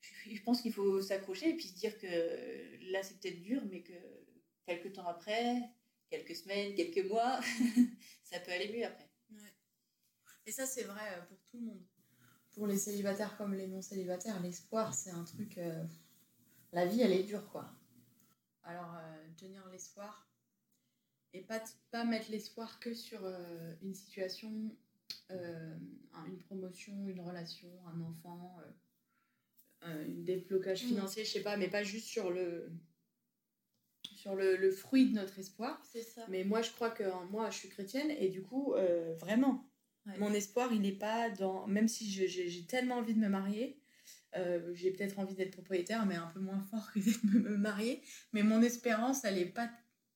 je, 0.00 0.34
je 0.34 0.42
pense 0.42 0.62
qu'il 0.62 0.72
faut 0.72 1.00
s'accrocher 1.02 1.50
et 1.50 1.56
puis 1.56 1.68
se 1.68 1.74
dire 1.74 1.98
que 1.98 2.90
là, 2.92 3.02
c'est 3.02 3.18
peut-être 3.18 3.42
dur, 3.42 3.62
mais 3.70 3.82
que 3.82 3.92
quelques 4.66 4.92
temps 4.92 5.06
après, 5.06 5.60
quelques 6.08 6.36
semaines, 6.36 6.74
quelques 6.74 7.08
mois, 7.08 7.40
ça 8.24 8.40
peut 8.40 8.52
aller 8.52 8.72
mieux 8.72 8.84
après. 8.84 9.08
Et 10.46 10.52
ça, 10.52 10.66
c'est 10.66 10.84
vrai 10.84 11.02
euh, 11.16 11.22
pour 11.22 11.38
tout 11.44 11.58
le 11.58 11.66
monde. 11.66 11.82
Pour 12.54 12.66
les 12.66 12.78
célibataires 12.78 13.36
comme 13.36 13.54
les 13.54 13.68
non 13.68 13.82
célibataires, 13.82 14.40
l'espoir, 14.42 14.92
c'est 14.94 15.10
un 15.10 15.24
truc. 15.24 15.58
Euh, 15.58 15.84
la 16.72 16.86
vie, 16.86 17.00
elle 17.00 17.12
est 17.12 17.22
dure, 17.22 17.48
quoi. 17.50 17.72
Alors, 18.64 18.94
euh, 18.96 19.28
tenir 19.36 19.66
l'espoir 19.68 20.29
et 21.32 21.42
pas, 21.42 21.62
pas 21.90 22.04
mettre 22.04 22.30
l'espoir 22.30 22.80
que 22.80 22.94
sur 22.94 23.24
euh, 23.24 23.74
une 23.82 23.94
situation, 23.94 24.76
euh, 25.30 25.76
une 26.26 26.38
promotion, 26.38 27.08
une 27.08 27.20
relation, 27.20 27.68
un 27.94 28.00
enfant, 28.00 28.58
un 29.82 30.04
déblocage 30.08 30.84
mm. 30.84 30.88
financier, 30.88 31.24
je 31.24 31.30
sais 31.30 31.42
pas, 31.42 31.56
mais 31.56 31.68
pas 31.68 31.82
juste 31.82 32.06
sur 32.06 32.30
le 32.30 32.70
sur 34.16 34.34
le, 34.34 34.56
le 34.56 34.70
fruit 34.70 35.08
de 35.08 35.14
notre 35.14 35.38
espoir. 35.38 35.82
C'est 35.90 36.02
ça. 36.02 36.26
Mais 36.28 36.44
moi, 36.44 36.60
je 36.60 36.70
crois 36.72 36.90
que 36.90 37.04
moi, 37.30 37.48
je 37.48 37.56
suis 37.56 37.68
chrétienne 37.70 38.10
et 38.10 38.28
du 38.28 38.42
coup, 38.42 38.74
vraiment, 39.18 39.70
mon 40.18 40.32
espoir, 40.32 40.72
il 40.72 40.80
n'est 40.80 40.92
pas 40.92 41.30
dans. 41.30 41.66
Même 41.66 41.88
si 41.88 42.10
j'ai 42.10 42.66
tellement 42.66 42.96
envie 42.96 43.14
de 43.14 43.18
me 43.18 43.28
marier, 43.28 43.80
euh, 44.36 44.72
j'ai 44.74 44.90
peut-être 44.90 45.18
envie 45.18 45.34
d'être 45.34 45.52
propriétaire, 45.52 46.06
mais 46.06 46.16
un 46.16 46.28
peu 46.28 46.40
moins 46.40 46.60
fort 46.70 46.90
que 46.92 46.98
de 47.26 47.38
me 47.38 47.56
marier. 47.56 48.02
Mais 48.32 48.42
mon 48.42 48.62
espérance, 48.62 49.24
elle 49.24 49.38
est 49.38 49.46
pas, 49.46 49.70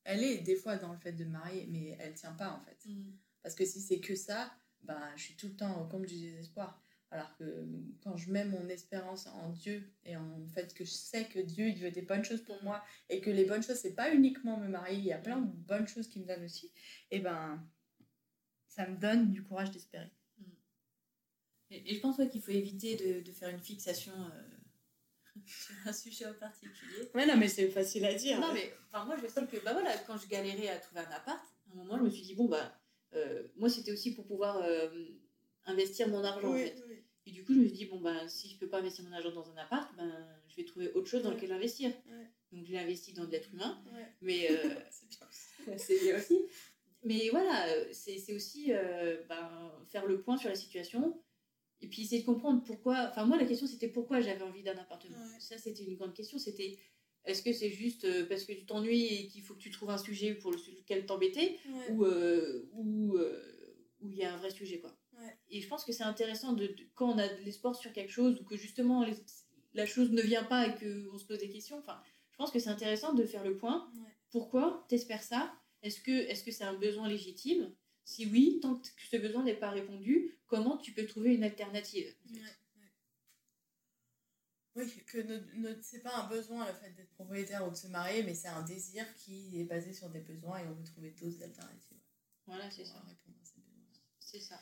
elle 0.05 0.23
est 0.23 0.39
des 0.39 0.57
fois 0.57 0.77
dans 0.77 0.93
le 0.93 0.99
fait 0.99 1.13
de 1.13 1.25
marier, 1.25 1.67
mais 1.71 1.97
elle 2.01 2.15
tient 2.15 2.33
pas 2.33 2.51
en 2.51 2.61
fait. 2.61 2.79
Mm. 2.87 3.13
Parce 3.43 3.55
que 3.55 3.65
si 3.65 3.81
c'est 3.81 4.01
que 4.01 4.15
ça, 4.15 4.53
ben, 4.83 5.01
je 5.17 5.23
suis 5.23 5.35
tout 5.35 5.49
le 5.49 5.57
temps 5.57 5.81
au 5.81 5.87
compte 5.87 6.07
du 6.07 6.19
désespoir. 6.19 6.81
Alors 7.11 7.35
que 7.37 7.67
quand 8.03 8.17
je 8.17 8.31
mets 8.33 8.45
mon 8.45 8.69
espérance 8.69 9.29
en 9.29 9.51
Dieu 9.51 9.89
et 10.05 10.17
en 10.17 10.47
fait 10.49 10.75
que 10.75 10.85
je 10.85 10.91
sais 10.91 11.27
que 11.27 11.39
Dieu 11.39 11.69
il 11.69 11.79
veut 11.79 11.93
des 11.93 12.03
bonnes 12.03 12.25
choses 12.25 12.43
pour 12.43 12.61
moi 12.65 12.83
et 13.09 13.21
que 13.21 13.31
les 13.31 13.45
bonnes 13.45 13.63
choses 13.63 13.77
c'est 13.77 13.95
pas 13.95 14.13
uniquement 14.13 14.57
me 14.57 14.67
marier, 14.67 14.99
il 14.99 15.05
y 15.05 15.13
a 15.13 15.19
plein 15.19 15.41
de 15.41 15.47
bonnes 15.47 15.87
choses 15.87 16.09
qui 16.09 16.19
me 16.19 16.27
donnent 16.27 16.45
aussi, 16.45 16.73
et 17.13 17.21
ben 17.21 17.65
ça 18.67 18.89
me 18.89 18.97
donne 18.97 19.31
du 19.31 19.45
courage 19.45 19.71
d'espérer. 19.71 20.11
Et, 21.71 21.95
je 21.95 22.01
pense 22.01 22.17
qu'il 22.31 22.43
faut 22.43 22.51
éviter 22.51 22.97
de, 22.97 23.21
de, 23.21 23.33
faire 23.33 23.49
une 23.49 23.61
fixation 23.61 24.13
euh, 24.13 24.43
un 25.87 25.93
sujet 25.93 26.27
en 26.27 26.35
particulier. 26.35 27.11
Ouais, 27.15 27.27
non, 27.27 27.37
mais 27.37 27.49
c'est 27.49 27.69
facile 27.69 28.05
à 28.05 28.15
dire. 28.15 28.41
Non, 28.41 28.53
mais 28.53 28.73
enfin, 28.93 29.05
moi, 29.05 29.17
je 29.21 29.27
sais 29.27 29.47
que 29.47 29.65
bah, 29.65 29.73
voilà, 29.73 29.97
quand 30.07 30.17
je 30.17 30.29
galérais 30.29 30.69
à 30.69 30.79
trouver 30.79 31.01
un 31.01 31.11
appart, 31.11 31.43
à 31.69 31.73
un 31.73 31.77
moment, 31.77 31.99
je 31.99 32.03
me 32.05 32.11
suis 32.11 32.23
dit, 32.23 32.35
bon, 32.35 32.49
bah, 32.49 32.79
euh, 33.15 33.43
moi, 33.57 33.69
c'était 33.69 33.93
aussi 33.93 34.15
pour 34.15 34.27
pouvoir 34.27 34.59
euh, 34.63 34.89
investir 35.67 36.09
mon 36.09 36.25
argent, 36.25 36.53
en 36.53 36.57
fait. 36.57 36.77
Et 37.27 37.31
du 37.31 37.45
coup, 37.45 37.55
je 37.55 37.61
me 37.61 37.67
suis 37.67 37.77
dit, 37.77 37.87
bon, 37.87 38.01
bah, 38.01 38.29
si 38.29 38.51
je 38.51 38.59
peux 38.59 38.69
pas 38.69 38.79
investir 38.79 39.05
mon 39.05 39.13
argent 39.13 39.33
dans 39.33 39.51
un 39.51 39.57
appart, 39.57 39.95
ben, 39.97 40.27
je 40.49 40.57
vais 40.57 40.65
trouver 40.65 40.91
autre 40.93 41.09
chose 41.09 41.23
dans 41.23 41.31
lequel 41.31 41.53
investir. 41.53 41.93
Donc, 42.53 42.65
j'ai 42.67 42.79
investi 42.79 43.13
dans 43.13 43.25
de 43.25 43.31
l'être 43.31 43.53
humain. 43.53 43.83
Mais 44.21 44.49
c'est 45.77 46.01
bien 46.01 46.17
aussi. 46.17 46.39
Mais 47.03 47.29
voilà, 47.31 47.67
c'est 47.93 48.35
aussi 48.35 48.73
ben, 49.29 49.73
faire 49.89 50.07
le 50.07 50.21
point 50.21 50.37
sur 50.37 50.49
la 50.49 50.55
situation 50.55 51.21
et 51.85 51.87
puis 51.87 52.03
essayer 52.03 52.23
de 52.23 52.27
comprendre 52.27 52.63
pourquoi. 52.65 53.09
Enfin, 53.11 53.27
moi, 53.27 53.37
la 53.37 53.45
question, 53.45 53.67
c'était 53.67 53.89
pourquoi 53.89 54.21
j'avais 54.21 54.43
envie 54.43 54.63
d'un 54.63 54.77
appartement. 54.77 55.19
Ça, 55.39 55.59
c'était 55.59 55.85
une 55.85 55.97
grande 55.97 56.15
question. 56.15 56.39
C'était 56.39 56.79
est-ce 57.27 57.43
que 57.43 57.53
c'est 57.53 57.71
juste 57.71 58.05
euh, 58.05 58.27
parce 58.27 58.45
que 58.45 58.53
tu 58.53 58.65
t'ennuies 58.65 59.07
et 59.07 59.29
qu'il 59.29 59.43
faut 59.43 59.55
que 59.55 59.61
tu 59.61 59.71
trouves 59.71 59.91
un 59.91 59.99
sujet 59.99 60.35
pour 60.35 60.51
lequel 60.51 61.05
t'embêter 61.07 61.59
ou 61.91 62.05
euh, 62.05 62.69
ou 62.73 63.17
euh, 63.17 63.77
il 64.01 64.15
y 64.15 64.25
a 64.25 64.33
un 64.33 64.37
vrai 64.39 64.51
sujet, 64.51 64.81
quoi. 64.81 64.97
Et 65.49 65.61
je 65.61 65.69
pense 65.69 65.85
que 65.85 65.93
c'est 65.93 66.03
intéressant 66.03 66.53
de, 66.53 66.75
quand 66.95 67.09
on 67.15 67.19
a 67.19 67.29
de 67.29 67.43
l'espoir 67.45 67.75
sur 67.75 67.93
quelque 67.93 68.11
chose 68.11 68.39
ou 68.41 68.45
que 68.45 68.57
justement 68.57 69.07
la 69.73 69.87
chose 69.87 70.11
ne 70.11 70.21
vient 70.21 70.43
pas 70.45 70.67
et 70.67 70.73
qu'on 70.73 71.19
se 71.19 71.25
pose 71.25 71.39
des 71.39 71.49
questions. 71.49 71.79
Enfin, 71.79 71.99
je 72.33 72.37
pense 72.37 72.51
que 72.51 72.59
c'est 72.59 72.69
intéressant 72.69 73.15
de 73.15 73.25
faire 73.25 73.45
le 73.45 73.57
point. 73.57 73.91
Pourquoi 74.31 74.85
t'espères 74.89 75.23
ça? 75.23 75.55
Est-ce 75.83 76.01
que 76.01 76.11
est-ce 76.11 76.45
que 76.45 76.51
c'est 76.51 76.65
un 76.65 76.75
besoin 76.75 77.09
légitime? 77.09 77.73
Si 78.05 78.27
oui, 78.27 78.59
tant 78.61 78.77
que 78.77 78.89
ce 79.11 79.17
besoin 79.17 79.43
n'est 79.43 79.57
pas 79.57 79.71
répondu, 79.71 80.39
comment 80.47 80.77
tu 80.77 80.93
peux 80.93 81.07
trouver 81.07 81.35
une 81.35 81.45
alternative 81.45 82.15
Oui, 84.77 85.05
que 85.07 85.81
c'est 85.83 86.03
pas 86.03 86.17
un 86.17 86.29
besoin 86.29 86.67
le 86.67 86.75
fait 86.75 86.91
d'être 86.91 87.13
propriétaire 87.13 87.67
ou 87.67 87.71
de 87.71 87.77
se 87.77 87.87
marier, 87.87 88.23
mais 88.25 88.35
c'est 88.35 88.49
un 88.49 88.63
désir 88.63 89.07
qui 89.15 89.61
est 89.61 89.65
basé 89.65 89.93
sur 89.93 90.11
des 90.11 90.21
besoins 90.21 90.59
et 90.59 90.67
on 90.67 90.75
veut 90.75 90.85
trouver 90.85 91.13
d'autres 91.13 91.43
alternatives. 91.43 91.99
Voilà, 92.47 92.71
c'est 92.71 92.85
ça. 92.85 93.03
C'est 94.19 94.41
ça. 94.41 94.61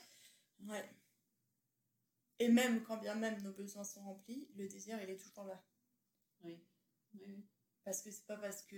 Ouais. 0.68 0.88
Et 2.38 2.48
même 2.48 2.82
quand 2.82 2.98
bien 2.98 3.14
même 3.14 3.40
nos 3.42 3.52
besoins 3.52 3.84
sont 3.84 4.02
remplis, 4.02 4.48
le 4.56 4.68
désir 4.68 5.00
il 5.02 5.08
est 5.08 5.16
toujours 5.16 5.44
là. 5.44 5.64
Oui. 6.42 6.62
oui. 7.14 7.44
Parce 7.84 8.02
que 8.02 8.10
c'est 8.10 8.26
pas 8.26 8.36
parce 8.36 8.62
que 8.62 8.76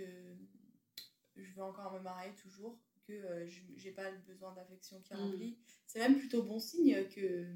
je 1.37 1.53
veux 1.53 1.63
encore 1.63 1.93
me 1.93 2.01
marier 2.01 2.35
toujours 2.37 2.79
que 3.07 3.13
euh, 3.13 3.49
je 3.49 3.61
j'ai 3.77 3.91
pas 3.91 4.11
le 4.11 4.19
besoin 4.19 4.53
d'affection 4.55 5.01
qui 5.03 5.13
est 5.13 5.17
mm. 5.17 5.21
rempli. 5.21 5.59
C'est 5.87 5.99
même 5.99 6.19
plutôt 6.19 6.43
bon 6.43 6.59
signe 6.59 7.09
que 7.09 7.47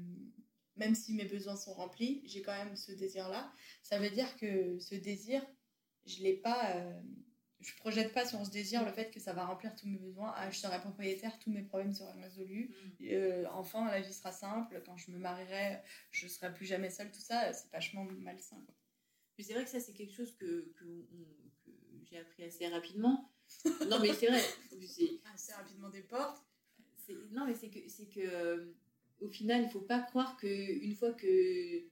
même 0.77 0.95
si 0.95 1.13
mes 1.13 1.25
besoins 1.25 1.55
sont 1.55 1.73
remplis, 1.73 2.21
j'ai 2.25 2.41
quand 2.41 2.53
même 2.53 2.75
ce 2.75 2.91
désir-là. 2.91 3.51
Ça 3.83 3.99
veut 3.99 4.09
dire 4.09 4.35
que 4.37 4.79
ce 4.79 4.95
désir, 4.95 5.45
je 6.05 6.23
l'ai 6.23 6.33
pas. 6.33 6.75
Euh, 6.75 7.01
je 7.59 7.75
projette 7.75 8.13
pas 8.13 8.25
sur 8.25 8.43
ce 8.45 8.51
désir 8.51 8.85
le 8.85 8.91
fait 8.93 9.11
que 9.11 9.19
ça 9.19 9.33
va 9.33 9.45
remplir 9.45 9.75
tous 9.75 9.85
mes 9.85 9.97
besoins. 9.97 10.31
Ah, 10.37 10.49
je 10.49 10.57
serai 10.57 10.79
propriétaire, 10.79 11.37
tous 11.39 11.51
mes 11.51 11.61
problèmes 11.61 11.93
seront 11.93 12.13
résolus. 12.21 12.73
Mm. 12.99 13.05
Euh, 13.11 13.45
enfin, 13.51 13.91
la 13.91 13.99
vie 13.99 14.13
sera 14.13 14.31
simple. 14.31 14.81
Quand 14.85 14.95
je 14.95 15.11
me 15.11 15.17
marierai, 15.17 15.81
je 16.11 16.27
serai 16.27 16.53
plus 16.53 16.65
jamais 16.65 16.89
seule. 16.89 17.11
Tout 17.11 17.19
ça, 17.19 17.51
c'est 17.51 17.69
vachement 17.71 18.05
malsain. 18.05 18.63
Mais 19.37 19.43
c'est 19.43 19.53
vrai 19.53 19.65
que 19.65 19.69
ça, 19.69 19.81
c'est 19.81 19.93
quelque 19.93 20.13
chose 20.13 20.33
que, 20.37 20.71
que, 20.77 20.85
que 20.85 21.71
j'ai 22.05 22.17
appris 22.17 22.43
assez 22.43 22.67
rapidement 22.67 23.29
non, 23.89 23.99
mais 23.99 24.13
c'est 24.13 24.27
vrai. 24.27 24.43
Assez 25.33 25.53
rapidement 25.57 25.89
des 25.89 26.01
portes. 26.01 26.43
Non, 27.31 27.45
mais 27.45 27.55
c'est 27.55 27.69
que, 27.69 27.79
c'est 27.87 28.05
que 28.05 28.19
euh, 28.19 28.73
au 29.19 29.29
final, 29.29 29.63
il 29.63 29.69
faut 29.69 29.81
pas 29.81 29.99
croire 29.99 30.37
qu'une 30.37 30.95
fois 30.95 31.11
que 31.13 31.83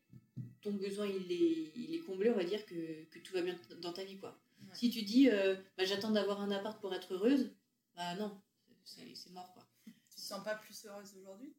ton 0.61 0.73
besoin 0.73 1.07
il 1.07 1.31
est, 1.31 1.71
il 1.75 1.95
est 1.95 1.99
comblé, 1.99 2.29
on 2.29 2.35
va 2.35 2.43
dire 2.43 2.65
que, 2.65 3.05
que 3.05 3.19
tout 3.19 3.33
va 3.33 3.41
bien 3.41 3.57
dans 3.81 3.93
ta 3.93 4.03
vie. 4.03 4.17
quoi. 4.17 4.39
Si 4.73 4.89
tu 4.89 5.01
dis 5.01 5.29
euh, 5.29 5.55
bah, 5.77 5.85
j'attends 5.85 6.11
d'avoir 6.11 6.41
un 6.41 6.51
appart 6.51 6.79
pour 6.79 6.93
être 6.93 7.13
heureuse, 7.13 7.51
bah 7.95 8.15
non, 8.15 8.39
c'est, 8.83 9.31
mort. 9.31 9.51
quoi. 9.53 9.63
Tu 9.85 10.15
te 10.15 10.21
sens 10.21 10.43
pas 10.43 10.55
plus 10.55 10.85
heureuse 10.85 11.15
aujourd'hui? 11.19 11.53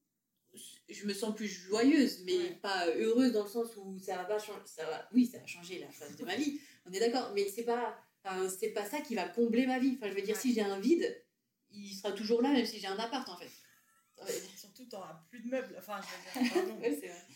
Je 0.88 1.06
me 1.06 1.12
sens 1.12 1.34
plus 1.34 1.46
joyeuse, 1.46 2.24
mais 2.24 2.54
pas 2.62 2.87
heureuse 2.96 3.32
dans 3.32 3.44
le 3.44 3.50
sens 3.50 3.76
où 3.76 3.98
ça 3.98 4.22
va 4.22 4.38
changer. 4.38 4.61
Ça 4.64 4.84
va, 4.87 5.08
oui, 5.12 5.26
ça 5.26 5.38
va 5.38 5.46
changer 5.46 5.78
la 5.78 5.90
phase 5.90 6.16
de 6.16 6.24
ma 6.24 6.37
vie, 6.37 6.61
on 6.87 6.92
est 6.92 7.00
d'accord, 7.00 7.32
mais 7.34 7.48
c'est 7.48 7.64
pas 7.64 7.98
c'est 8.48 8.70
pas 8.70 8.85
ça 8.85 9.00
qui 9.00 9.14
va 9.14 9.28
combler 9.28 9.66
ma 9.66 9.78
vie. 9.78 9.96
Enfin, 9.96 10.11
je 10.11 10.14
veux 10.14 10.22
dire, 10.22 10.37
si 10.37 10.52
j'ai 10.52 10.62
un 10.62 10.78
vide, 10.78 11.24
il 11.70 11.94
sera 11.94 12.12
toujours 12.12 12.42
là, 12.42 12.52
même 12.52 12.66
si 12.66 12.78
j'ai 12.78 12.87
un 12.87 12.98
appart, 12.98 13.28
en 13.28 13.37
fait. 13.37 13.50
Surtout, 14.57 14.85
t'auras 14.87 15.22
plus 15.31 15.40
de 15.40 15.48
meubles. 15.48 15.74
Enfin, 15.78 16.00
je 16.35 16.40
veux 16.40 16.44
dire, 16.44 16.81
c'est 17.00 17.09
vrai. 17.09 17.26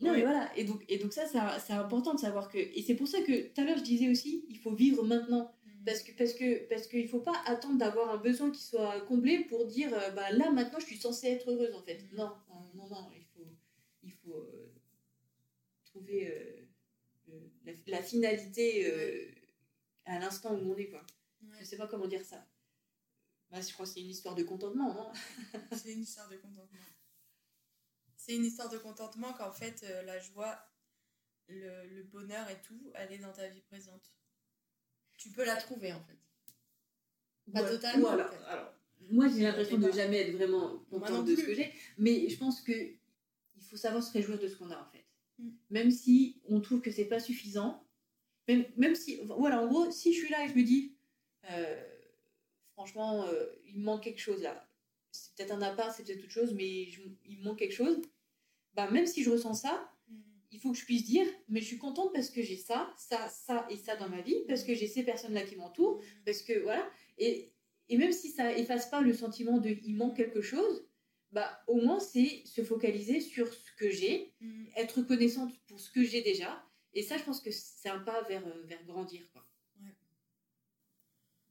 Non, 0.00 0.12
mais 0.12 0.20
voilà. 0.20 0.50
Et 0.56 0.64
donc, 0.64 0.84
et 0.88 0.98
donc 0.98 1.12
ça, 1.12 1.26
c'est 1.26 1.72
important 1.72 2.14
de 2.14 2.20
savoir 2.20 2.48
que... 2.48 2.58
Et 2.58 2.84
c'est 2.86 2.94
pour 2.94 3.08
ça 3.08 3.20
que 3.22 3.48
tout 3.48 3.60
à 3.60 3.64
l'heure, 3.64 3.78
je 3.78 3.82
disais 3.82 4.08
aussi, 4.08 4.44
il 4.48 4.58
faut 4.58 4.74
vivre 4.74 5.02
maintenant. 5.02 5.52
Mm. 5.78 5.84
Parce 5.84 6.02
que 6.02 6.12
parce 6.12 6.34
que 6.34 6.68
parce 6.68 6.86
qu'il 6.86 7.08
faut 7.08 7.20
pas 7.20 7.40
attendre 7.46 7.78
d'avoir 7.78 8.10
un 8.10 8.16
besoin 8.16 8.50
qui 8.50 8.62
soit 8.62 9.00
comblé 9.02 9.44
pour 9.44 9.66
dire 9.66 9.92
euh, 9.92 10.10
bah 10.10 10.30
là 10.32 10.50
maintenant 10.50 10.80
je 10.80 10.86
suis 10.86 10.98
censée 10.98 11.28
être 11.28 11.50
heureuse 11.50 11.74
en 11.74 11.82
fait. 11.82 12.02
Mm. 12.12 12.16
Non, 12.16 12.32
non, 12.74 12.88
non, 12.88 13.10
il 13.16 13.24
faut 13.24 13.48
il 14.02 14.12
faut 14.12 14.36
euh, 14.36 14.72
trouver 15.84 16.28
euh, 16.28 17.72
la, 17.86 18.02
finalité 18.02 18.86
à 20.08 20.18
l'instant 20.18 20.54
où 20.54 20.72
on 20.72 20.76
est, 20.76 20.88
quoi. 20.88 21.04
Je 21.60 21.64
sais 21.64 21.76
pas 21.76 21.86
comment 21.86 22.06
dire 22.08 22.24
ça. 22.24 22.44
Bah, 23.50 23.60
je 23.60 23.72
crois 23.72 23.86
que 23.86 23.92
c'est 23.92 24.00
une 24.00 24.10
histoire 24.10 24.34
de 24.34 24.42
contentement, 24.42 24.92
non 24.92 25.12
C'est 25.72 25.92
une 25.92 26.02
histoire 26.02 26.28
de 26.28 26.36
contentement. 26.36 26.78
C'est 28.16 28.34
une 28.36 28.44
histoire 28.44 28.68
de 28.68 28.78
contentement 28.78 29.32
qu'en 29.32 29.52
fait, 29.52 29.82
euh, 29.84 30.02
la 30.02 30.18
joie, 30.18 30.58
le, 31.48 31.86
le 31.86 32.02
bonheur 32.02 32.48
et 32.50 32.60
tout, 32.62 32.92
elle 32.94 33.12
est 33.12 33.18
dans 33.18 33.32
ta 33.32 33.48
vie 33.48 33.62
présente. 33.62 34.12
Tu 35.16 35.30
peux 35.30 35.44
la 35.44 35.56
trouver 35.56 35.92
en 35.92 36.02
fait. 36.02 36.18
Pas 37.52 37.62
Ouais, 37.62 37.70
totalement. 37.70 38.08
voilà. 38.08 38.24
peut-être. 38.24 38.44
Alors, 38.48 38.74
moi, 39.10 39.28
j'ai 39.28 39.42
l'impression 39.42 39.78
de 39.78 39.90
jamais 39.92 40.18
être 40.28 40.36
vraiment 40.36 40.78
contente 40.90 41.24
de 41.26 41.36
ce 41.36 41.42
que 41.42 41.54
j'ai, 41.54 41.72
mais 41.96 42.28
je 42.28 42.36
pense 42.36 42.60
que 42.60 42.72
il 42.72 43.64
faut 43.64 43.76
savoir 43.76 44.02
se 44.02 44.12
réjouir 44.12 44.38
de 44.38 44.46
ce 44.48 44.56
qu'on 44.56 44.70
a 44.70 44.76
en 44.78 44.90
fait. 44.90 45.06
Mm. 45.38 45.50
Même 45.70 45.90
si 45.90 46.42
on 46.48 46.60
trouve 46.60 46.80
que 46.82 46.90
c'est 46.90 47.06
pas 47.06 47.20
suffisant, 47.20 47.86
même, 48.48 48.64
même 48.76 48.94
si, 48.94 49.20
voilà, 49.24 49.62
en 49.62 49.68
gros, 49.68 49.90
si 49.90 50.12
je 50.12 50.18
suis 50.24 50.30
là 50.30 50.44
et 50.44 50.48
je 50.48 50.54
me 50.54 50.62
dis, 50.62 50.96
euh, 51.50 51.84
franchement, 52.72 53.24
euh, 53.26 53.46
il 53.66 53.78
me 53.78 53.84
manque 53.84 54.02
quelque 54.04 54.20
chose 54.20 54.42
là, 54.42 54.68
c'est 55.10 55.34
peut-être 55.36 55.52
un 55.52 55.62
appart, 55.62 55.94
c'est 55.96 56.04
peut-être 56.04 56.24
autre 56.24 56.32
chose, 56.32 56.54
mais 56.54 56.86
je- 56.86 57.02
il 57.26 57.38
me 57.38 57.44
manque 57.44 57.58
quelque 57.58 57.74
chose, 57.74 58.00
bah, 58.74 58.90
même 58.90 59.06
si 59.06 59.22
je 59.22 59.30
ressens 59.30 59.54
ça, 59.54 59.90
Mm. 60.08 60.20
il 60.52 60.60
faut 60.60 60.72
que 60.72 60.78
je 60.78 60.84
puisse 60.84 61.04
dire, 61.04 61.26
mais 61.48 61.60
je 61.60 61.66
suis 61.66 61.78
contente 61.78 62.12
parce 62.14 62.30
que 62.30 62.42
j'ai 62.42 62.56
ça, 62.56 62.92
ça, 62.96 63.28
ça 63.28 63.66
et 63.70 63.76
ça 63.76 63.96
dans 63.96 64.08
ma 64.08 64.20
vie, 64.22 64.36
parce 64.46 64.64
que 64.64 64.74
j'ai 64.74 64.86
ces 64.86 65.02
personnes-là 65.04 65.42
qui 65.42 65.56
m'entourent, 65.56 66.00
parce 66.24 66.42
que 66.42 66.58
voilà. 66.60 66.88
Et, 67.18 67.52
et 67.88 67.96
même 67.96 68.12
si 68.12 68.30
ça 68.30 68.52
efface 68.56 68.88
pas 68.90 69.00
le 69.00 69.12
sentiment 69.14 69.58
de 69.58 69.70
il 69.70 69.96
manque 69.96 70.16
quelque 70.16 70.40
chose, 70.42 70.86
bah 71.32 71.60
au 71.66 71.76
moins 71.76 72.00
c'est 72.00 72.42
se 72.46 72.62
focaliser 72.64 73.20
sur 73.20 73.52
ce 73.52 73.70
que 73.78 73.90
j'ai, 73.90 74.32
Mm. 74.40 74.64
être 74.76 74.98
reconnaissante 74.98 75.52
pour 75.66 75.80
ce 75.80 75.90
que 75.90 76.02
j'ai 76.04 76.22
déjà. 76.22 76.62
Et 76.98 77.02
ça, 77.02 77.16
je 77.16 77.22
pense 77.22 77.40
que 77.40 77.50
c'est 77.52 77.88
un 77.88 78.00
pas 78.00 78.22
vers, 78.22 78.44
euh, 78.46 78.62
vers 78.64 78.84
grandir. 78.84 79.22
Quoi. 79.32 79.46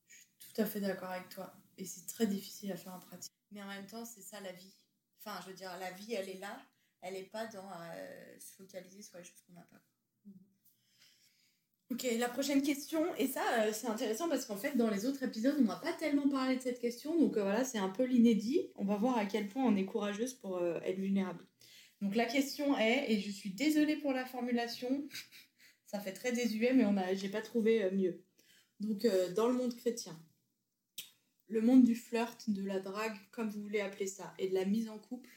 Je 0.07 0.15
suis 0.15 0.53
tout 0.53 0.61
à 0.61 0.65
fait 0.65 0.81
d'accord 0.81 1.09
avec 1.09 1.29
toi. 1.29 1.55
Et 1.77 1.85
c'est 1.85 2.05
très 2.05 2.27
difficile 2.27 2.71
à 2.71 2.75
faire 2.75 2.93
en 2.93 2.99
pratique. 2.99 3.31
Mais 3.51 3.63
en 3.63 3.67
même 3.67 3.85
temps, 3.85 4.03
c'est 4.03 4.21
ça 4.21 4.41
la 4.41 4.51
vie. 4.51 4.75
Enfin, 5.19 5.39
je 5.43 5.49
veux 5.49 5.55
dire, 5.55 5.71
la 5.79 5.91
vie, 5.91 6.13
elle 6.13 6.27
est 6.29 6.39
là. 6.39 6.59
Elle 7.01 7.13
n'est 7.13 7.23
pas 7.23 7.45
dans 7.47 7.69
euh, 7.71 8.39
se 8.39 8.55
focaliser 8.55 9.01
sur 9.01 9.17
les 9.19 9.23
choses 9.23 9.41
qu'on 9.47 9.53
n'a 9.53 9.61
pas. 9.61 9.81
Ok, 11.89 12.05
la 12.19 12.27
prochaine 12.27 12.61
question. 12.61 13.01
Et 13.17 13.27
ça, 13.27 13.41
euh, 13.59 13.71
c'est 13.71 13.87
intéressant 13.87 14.27
parce 14.27 14.45
qu'en 14.45 14.57
fait, 14.57 14.75
dans 14.75 14.89
les 14.89 15.05
autres 15.05 15.23
épisodes, 15.23 15.55
on 15.57 15.63
n'a 15.63 15.77
pas 15.77 15.93
tellement 15.93 16.27
parlé 16.27 16.57
de 16.57 16.61
cette 16.61 16.81
question. 16.81 17.17
Donc 17.17 17.37
euh, 17.37 17.43
voilà, 17.43 17.63
c'est 17.63 17.77
un 17.77 17.87
peu 17.87 18.03
l'inédit. 18.03 18.67
On 18.75 18.83
va 18.83 18.97
voir 18.97 19.17
à 19.17 19.25
quel 19.25 19.47
point 19.47 19.63
on 19.63 19.75
est 19.77 19.85
courageuse 19.85 20.33
pour 20.33 20.57
euh, 20.57 20.79
être 20.83 20.99
vulnérable. 20.99 21.45
Donc 22.01 22.15
la 22.15 22.25
question 22.25 22.77
est, 22.77 23.11
et 23.11 23.19
je 23.19 23.31
suis 23.31 23.49
désolée 23.51 23.95
pour 23.97 24.13
la 24.13 24.25
formulation, 24.25 25.07
ça 25.85 25.99
fait 25.99 26.13
très 26.13 26.31
désuet, 26.31 26.73
mais 26.73 26.85
on 26.85 26.97
a, 26.97 27.13
j'ai 27.13 27.29
pas 27.29 27.41
trouvé 27.41 27.83
euh, 27.83 27.91
mieux. 27.91 28.23
Donc 28.79 29.05
euh, 29.05 29.33
dans 29.33 29.47
le 29.47 29.53
monde 29.53 29.75
chrétien, 29.75 30.19
le 31.49 31.61
monde 31.61 31.83
du 31.83 31.95
flirt, 31.95 32.49
de 32.49 32.63
la 32.63 32.79
drague, 32.79 33.17
comme 33.31 33.49
vous 33.49 33.61
voulez 33.61 33.79
appeler 33.81 34.07
ça, 34.07 34.33
et 34.37 34.49
de 34.49 34.53
la 34.53 34.65
mise 34.65 34.89
en 34.89 34.99
couple, 34.99 35.29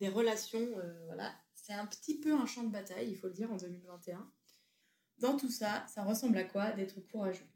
des 0.00 0.08
relations, 0.08 0.78
euh, 0.78 1.04
voilà, 1.06 1.34
c'est 1.54 1.72
un 1.72 1.86
petit 1.86 2.20
peu 2.20 2.34
un 2.34 2.46
champ 2.46 2.64
de 2.64 2.70
bataille, 2.70 3.08
il 3.10 3.16
faut 3.16 3.28
le 3.28 3.34
dire, 3.34 3.50
en 3.50 3.56
2021. 3.56 4.30
Dans 5.18 5.36
tout 5.36 5.50
ça, 5.50 5.86
ça 5.88 6.04
ressemble 6.04 6.36
à 6.36 6.44
quoi 6.44 6.72
d'être 6.72 7.00
courageux? 7.00 7.46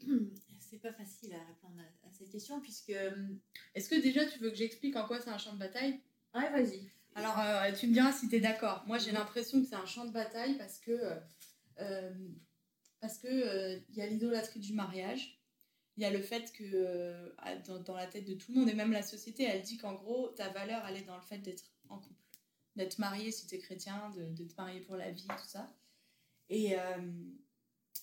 C'est 0.70 0.78
pas 0.78 0.92
facile 0.92 1.34
à 1.34 1.44
répondre 1.44 1.80
à, 1.80 2.08
à 2.08 2.12
cette 2.12 2.30
question 2.30 2.60
puisque. 2.60 2.90
euh, 2.90 3.10
Est-ce 3.74 3.88
que 3.88 4.00
déjà 4.00 4.24
tu 4.24 4.38
veux 4.38 4.50
que 4.50 4.56
j'explique 4.56 4.94
en 4.94 5.04
quoi 5.04 5.20
c'est 5.20 5.30
un 5.30 5.38
champ 5.38 5.52
de 5.52 5.58
bataille? 5.58 6.00
Ouais, 6.32 6.48
vas-y. 6.50 6.88
Alors, 7.16 7.36
euh, 7.40 7.72
tu 7.72 7.88
me 7.88 7.92
diras 7.92 8.12
si 8.12 8.28
tu 8.28 8.36
es 8.36 8.40
d'accord. 8.40 8.84
Moi, 8.86 8.98
j'ai 8.98 9.10
l'impression 9.10 9.60
que 9.60 9.66
c'est 9.66 9.74
un 9.74 9.84
champ 9.86 10.04
de 10.04 10.12
bataille 10.12 10.56
parce 10.56 10.78
que 10.78 10.92
euh, 10.92 11.20
euh, 11.80 12.14
parce 13.00 13.18
que 13.18 13.26
euh, 13.26 13.80
il 13.88 13.96
y 13.96 14.02
a 14.02 14.06
l'idolâtrie 14.06 14.60
du 14.60 14.72
mariage. 14.72 15.36
Il 15.96 16.04
y 16.04 16.06
a 16.06 16.10
le 16.10 16.22
fait 16.22 16.52
que 16.52 16.62
euh, 16.64 17.28
dans, 17.66 17.80
dans 17.80 17.96
la 17.96 18.06
tête 18.06 18.24
de 18.24 18.34
tout 18.34 18.52
le 18.52 18.60
monde 18.60 18.68
et 18.70 18.74
même 18.74 18.92
la 18.92 19.02
société, 19.02 19.42
elle 19.42 19.62
dit 19.62 19.76
qu'en 19.76 19.94
gros, 19.94 20.28
ta 20.28 20.48
valeur, 20.50 20.86
elle 20.86 20.96
est 20.96 21.02
dans 21.04 21.16
le 21.16 21.22
fait 21.22 21.38
d'être 21.38 21.64
en 21.88 21.98
couple, 21.98 22.14
d'être 22.76 22.98
marié 22.98 23.32
si 23.32 23.46
tu 23.48 23.56
es 23.56 23.58
chrétien, 23.58 24.08
de, 24.10 24.24
de 24.32 24.44
te 24.44 24.54
marier 24.56 24.80
pour 24.80 24.96
la 24.96 25.10
vie, 25.10 25.26
tout 25.26 25.48
ça. 25.48 25.74
Et 26.48 26.78
euh, 26.78 27.12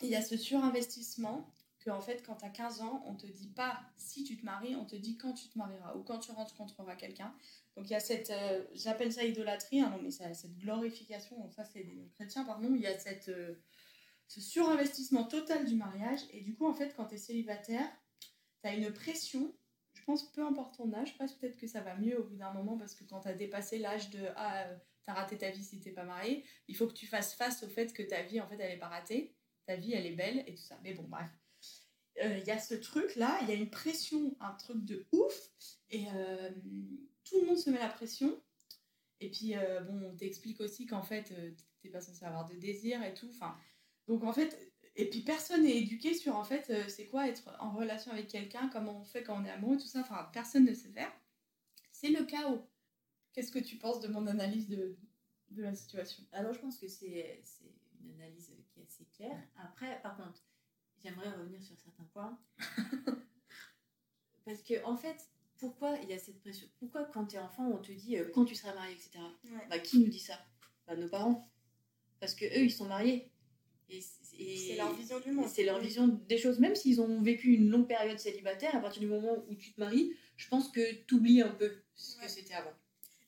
il 0.02 0.10
y 0.10 0.16
a 0.16 0.22
ce 0.22 0.36
surinvestissement 0.38 1.50
en 1.90 2.02
fait, 2.02 2.24
quand 2.26 2.36
tu 2.36 2.46
as 2.46 2.50
15 2.50 2.82
ans, 2.82 3.04
on 3.06 3.16
te 3.16 3.28
dit 3.28 3.50
pas 3.50 3.80
si 3.98 4.24
tu 4.24 4.38
te 4.38 4.46
maries, 4.46 4.76
on 4.76 4.86
te 4.86 4.96
dit 4.96 5.18
quand 5.18 5.34
tu 5.34 5.48
te 5.50 5.58
marieras 5.58 5.96
ou 5.96 6.04
quand 6.04 6.20
tu 6.20 6.32
rencontreras 6.32 6.96
quelqu'un. 6.96 7.34
Donc 7.76 7.90
il 7.90 7.92
y 7.92 7.96
a 7.96 8.00
cette, 8.00 8.32
euh, 8.32 8.66
j'appelle 8.74 9.14
ça 9.14 9.24
idolâtrie, 9.24 9.82
hein, 9.82 9.90
non 9.92 10.02
mais 10.02 10.10
ça, 10.10 10.34
cette 10.34 10.58
glorification, 10.58 11.50
ça 11.52 11.64
c'est 11.64 11.84
des 11.84 12.10
chrétiens, 12.16 12.44
pardon, 12.44 12.74
il 12.74 12.82
y 12.82 12.88
a 12.88 12.98
cette, 12.98 13.30
euh, 13.30 13.56
ce 14.28 14.42
surinvestissement 14.42 15.26
total 15.26 15.66
du 15.66 15.76
mariage, 15.76 16.22
et 16.32 16.42
du 16.42 16.56
coup 16.56 16.66
en 16.66 16.74
fait 16.74 16.96
quand 16.96 17.06
tu 17.06 17.16
es 17.16 17.18
célibataire, 17.20 17.88
tu 18.64 18.70
as 18.70 18.74
une 18.74 18.92
pression, 18.92 19.54
je 19.94 20.04
pense 20.04 20.32
peu 20.32 20.44
importe 20.44 20.78
ton 20.78 20.92
âge, 20.94 21.16
pense 21.20 21.34
peut-être 21.34 21.58
que 21.58 21.68
ça 21.68 21.82
va 21.82 21.96
mieux 21.96 22.20
au 22.20 22.24
bout 22.24 22.36
d'un 22.36 22.52
moment, 22.52 22.78
parce 22.78 22.96
que 22.96 23.04
quand 23.04 23.20
tu 23.22 23.28
as 23.28 23.36
dépassé 23.36 23.78
l'âge 23.78 24.10
de, 24.10 24.28
ah, 24.36 24.64
euh, 24.64 24.78
t'as 25.06 25.14
raté 25.14 25.38
ta 25.38 25.52
vie 25.52 25.64
si 25.64 25.80
t'es 25.80 25.92
pas 25.92 26.04
marié, 26.04 26.44
il 26.68 26.76
faut 26.76 26.88
que 26.88 26.94
tu 26.94 27.06
fasses 27.06 27.36
face 27.36 27.62
au 27.62 27.70
fait 27.70 27.94
que 27.94 28.02
ta 28.02 28.24
vie 28.24 28.42
en 28.42 28.48
fait 28.48 28.58
elle 28.60 28.72
est 28.72 28.80
pas 28.80 28.90
ratée, 28.90 29.36
ta 29.68 29.76
vie 29.76 29.94
elle 29.94 30.08
est 30.08 30.16
belle, 30.16 30.44
et 30.48 30.56
tout 30.56 30.64
ça, 30.64 30.80
mais 30.82 30.96
bon 30.96 31.04
bref. 31.04 31.30
Il 32.20 32.44
y 32.46 32.52
a 32.52 32.60
ce 32.60 32.74
truc 32.74 33.16
là, 33.16 33.38
il 33.44 33.50
y 33.50 33.52
a 33.52 33.56
une 33.56 33.70
pression, 33.70 34.36
un 34.40 34.54
truc 34.54 34.84
de 34.84 35.06
ouf, 35.12 35.52
et 35.90 36.06
euh, 36.14 36.50
tout 37.24 37.40
le 37.42 37.48
monde 37.48 37.58
se 37.58 37.70
met 37.70 37.80
la 37.80 37.90
pression. 37.90 38.42
Et 39.20 39.30
puis, 39.32 39.56
euh, 39.56 39.82
bon, 39.82 40.12
on 40.12 40.16
t'explique 40.16 40.62
aussi 40.62 40.86
qu'en 40.86 41.04
fait, 41.04 41.32
euh, 41.32 41.52
t'es 41.82 41.90
pas 41.90 42.02
censé 42.02 42.24
avoir 42.26 42.46
de 42.46 42.56
désir 42.56 43.04
et 43.04 43.14
tout. 43.14 43.30
Enfin, 43.30 43.56
donc 44.08 44.24
en 44.24 44.34
fait, 44.34 44.58
et 44.96 45.10
puis 45.10 45.22
personne 45.22 45.64
n'est 45.64 45.78
éduqué 45.78 46.14
sur 46.14 46.36
en 46.36 46.44
fait, 46.44 46.70
euh, 46.70 46.88
c'est 46.88 47.08
quoi 47.08 47.28
être 47.28 47.56
en 47.60 47.72
relation 47.72 48.12
avec 48.12 48.28
quelqu'un, 48.28 48.70
comment 48.70 49.00
on 49.00 49.04
fait 49.04 49.24
quand 49.24 49.42
on 49.42 49.46
est 49.46 49.50
amoureux, 49.50 49.78
tout 49.78 49.88
ça. 49.88 50.02
Enfin, 50.02 50.30
personne 50.34 50.66
ne 50.66 50.74
sait 50.74 50.90
faire. 50.90 51.12
C'est 51.92 52.10
le 52.10 52.26
chaos. 52.26 52.68
Qu'est-ce 53.34 53.52
que 53.52 53.60
tu 53.60 53.78
penses 53.78 54.02
de 54.02 54.08
mon 54.08 54.26
analyse 54.28 54.68
de, 54.68 54.98
de 55.50 55.64
la 55.64 55.76
situation? 55.76 56.24
Alors, 56.32 56.54
je 56.54 56.60
pense 56.60 56.78
que 56.78 56.88
c'est 56.88 57.42
c'est 57.44 57.72
une 58.04 58.14
analyse 58.14 58.52
qui 58.74 58.80
est 58.80 58.84
assez 58.84 59.06
claire. 59.06 59.42
Après, 59.58 60.02
par 60.02 60.16
contre, 60.18 60.44
j'aimerais 61.04 61.30
revenir 61.30 61.62
sur 61.62 61.78
certains 61.80 62.04
points. 62.14 62.40
Parce 64.46 64.62
que, 64.62 64.84
en 64.86 64.96
fait, 64.96 65.18
pourquoi 65.58 65.98
il 66.04 66.10
y 66.10 66.14
a 66.14 66.20
cette 66.20 66.40
pression? 66.40 66.68
Pourquoi, 66.80 67.06
quand 67.06 67.26
tu 67.26 67.36
es 67.36 67.40
enfant, 67.40 67.68
on 67.68 67.78
te 67.80 67.92
dit 67.92 68.18
euh, 68.18 68.30
quand 68.34 68.46
tu 68.46 68.56
seras 68.56 68.74
marié, 68.74 68.94
etc. 68.94 69.20
Bah, 69.70 69.80
qui 69.80 70.00
nous 70.00 70.08
dit 70.08 70.20
ça? 70.20 70.40
Bah, 70.88 70.96
Nos 70.96 71.10
parents. 71.10 71.50
Parce 72.20 72.34
que 72.34 72.46
eux, 72.46 72.64
ils 72.64 72.72
sont 72.72 72.86
mariés. 72.88 73.30
Et, 73.90 74.00
et- 74.38 74.58
C'est 74.58 74.76
leur 74.78 74.94
vision 74.94 75.20
du 75.20 75.32
monde. 75.32 75.48
C'est 75.48 75.64
leur 75.64 75.80
vision 75.80 76.08
des 76.08 76.38
choses. 76.38 76.60
Même 76.60 76.76
s'ils 76.76 77.02
ont 77.02 77.22
vécu 77.22 77.54
une 77.54 77.70
longue 77.70 77.88
période 77.88 78.20
célibataire, 78.20 78.76
à 78.76 78.80
partir 78.80 79.02
du 79.02 79.08
moment 79.08 79.44
où 79.50 79.56
tu 79.56 79.74
te 79.74 79.80
maries, 79.80 80.14
je 80.36 80.48
pense 80.48 80.70
que 80.70 81.04
tu 81.06 81.16
oublies 81.16 81.42
un 81.42 81.50
peu 81.50 81.72
ce 81.96 82.18
Ouais. 82.18 82.26
que 82.26 82.32
c'était 82.32 82.54
avant. 82.54 82.74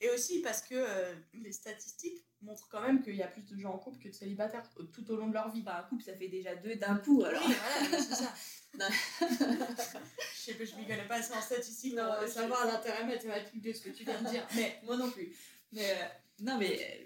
Et 0.01 0.09
aussi 0.11 0.41
parce 0.41 0.61
que 0.61 0.75
euh, 0.75 1.13
les 1.33 1.51
statistiques 1.51 2.23
montrent 2.41 2.67
quand 2.69 2.81
même 2.81 3.01
qu'il 3.01 3.15
y 3.15 3.21
a 3.23 3.27
plus 3.27 3.41
de 3.43 3.57
gens 3.59 3.73
en 3.73 3.77
couple 3.77 3.99
que 3.99 4.07
de 4.09 4.13
célibataires 4.13 4.63
euh, 4.79 4.83
tout 4.83 5.09
au 5.11 5.15
long 5.17 5.27
de 5.27 5.33
leur 5.33 5.51
vie. 5.51 5.61
Bah, 5.61 5.79
un 5.79 5.89
couple, 5.89 6.03
ça 6.03 6.13
fait 6.15 6.27
déjà 6.29 6.55
deux 6.55 6.75
d'un 6.75 6.95
coup, 6.97 7.23
alors. 7.23 7.43
Oui, 7.47 7.53
voilà, 7.89 8.03
c'est 8.03 8.15
ça. 8.15 8.33
Je 9.19 10.39
sais 10.39 10.53
que 10.55 10.65
je 10.65 10.75
m'y 10.75 10.85
connais 10.85 11.07
pas 11.07 11.15
assez 11.15 11.33
en 11.33 11.41
statistiques 11.41 11.95
Non, 11.95 12.09
pour 12.19 12.27
savoir 12.27 12.65
l'intérêt 12.65 13.05
mathématique 13.05 13.61
de 13.61 13.73
ce 13.73 13.81
que 13.81 13.89
tu 13.89 14.03
viens 14.03 14.21
de 14.21 14.29
dire. 14.29 14.47
Mais 14.55 14.79
Moi 14.85 14.95
non 14.97 15.09
plus. 15.11 15.35
Mais 15.71 15.91
euh, 15.91 16.05
non, 16.41 16.57
mais 16.57 16.79
euh, 16.79 17.05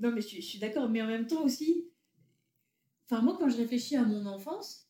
non, 0.00 0.12
mais 0.12 0.20
je, 0.20 0.26
suis- 0.28 0.42
je 0.42 0.46
suis 0.46 0.58
d'accord. 0.58 0.88
Mais 0.88 1.02
en 1.02 1.06
même 1.06 1.26
temps 1.26 1.42
aussi, 1.42 1.88
enfin 3.06 3.22
moi, 3.22 3.36
quand 3.38 3.48
je 3.48 3.56
réfléchis 3.56 3.96
à 3.96 4.02
mon 4.02 4.26
enfance, 4.26 4.88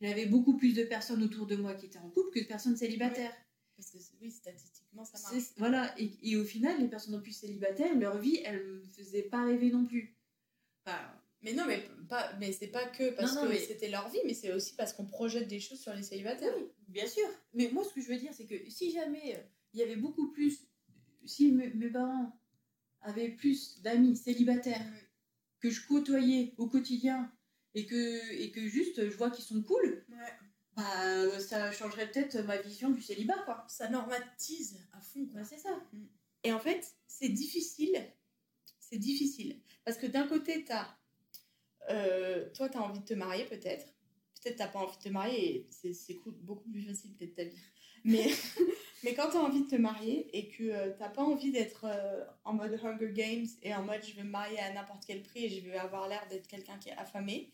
j'avais 0.00 0.26
beaucoup 0.26 0.56
plus 0.56 0.74
de 0.74 0.84
personnes 0.84 1.22
autour 1.22 1.46
de 1.46 1.56
moi 1.56 1.74
qui 1.74 1.86
étaient 1.86 1.98
en 1.98 2.08
couple 2.10 2.30
que 2.32 2.40
de 2.40 2.46
personnes 2.46 2.76
célibataires. 2.76 3.32
Parce 3.76 3.90
que 3.90 3.98
oui, 4.20 4.30
statistiquement, 4.30 5.04
ça 5.04 5.18
marche. 5.20 5.44
Voilà. 5.56 5.94
Et, 6.00 6.12
et 6.22 6.36
au 6.36 6.44
final, 6.44 6.80
les 6.80 6.88
personnes 6.88 7.14
en 7.14 7.20
plus 7.20 7.32
célibataires, 7.32 7.94
leur 7.98 8.18
vie, 8.18 8.40
elles 8.44 8.64
me 8.64 8.84
faisaient 8.84 9.22
pas 9.22 9.44
rêver 9.44 9.70
non 9.70 9.84
plus. 9.84 10.16
Enfin, 10.86 10.98
Mais 11.42 11.52
non, 11.54 11.64
mais 11.66 11.82
pas, 12.08 12.32
mais 12.38 12.52
c'est 12.52 12.68
pas 12.68 12.86
que 12.86 13.10
parce 13.10 13.34
Non, 13.34 13.42
non, 13.42 13.48
que 13.48 13.54
mais- 13.54 13.60
c'était 13.60 13.88
leur 13.88 14.08
vie, 14.10 14.20
mais 14.24 14.34
c'est 14.34 14.52
aussi 14.52 14.74
parce 14.74 14.92
qu'on 14.92 15.06
projette 15.06 15.48
des 15.48 15.60
choses 15.60 15.80
sur 15.80 15.92
les 15.94 16.02
célibataires. 16.02 16.54
Oui, 16.56 16.66
bien 16.88 17.06
sûr. 17.06 17.26
Mais 17.52 17.70
moi, 17.72 17.84
ce 17.84 17.92
que 17.92 18.00
je 18.00 18.08
veux 18.08 18.16
dire, 18.18 18.32
c'est 18.32 18.46
que 18.46 18.68
si 18.70 18.92
jamais 18.92 19.36
euh, 19.36 19.40
il 19.72 19.80
y 19.80 19.82
avait 19.82 19.96
beaucoup 19.96 20.30
plus, 20.30 20.66
si 21.24 21.52
mes, 21.52 21.90
parents 21.90 22.38
avaient 23.00 23.30
plus 23.30 23.80
d'amis 23.82 24.16
célibataires 24.16 24.84
que 25.60 25.70
je 25.70 25.86
côtoyais 25.86 26.54
au 26.58 26.68
quotidien 26.68 27.32
et 27.74 27.86
que, 27.86 28.32
et 28.40 28.50
que 28.52 28.66
juste 28.68 29.08
je 29.10 29.16
vois 29.16 29.30
qu'ils 29.30 29.44
sont 29.44 29.62
cool, 29.62 30.04
Ouais. 30.10 30.16
Bah, 30.76 30.82
euh, 31.04 31.38
ça 31.38 31.70
changerait 31.72 32.10
peut-être 32.10 32.36
ma 32.40 32.56
vision 32.56 32.90
du 32.90 33.02
célibat, 33.02 33.38
quoi. 33.44 33.64
Ça 33.68 33.88
normatise 33.88 34.80
à 34.92 35.00
fond. 35.00 35.26
quoi. 35.26 35.40
Bah, 35.40 35.46
c'est 35.48 35.58
ça. 35.58 35.80
Et 36.42 36.52
en 36.52 36.60
fait, 36.60 36.94
c'est 37.06 37.28
difficile. 37.28 38.04
C'est 38.80 38.98
difficile. 38.98 39.60
Parce 39.84 39.96
que 39.98 40.06
d'un 40.06 40.26
côté, 40.26 40.64
t'as, 40.64 40.86
euh, 41.90 42.48
toi, 42.54 42.68
tu 42.68 42.78
as 42.78 42.82
envie 42.82 43.00
de 43.00 43.04
te 43.04 43.14
marier 43.14 43.44
peut-être. 43.44 43.86
Peut-être 44.42 44.56
t'as 44.56 44.68
pas 44.68 44.80
envie 44.80 44.96
de 44.96 45.02
te 45.02 45.08
marier 45.08 45.56
et 45.56 45.68
c'est, 45.70 46.18
beaucoup 46.42 46.68
plus 46.70 46.82
facile 46.82 47.14
peut-être 47.14 47.34
ta 47.34 47.44
vie. 47.44 47.56
Mais, 48.04 48.26
mais 49.04 49.14
quand 49.14 49.30
tu 49.30 49.36
as 49.36 49.40
envie 49.40 49.62
de 49.62 49.68
te 49.68 49.76
marier 49.76 50.28
et 50.36 50.48
que 50.48 50.64
euh, 50.64 50.92
t'as 50.98 51.08
pas 51.08 51.22
envie 51.22 51.50
d'être 51.50 51.86
euh, 51.88 52.24
en 52.44 52.52
mode 52.52 52.78
Hunger 52.82 53.12
Games 53.12 53.46
et 53.62 53.74
en 53.74 53.82
mode 53.82 54.04
je 54.04 54.14
vais 54.14 54.22
me 54.22 54.30
marier 54.30 54.58
à 54.58 54.72
n'importe 54.72 55.04
quel 55.06 55.22
prix 55.22 55.46
et 55.46 55.48
je 55.48 55.60
vais 55.60 55.78
avoir 55.78 56.08
l'air 56.08 56.26
d'être 56.28 56.46
quelqu'un 56.46 56.78
qui 56.78 56.90
est 56.90 56.96
affamé, 56.96 57.50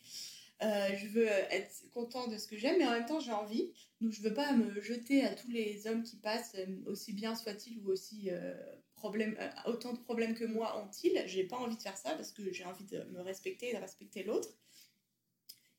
Euh, 0.63 0.95
je 0.97 1.07
veux 1.07 1.27
être 1.27 1.91
content 1.93 2.29
de 2.29 2.37
ce 2.37 2.47
que 2.47 2.57
j'aime, 2.57 2.77
mais 2.79 2.87
en 2.87 2.93
même 2.93 3.07
temps 3.07 3.21
j'ai 3.21 3.33
envie. 3.33 3.73
Donc 4.01 4.13
je 4.13 4.21
veux 4.21 4.35
pas 4.35 4.53
me 4.53 4.81
jeter 4.81 5.25
à 5.25 5.35
tous 5.35 5.51
les 5.51 5.87
hommes 5.87 6.03
qui 6.03 6.17
passent, 6.17 6.55
euh, 6.57 6.67
aussi 6.87 7.13
bien 7.13 7.35
soient-ils 7.35 7.79
ou 7.81 7.91
aussi 7.91 8.31
euh, 8.31 8.55
problème, 9.01 9.35
euh, 9.41 9.51
autant 9.67 9.93
de 9.93 9.99
problèmes 9.99 10.35
que 10.35 10.45
moi 10.45 10.81
ont-ils. 10.81 11.23
J'ai 11.27 11.45
pas 11.45 11.57
envie 11.57 11.77
de 11.77 11.83
faire 11.83 11.97
ça 11.97 12.15
parce 12.15 12.31
que 12.31 12.53
j'ai 12.53 12.65
envie 12.65 12.85
de 12.85 13.03
me 13.05 13.21
respecter 13.21 13.71
et 13.71 13.75
de 13.75 13.79
respecter 13.79 14.23
l'autre. 14.23 14.51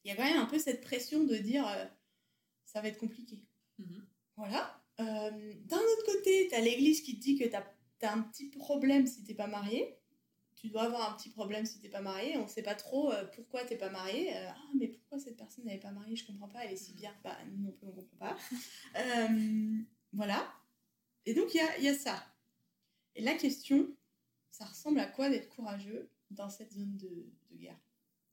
Il 0.04 0.10
y 0.10 0.12
a 0.12 0.16
quand 0.16 0.24
même 0.24 0.40
un 0.40 0.46
peu 0.46 0.60
cette 0.60 0.82
pression 0.82 1.24
de 1.24 1.36
dire 1.38 1.66
euh, 1.68 1.86
ça 2.66 2.82
va 2.82 2.88
être 2.88 2.98
compliqué. 2.98 3.40
Mhm. 3.78 4.06
Voilà. 4.36 4.84
Euh, 5.00 5.54
D'un 5.66 5.78
autre 5.78 6.06
côté, 6.06 6.48
tu 6.50 6.56
as 6.56 6.62
l'église 6.62 7.02
qui 7.02 7.16
te 7.16 7.22
dit 7.22 7.38
que 7.38 7.46
tu 7.46 7.56
as, 7.56 8.12
un 8.12 8.22
petit 8.24 8.50
problème 8.50 9.06
si 9.06 9.24
t'es 9.24 9.36
pas 9.36 9.48
marié. 9.48 9.96
Tu 10.62 10.70
dois 10.70 10.84
avoir 10.84 11.12
un 11.12 11.18
petit 11.18 11.30
problème 11.30 11.66
si 11.66 11.80
t'es 11.80 11.90
pas 11.90 12.02
marié. 12.02 12.38
On 12.38 12.48
sait 12.48 12.62
pas 12.62 12.76
trop 12.76 13.12
euh, 13.12 13.26
pourquoi 13.34 13.66
t'es 13.66 13.78
pas 13.78 13.90
marié. 13.90 14.38
Euh, 14.38 14.48
ah, 14.48 14.70
mais 14.80 14.90
pourquoi 14.90 15.18
cette 15.18 15.36
personne 15.36 15.66
n'est 15.66 15.80
pas 15.80 15.90
mariée 15.90 16.16
Je 16.16 16.24
comprends 16.24 16.50
pas, 16.50 16.64
elle 16.64 16.74
est 16.74 16.76
si 16.76 16.94
bien. 16.94 17.12
Bah, 17.24 17.36
nous 17.50 17.64
non 17.64 17.72
plus, 17.72 17.88
on 17.88 17.92
comprend 17.92 18.18
pas. 18.18 18.38
Euh, 18.96 19.78
voilà. 20.14 20.54
Et 21.26 21.34
donc, 21.34 21.56
il 21.56 21.58
y 21.58 21.62
a, 21.62 21.78
il 21.80 21.84
y 21.86 21.88
a 21.88 21.96
ça. 21.96 22.24
Et 23.16 23.24
la 23.24 23.34
question, 23.34 23.90
ça 24.52 24.66
ressemble 24.66 25.00
à 25.00 25.08
quoi 25.08 25.32
d'être 25.32 25.50
courageux 25.50 26.12
dans 26.30 26.50
cette 26.50 26.74
zone 26.74 26.96
de, 26.96 27.26
de 27.50 27.58
guerre? 27.58 27.80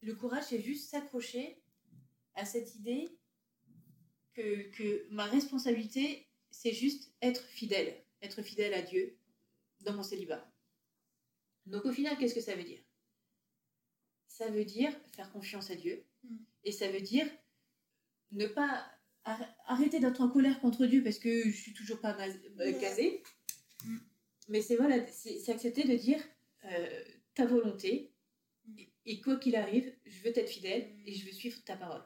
Le 0.03 0.15
courage, 0.15 0.45
c'est 0.49 0.61
juste 0.61 0.91
s'accrocher 0.91 1.63
à 2.35 2.45
cette 2.45 2.75
idée 2.75 3.09
que, 4.35 4.69
que 4.73 5.07
ma 5.11 5.25
responsabilité, 5.25 6.29
c'est 6.51 6.75
juste 6.75 7.11
être 7.23 7.43
fidèle, 7.45 8.05
être 8.21 8.43
fidèle 8.43 8.75
à 8.75 8.83
Dieu 8.83 9.17
dans 9.81 9.95
mon 9.95 10.03
célibat. 10.03 10.47
Donc 11.69 11.85
au 11.85 11.93
final, 11.93 12.17
qu'est-ce 12.19 12.35
que 12.35 12.41
ça 12.41 12.55
veut 12.55 12.65
dire? 12.65 12.81
Ça 14.27 14.49
veut 14.51 14.65
dire 14.65 14.93
faire 15.15 15.31
confiance 15.33 15.71
à 15.71 15.75
Dieu 15.77 16.05
Mm. 16.25 16.37
et 16.65 16.73
ça 16.73 16.91
veut 16.91 17.01
dire 17.01 17.29
ne 18.33 18.47
pas 18.49 18.85
ar- 19.25 19.55
arrêter 19.67 20.01
d'être 20.01 20.21
en 20.21 20.29
colère 20.29 20.59
contre 20.61 20.85
Dieu 20.87 21.03
parce 21.05 21.19
que 21.21 21.45
je 21.45 21.57
suis 21.57 21.73
toujours 21.75 22.01
pas 22.01 22.17
euh, 22.19 22.73
casée. 22.81 23.23
Mm. 23.85 23.99
Mais 24.49 24.61
c'est 24.63 24.77
voilà, 24.77 25.07
c'est 25.07 25.49
accepter 25.51 25.85
de 25.85 25.95
dire 25.97 26.21
euh, 26.65 27.05
ta 27.35 27.47
volonté 27.47 28.13
Mm. 28.67 28.81
et, 29.07 29.21
quoi 29.21 29.37
qu'il 29.37 29.55
arrive, 29.57 29.95
je 30.07 30.23
veux 30.23 30.33
t'être 30.33 30.51
fidèle 30.51 30.93
et 31.07 31.15
je 31.15 31.25
veux 31.25 31.33
suivre 31.33 31.63
ta 31.65 31.77
parole. 31.77 32.03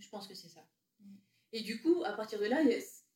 Je 0.00 0.08
pense 0.10 0.26
que 0.28 0.34
c'est 0.34 0.48
ça. 0.48 0.66
Et 1.52 1.62
du 1.62 1.80
coup, 1.80 2.02
à 2.04 2.12
partir 2.12 2.38
de 2.40 2.44
là, 2.46 2.58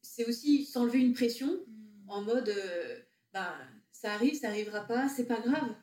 c'est 0.01 0.25
aussi 0.27 0.65
s'enlever 0.65 1.01
une 1.01 1.13
pression 1.15 1.65
en 2.09 2.23
mode 2.23 2.49
euh, 2.49 3.03
ben, 3.33 3.55
ça 4.03 4.15
arrive, 4.15 4.35
ça 4.35 4.49
arrivera 4.49 4.81
pas, 4.87 5.09
c'est 5.09 5.27
pas 5.27 5.41
grave. 5.41 5.75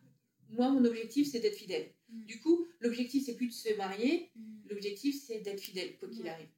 Moi, 0.49 0.69
mon 0.69 0.83
objectif, 0.83 1.29
c'est 1.31 1.39
d'être 1.39 1.55
fidèle. 1.55 1.93
Mm. 2.09 2.25
Du 2.25 2.39
coup, 2.41 2.67
l'objectif, 2.81 3.25
c'est 3.25 3.35
plus 3.35 3.47
de 3.47 3.53
se 3.53 3.73
marier, 3.77 4.31
Mm. 4.35 4.67
l'objectif, 4.69 5.15
c'est 5.25 5.39
d'être 5.39 5.61
fidèle, 5.61 5.97
quoi 5.97 6.09
qu'il 6.09 6.23
Ouais. 6.23 6.29
arrive. 6.29 6.49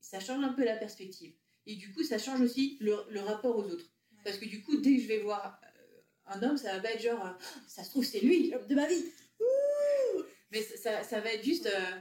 Ça 0.00 0.20
change 0.20 0.44
un 0.44 0.52
peu 0.52 0.64
la 0.64 0.76
perspective. 0.76 1.34
Et 1.66 1.76
du 1.76 1.92
coup, 1.92 2.02
ça 2.04 2.18
change 2.18 2.40
aussi 2.42 2.76
le, 2.80 2.94
le 3.10 3.20
rapport 3.20 3.56
aux 3.56 3.64
autres. 3.64 3.90
Ouais. 4.12 4.18
Parce 4.24 4.36
que 4.38 4.44
du 4.44 4.62
coup, 4.62 4.76
dès 4.76 4.96
que 4.96 5.02
je 5.02 5.08
vais 5.08 5.20
voir 5.20 5.58
euh, 5.64 6.00
un 6.26 6.42
homme, 6.42 6.56
ça 6.58 6.74
va 6.76 6.80
pas 6.80 6.92
être 6.92 7.02
genre, 7.02 7.24
euh, 7.26 7.32
Oh, 7.38 7.60
ça 7.68 7.82
se 7.82 7.90
trouve, 7.90 8.04
c'est 8.04 8.20
lui, 8.20 8.50
l'homme 8.50 8.66
de 8.68 8.74
ma 8.74 8.86
vie. 8.86 9.04
Ouh 9.40 10.22
Mais 10.50 10.60
ça, 10.62 10.76
ça, 10.76 11.02
ça 11.02 11.20
va 11.22 11.32
être 11.32 11.42
juste, 11.44 11.66
euh, 11.66 12.00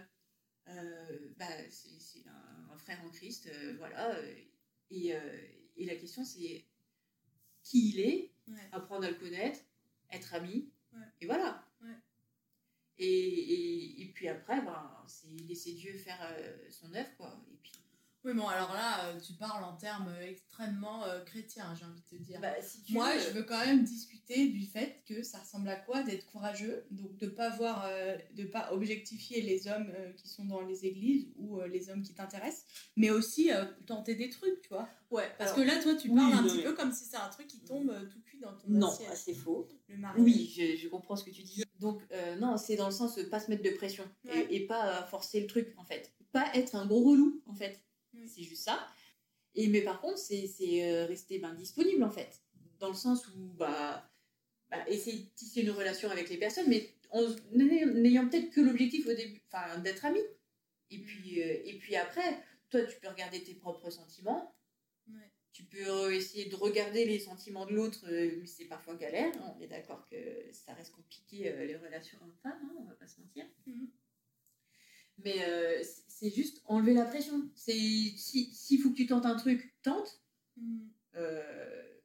euh, 0.69 1.29
bah, 1.37 1.47
c'est 1.69 2.27
un, 2.27 2.73
un 2.73 2.77
frère 2.77 2.99
en 3.05 3.09
Christ, 3.09 3.49
voilà. 3.77 4.19
et, 4.91 5.13
et 5.77 5.85
la 5.85 5.95
question, 5.95 6.23
c'est 6.25 6.65
qui 7.63 7.89
il 7.89 7.99
est, 8.01 8.34
Ouais. 8.47 8.69
apprendre 8.71 9.05
à 9.05 9.09
le 9.09 9.15
connaître, 9.15 9.59
être 10.11 10.33
ami, 10.33 10.69
Ouais. 10.93 11.01
et 11.21 11.25
voilà. 11.25 11.63
Ouais. 11.81 11.89
Et, 12.97 13.07
et, 13.07 14.01
et 14.03 14.05
puis 14.13 14.27
après, 14.27 14.61
ben, 14.61 14.89
c'est 15.07 15.27
laisser 15.47 15.73
Dieu 15.73 15.97
faire 15.97 16.19
euh, 16.21 16.55
son 16.71 16.93
œuvre, 16.93 17.09
quoi. 17.17 17.37
Et 17.51 17.57
puis, 17.61 17.73
Oui, 18.23 18.33
bon, 18.33 18.47
alors 18.47 18.73
là, 18.73 19.05
euh, 19.07 19.19
tu 19.19 19.33
parles 19.33 19.63
en 19.65 19.75
termes 19.75 20.07
euh, 20.07 20.21
extrêmement 20.29 21.03
euh, 21.03 21.21
chrétiens, 21.25 21.75
j'ai 21.77 21.83
envie 21.83 21.99
de 22.01 22.17
te 22.17 22.23
dire. 22.23 22.39
bah, 22.39 22.53
si 22.61 22.81
Moi, 22.93 23.13
veux, 23.13 23.19
je 23.19 23.29
veux 23.31 23.43
quand 23.43 23.59
même 23.65 23.83
discuter 23.83 24.47
du 24.47 24.65
fait 24.65 25.03
que 25.05 25.21
ça 25.23 25.39
ressemble 25.39 25.67
à 25.67 25.75
quoi 25.75 26.03
d'être 26.03 26.25
courageux, 26.27 26.85
donc 26.91 27.17
de 27.17 27.27
pas 27.27 27.49
voir, 27.49 27.83
euh, 27.85 28.15
de 28.35 28.45
pas 28.45 28.71
objectifier 28.71 29.41
les 29.41 29.67
hommes 29.67 29.91
euh, 29.93 30.13
qui 30.13 30.29
sont 30.29 30.45
dans 30.45 30.61
les 30.61 30.85
églises 30.85 31.27
ou 31.35 31.59
euh, 31.59 31.67
les 31.67 31.89
hommes 31.89 32.01
qui 32.01 32.13
t'intéressent, 32.13 32.65
mais 32.95 33.09
aussi 33.09 33.51
euh, 33.51 33.65
tenter 33.85 34.15
des 34.15 34.29
trucs, 34.29 34.61
tu 34.61 34.69
vois. 34.69 34.87
Ouais, 35.11 35.29
Parce 35.37 35.51
alors- 35.51 35.63
que 35.63 35.67
là, 35.69 35.83
toi, 35.83 35.95
tu 35.95 36.07
oui, 36.09 36.15
parles 36.15 36.33
un 36.33 36.43
petit 36.43 36.57
mais- 36.57 36.63
peu 36.63 36.73
comme 36.73 36.93
si 36.93 37.03
c'est 37.03 37.17
un 37.17 37.29
truc 37.29 37.47
qui 37.47 37.59
tombe 37.59 37.89
euh, 37.89 38.05
tout 38.05 38.21
dans 38.41 38.53
ton 38.53 38.67
Non, 38.67 38.87
assiette. 38.87 39.09
ah, 39.11 39.15
c'est 39.15 39.33
faux. 39.33 39.67
Le 39.87 39.97
mariage. 39.97 40.21
Oui, 40.23 40.53
je, 40.55 40.75
je 40.75 40.87
comprends 40.87 41.15
ce 41.15 41.23
que 41.23 41.29
tu 41.31 41.43
dis. 41.43 41.63
Donc, 41.79 42.01
euh, 42.11 42.35
non, 42.37 42.57
c'est 42.57 42.75
dans 42.75 42.85
le 42.87 42.93
sens 42.93 43.15
de 43.15 43.23
pas 43.23 43.39
se 43.39 43.49
mettre 43.49 43.63
de 43.63 43.71
pression 43.71 44.03
Ouais. 44.25 44.47
et, 44.49 44.55
et 44.57 44.65
pas 44.67 45.01
euh, 45.01 45.05
forcer 45.07 45.39
le 45.41 45.47
truc, 45.47 45.73
en 45.77 45.83
fait. 45.83 46.13
Pas 46.31 46.49
être 46.55 46.75
un 46.75 46.85
gros 46.85 47.03
relou, 47.03 47.41
en 47.45 47.53
fait. 47.53 47.79
Oui. 48.13 48.27
C'est 48.27 48.43
juste 48.43 48.63
ça. 48.63 48.87
Et, 49.55 49.67
mais 49.67 49.81
par 49.81 50.01
contre, 50.01 50.17
c'est 50.17 50.49
euh, 50.83 51.05
rester 51.05 51.39
ben, 51.39 51.53
disponible, 51.53 52.03
en 52.03 52.11
fait. 52.11 52.41
Dans 52.79 52.89
le 52.89 52.93
sens 52.95 53.27
où, 53.29 53.53
bah, 53.57 54.09
bah, 54.69 54.77
essayer 54.89 55.19
de 55.19 55.29
tisser 55.35 55.61
une 55.61 55.71
relation 55.71 56.09
avec 56.09 56.29
les 56.29 56.37
personnes, 56.37 56.67
mais 56.67 56.93
en 57.11 57.21
n'ayant 57.53 57.87
n'ayant 57.93 58.27
peut-être 58.27 58.49
que 58.51 58.61
l'objectif 58.61 59.07
au 59.07 59.13
début, 59.13 59.41
enfin, 59.51 59.77
d'être 59.79 60.03
ami. 60.05 60.19
Et 60.91 60.99
puis, 60.99 61.41
euh, 61.41 61.61
et 61.65 61.77
puis 61.77 61.95
après, 61.95 62.37
toi, 62.69 62.81
tu 62.83 62.99
peux 62.99 63.07
regarder 63.07 63.41
tes 63.43 63.53
propres 63.53 63.89
sentiments. 63.89 64.53
Tu 65.55 65.63
peux 65.63 65.87
euh, 65.87 66.11
essayer 66.11 66.49
de 66.49 66.55
regarder 66.57 67.05
les 67.05 67.17
sentiments 67.17 67.65
de 67.65 67.71
l'autre, 67.73 68.05
euh, 68.09 68.29
mais 68.41 68.45
c'est 68.45 68.65
parfois 68.65 68.95
galère. 68.95 69.31
hein. 69.37 69.55
On 69.57 69.61
est 69.61 69.67
d'accord 69.67 70.05
que 70.05 70.17
ça 70.51 70.73
reste 70.73 70.91
compliqué, 70.91 71.49
euh, 71.49 71.65
les 71.65 71.77
relations 71.77 72.17
hommes-femmes, 72.21 72.59
hein, 72.61 72.75
on 72.77 72.83
va 72.83 72.93
pas 72.95 73.07
se 73.07 73.21
mentir. 73.21 73.45
Mhm. 73.65 73.87
Mais 75.23 75.47
euh, 75.47 75.81
c'est 76.09 76.29
juste 76.29 76.61
enlever 76.65 76.93
la 76.93 77.05
pression. 77.05 77.49
C'est 77.55 77.71
si 77.71 78.53
s'il 78.53 78.81
faut 78.81 78.89
que 78.89 78.97
tu 78.97 79.07
tentes 79.07 79.25
un 79.25 79.37
truc, 79.37 79.73
tente. 79.81 80.21
Mm. 80.57 80.87
Euh, 81.15 81.99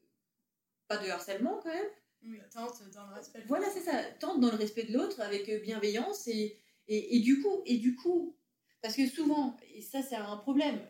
pas 0.86 0.98
de 0.98 1.08
harcèlement 1.08 1.58
quand 1.60 1.74
même. 1.74 1.90
Oui, 2.22 2.38
tente 2.54 2.88
dans 2.94 3.08
le 3.08 3.14
respect. 3.14 3.42
de 3.42 3.48
Voilà, 3.48 3.68
c'est 3.68 3.80
ça. 3.80 4.00
Tente 4.20 4.38
dans 4.38 4.52
le 4.52 4.56
respect 4.58 4.84
de 4.84 4.92
l'autre, 4.92 5.20
avec 5.20 5.50
bienveillance 5.64 6.28
et, 6.28 6.56
et, 6.86 7.16
et 7.16 7.18
du 7.18 7.42
coup, 7.42 7.62
et 7.66 7.78
du 7.78 7.96
coup, 7.96 8.36
parce 8.80 8.94
que 8.94 9.08
souvent, 9.08 9.56
et 9.74 9.82
ça 9.82 10.02
c'est 10.02 10.14
un 10.14 10.36
problème, 10.36 10.80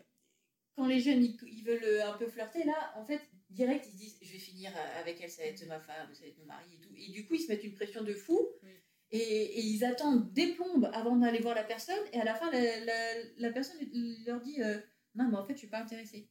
quand 0.80 0.86
les 0.86 0.98
jeunes 0.98 1.22
ils, 1.22 1.36
ils 1.46 1.62
veulent 1.62 1.84
euh, 1.84 2.08
un 2.08 2.16
peu 2.16 2.26
flirter 2.26 2.64
là, 2.64 2.94
en 2.96 3.04
fait, 3.04 3.20
direct 3.50 3.84
ils 3.86 3.92
se 3.92 3.96
disent, 3.96 4.18
je 4.22 4.32
vais 4.32 4.38
finir 4.38 4.72
euh, 4.74 5.00
avec 5.00 5.20
elle, 5.20 5.28
ça 5.28 5.42
va 5.42 5.48
être 5.48 5.66
ma 5.66 5.78
femme, 5.78 6.08
ça 6.14 6.22
va 6.22 6.28
être 6.28 6.38
mon 6.38 6.46
mari 6.46 6.64
et 6.72 6.80
tout. 6.80 6.94
Et 6.96 7.10
du 7.10 7.26
coup, 7.26 7.34
ils 7.34 7.40
se 7.40 7.48
mettent 7.48 7.64
une 7.64 7.74
pression 7.74 8.02
de 8.02 8.14
fou. 8.14 8.48
Oui. 8.62 8.70
Et, 9.10 9.18
et 9.18 9.60
ils 9.60 9.84
attendent 9.84 10.32
des 10.32 10.54
plombes 10.54 10.88
avant 10.94 11.16
d'aller 11.16 11.40
voir 11.40 11.54
la 11.54 11.64
personne, 11.64 12.00
et 12.14 12.20
à 12.20 12.24
la 12.24 12.34
fin, 12.34 12.50
la, 12.50 12.80
la, 12.80 13.14
la 13.36 13.52
personne 13.52 13.76
leur 14.24 14.40
dit 14.40 14.62
euh, 14.62 14.78
Non, 15.14 15.28
mais 15.28 15.36
en 15.36 15.44
fait, 15.44 15.52
je 15.52 15.58
suis 15.58 15.68
pas 15.68 15.82
intéressée. 15.82 16.30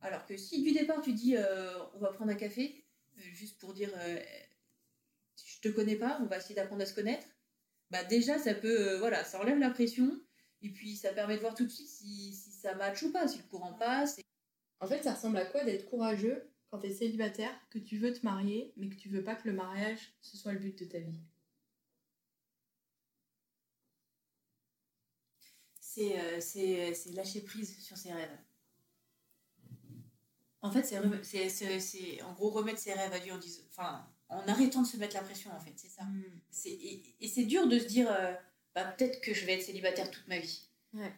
Alors 0.00 0.24
que 0.24 0.36
si 0.36 0.62
du 0.62 0.72
départ 0.72 1.00
tu 1.02 1.12
dis 1.12 1.36
euh, 1.36 1.78
on 1.94 1.98
va 1.98 2.12
prendre 2.12 2.30
un 2.32 2.36
café, 2.36 2.84
euh, 3.18 3.20
juste 3.32 3.60
pour 3.60 3.74
dire 3.74 3.90
je 5.44 5.60
te 5.60 5.68
connais 5.68 5.96
pas, 5.96 6.18
on 6.22 6.26
va 6.26 6.38
essayer 6.38 6.54
d'apprendre 6.54 6.82
à 6.82 6.86
se 6.86 6.94
connaître, 6.94 7.26
bah 7.90 8.02
déjà 8.04 8.38
ça 8.38 8.54
peut, 8.54 8.96
voilà, 8.96 9.22
ça 9.24 9.40
enlève 9.40 9.58
la 9.58 9.70
pression 9.70 10.18
et 10.62 10.70
puis 10.70 10.96
ça 10.96 11.12
permet 11.12 11.36
de 11.36 11.40
voir 11.42 11.54
tout 11.54 11.64
de 11.64 11.70
suite 11.70 11.88
si, 11.88 12.34
si 12.34 12.50
ça 12.52 12.74
match 12.74 13.02
ou 13.02 13.12
pas, 13.12 13.28
si 13.28 13.38
le 13.38 13.44
courant 13.44 13.74
passe. 13.74 14.18
et- 14.18 14.24
En 14.80 14.86
fait, 14.88 15.02
ça 15.04 15.14
ressemble 15.14 15.38
à 15.38 15.46
quoi 15.46 15.64
d'être 15.64 15.88
courageux 15.90 16.50
quand 16.70 16.78
t'es 16.80 16.92
célibataire, 16.92 17.52
que 17.70 17.78
tu 17.80 17.98
veux 17.98 18.12
te 18.14 18.24
marier, 18.26 18.72
mais 18.76 18.88
que 18.90 18.96
tu 18.96 19.08
veux 19.10 19.24
pas 19.24 19.36
que 19.36 19.48
le 19.48 19.54
mariage 19.56 20.14
ce 20.22 20.36
soit 20.38 20.52
le 20.54 20.60
but 20.60 20.78
de 20.78 20.86
ta 20.86 20.98
vie? 21.00 21.20
C'est 25.80 26.18
euh, 26.18 26.94
lâcher 27.14 27.42
prise 27.42 27.78
sur 27.78 27.98
ses 27.98 28.10
rêves. 28.12 28.38
En 30.62 30.70
fait, 30.70 30.84
c'est 30.84 32.22
en 32.22 32.32
gros 32.32 32.50
remettre 32.50 32.78
ses 32.78 32.92
rêves 32.94 33.12
à 33.12 33.18
Dieu 33.18 33.32
en 33.32 33.38
enfin, 33.70 34.06
en 34.28 34.46
arrêtant 34.48 34.82
de 34.82 34.86
se 34.86 34.96
mettre 34.96 35.14
la 35.16 35.22
pression 35.22 35.50
en 35.52 35.60
fait, 35.60 35.72
c'est 35.76 35.88
ça. 35.88 36.02
Et, 36.66 37.02
et 37.20 37.28
c'est 37.28 37.44
dur 37.44 37.66
de 37.66 37.78
se 37.78 37.84
dire, 37.86 38.08
euh, 38.10 38.32
bah, 38.74 38.84
peut-être 38.84 39.20
que 39.20 39.34
je 39.34 39.44
vais 39.44 39.54
être 39.54 39.62
célibataire 39.62 40.10
toute 40.10 40.26
ma 40.28 40.38
vie. 40.38 40.68
Ouais. 40.94 41.12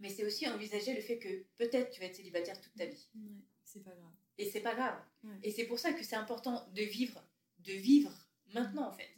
Mais 0.00 0.08
c'est 0.08 0.24
aussi 0.24 0.48
envisager 0.48 0.94
le 0.94 1.00
fait 1.00 1.18
que 1.18 1.44
peut-être 1.56 1.90
tu 1.90 2.00
vas 2.00 2.06
être 2.06 2.16
célibataire 2.16 2.60
toute 2.60 2.74
ta 2.74 2.86
vie. 2.86 3.08
Ouais, 3.14 3.30
c'est 3.64 3.82
pas 3.82 3.94
grave. 3.94 4.12
Et 4.38 4.50
c'est 4.50 4.60
pas 4.60 4.74
grave. 4.74 5.00
Ouais. 5.22 5.38
Et 5.42 5.50
c'est 5.50 5.64
pour 5.64 5.78
ça 5.78 5.92
que 5.92 6.02
c'est 6.02 6.16
important 6.16 6.68
de 6.74 6.82
vivre, 6.82 7.24
de 7.60 7.72
vivre 7.72 8.12
maintenant 8.52 8.88
en 8.88 8.92
fait. 8.92 9.10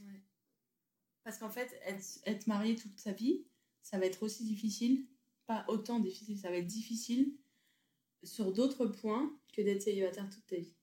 Parce 1.23 1.39
qu'en 1.39 1.49
fait, 1.49 1.73
être, 1.85 2.05
être 2.27 2.47
marié 2.47 2.77
toute 2.77 2.99
sa 2.99 3.13
vie, 3.13 3.47
ça 3.83 3.99
va 3.99 4.05
être 4.05 4.23
aussi 4.23 4.45
difficile, 4.45 5.07
pas 5.47 5.65
autant 5.69 5.99
difficile, 5.99 6.39
ça 6.39 6.51
va 6.51 6.57
être 6.57 6.67
difficile 6.67 7.35
sur 8.23 8.53
d'autres 8.53 8.87
points 8.87 9.35
que 9.55 9.63
d'être 9.63 9.83
célibataire 9.83 10.29
toute 10.29 10.47
ta 10.47 10.57
vie. 10.57 10.75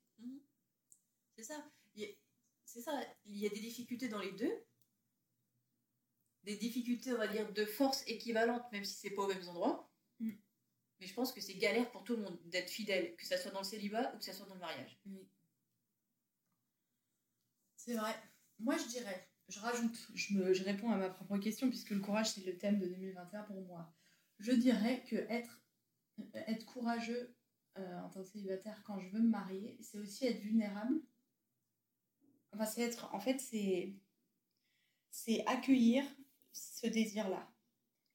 C'est 1.36 1.44
ça. 1.44 1.72
C'est 2.66 2.82
ça. 2.82 3.04
Il 3.26 3.38
y 3.38 3.46
a 3.46 3.50
des 3.50 3.60
difficultés 3.60 4.08
dans 4.08 4.22
les 4.22 4.32
deux. 4.32 4.54
Des 6.44 6.56
difficultés, 6.56 7.14
on 7.14 7.18
va 7.18 7.28
dire, 7.28 7.52
de 7.54 7.66
force 7.66 8.04
équivalentes, 8.08 8.72
même 8.72 8.84
si 8.84 8.96
c'est 8.96 9.12
pas 9.12 9.24
aux 9.24 9.28
mêmes 9.28 9.48
endroits. 9.50 9.92
Mm. 10.20 10.32
Mais 11.00 11.08
je 11.08 11.14
pense 11.14 11.32
que 11.32 11.42
c'est 11.42 11.56
galère 11.56 11.90
pour 11.92 12.04
tout 12.04 12.16
le 12.16 12.24
monde 12.24 12.40
d'être 12.46 12.70
fidèle, 12.70 13.16
que 13.16 13.26
ça 13.26 13.38
soit 13.38 13.52
dans 13.52 13.62
le 13.62 13.66
célibat 13.66 14.14
ou 14.14 14.18
que 14.20 14.24
ça 14.24 14.34
soit 14.34 14.46
dans 14.46 14.54
le 14.54 14.60
mariage. 14.60 15.00
C'est 17.76 17.96
vrai. 17.96 18.16
Moi, 18.60 18.78
je 18.78 18.88
dirais, 18.88 19.28
je 19.50 19.60
rajoute, 19.60 19.98
je, 20.14 20.34
me, 20.36 20.54
je 20.54 20.64
réponds 20.64 20.92
à 20.92 20.98
ma 20.98 21.10
propre 21.10 21.38
question 21.38 21.70
puisque 21.70 21.90
le 21.90 22.00
courage 22.00 22.32
c'est 22.32 22.46
le 22.46 22.58
thème 22.58 22.80
de 22.80 22.88
2021 22.88 23.44
pour 23.44 23.62
moi. 23.62 23.92
Je 24.40 24.52
dirais 24.52 25.04
que 25.10 25.16
être, 25.16 25.62
être 26.34 26.66
courageux 26.66 27.36
euh, 27.78 28.00
en 28.02 28.10
tant 28.10 28.22
que 28.22 28.28
célibataire 28.28 28.82
quand 28.84 29.00
je 29.00 29.10
veux 29.10 29.22
me 29.22 29.30
marier, 29.30 29.78
c'est 29.82 29.98
aussi 29.98 30.26
être 30.26 30.40
vulnérable. 30.40 31.02
Enfin, 32.54 32.66
c'est 32.66 32.82
être, 32.82 33.14
en 33.14 33.20
fait, 33.20 33.40
c'est, 33.40 33.96
c'est 35.10 35.46
accueillir 35.48 36.04
ce 36.82 36.88
désir-là 36.88 37.48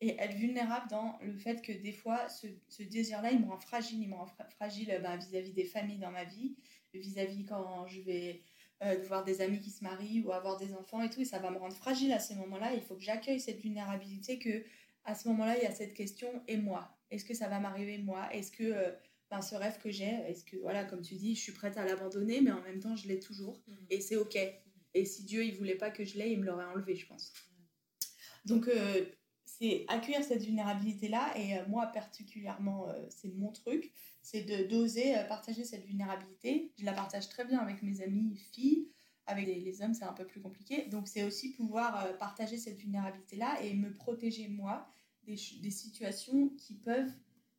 et 0.01 0.21
être 0.21 0.35
vulnérable 0.35 0.89
dans 0.91 1.19
le 1.23 1.37
fait 1.37 1.63
que 1.63 1.73
des 1.73 1.93
fois, 1.93 2.29
ce, 2.29 2.47
ce 2.69 2.83
désir-là, 2.83 3.31
il 3.31 3.41
me 3.41 3.47
rend 3.47 3.59
fragile, 3.59 4.03
il 4.03 4.09
me 4.09 4.15
rend 4.15 4.27
fragile 4.51 4.99
bah, 5.03 5.17
vis-à-vis 5.17 5.53
des 5.53 5.65
familles 5.65 5.99
dans 5.99 6.11
ma 6.11 6.25
vie, 6.25 6.55
vis-à-vis 6.93 7.45
quand 7.45 7.87
je 7.87 8.01
vais 8.03 8.43
euh, 8.83 8.99
voir 9.09 9.25
des 9.25 9.41
amis 9.41 9.61
qui 9.61 9.71
se 9.71 9.83
marient 9.83 10.21
ou 10.21 10.33
avoir 10.33 10.59
des 10.59 10.75
enfants 10.75 11.01
et 11.03 11.09
tout, 11.09 11.23
et 11.23 11.25
ça 11.25 11.39
va 11.39 11.51
me 11.51 11.57
rendre 11.57 11.75
fragile 11.75 12.13
à 12.13 12.19
ces 12.19 12.35
moments-là. 12.35 12.75
Il 12.75 12.83
faut 12.83 12.95
que 12.95 13.03
j'accueille 13.03 13.41
cette 13.41 13.61
vulnérabilité 13.61 14.39
que 14.39 14.65
à 15.05 15.15
ce 15.15 15.29
moment-là, 15.29 15.57
il 15.57 15.63
y 15.63 15.67
a 15.67 15.71
cette 15.71 15.95
question 15.95 16.29
et 16.49 16.57
moi? 16.57 16.95
Est-ce 17.11 17.25
que 17.25 17.35
ça 17.35 17.49
va 17.49 17.61
m'arriver 17.61 17.99
moi? 17.99 18.29
Est-ce 18.35 18.51
que 18.51 18.65
euh, 18.65 18.91
ben, 19.31 19.41
ce 19.41 19.55
rêve 19.55 19.79
que 19.79 19.91
j'ai, 19.91 20.05
est-ce 20.29 20.45
que 20.45 20.57
voilà, 20.57 20.85
comme 20.85 21.01
tu 21.01 21.15
dis, 21.15 21.35
je 21.35 21.41
suis 21.41 21.53
prête 21.53 21.79
à 21.79 21.85
l'abandonner, 21.85 22.41
mais 22.43 22.53
en 22.53 22.61
même 22.63 22.81
temps, 22.81 22.97
je 22.97 23.09
l'ai 23.09 23.19
toujours 23.19 23.63
mhm. 23.67 23.87
et 23.91 24.01
c'est 24.01 24.17
ok. 24.17 24.37
Et 24.95 25.05
si 25.05 25.25
Dieu 25.25 25.45
il 25.45 25.55
voulait 25.57 25.77
pas 25.77 25.91
que 25.91 26.05
je 26.05 26.19
l'ai, 26.19 26.33
il 26.33 26.41
me 26.41 26.45
l'aurait 26.45 26.67
enlevé, 26.67 26.97
je 26.97 27.07
pense. 27.07 27.33
Donc 28.47 28.69
euh, 28.69 29.05
c'est 29.45 29.85
accueillir 29.89 30.25
cette 30.25 30.43
vulnérabilité 30.43 31.09
là 31.09 31.33
et 31.37 31.55
moi 31.69 31.87
particulièrement 31.87 32.89
c'est 33.11 33.33
mon 33.37 33.53
truc 33.53 33.93
c'est 34.23 34.43
de 34.43 34.69
d'oser 34.69 35.15
partager 35.29 35.65
cette 35.65 35.85
vulnérabilité. 35.85 36.73
Je 36.79 36.85
la 36.85 36.93
partage 36.93 37.29
très 37.29 37.45
bien 37.45 37.61
avec 37.61 37.83
mes 37.83 38.01
amis 38.03 38.37
filles 38.53 38.89
avec 39.27 39.47
les, 39.47 39.83
hommes 39.83 39.95
c'est 39.95 40.05
un 40.05 40.13
peu 40.13 40.27
plus 40.27 40.41
compliqué. 40.41 40.87
Donc 40.87 41.07
c'est 41.07 41.23
aussi 41.23 41.53
pouvoir 41.53 42.19
partager 42.19 42.57
cette 42.57 42.79
vulnérabilité 42.79 43.37
là 43.37 43.61
et 43.63 43.75
me 43.75 43.93
protéger 43.93 44.49
moi 44.49 44.89
des, 45.25 45.37
des, 45.63 45.71
situations 45.71 46.49
qui 46.57 46.75
peuvent 46.75 47.13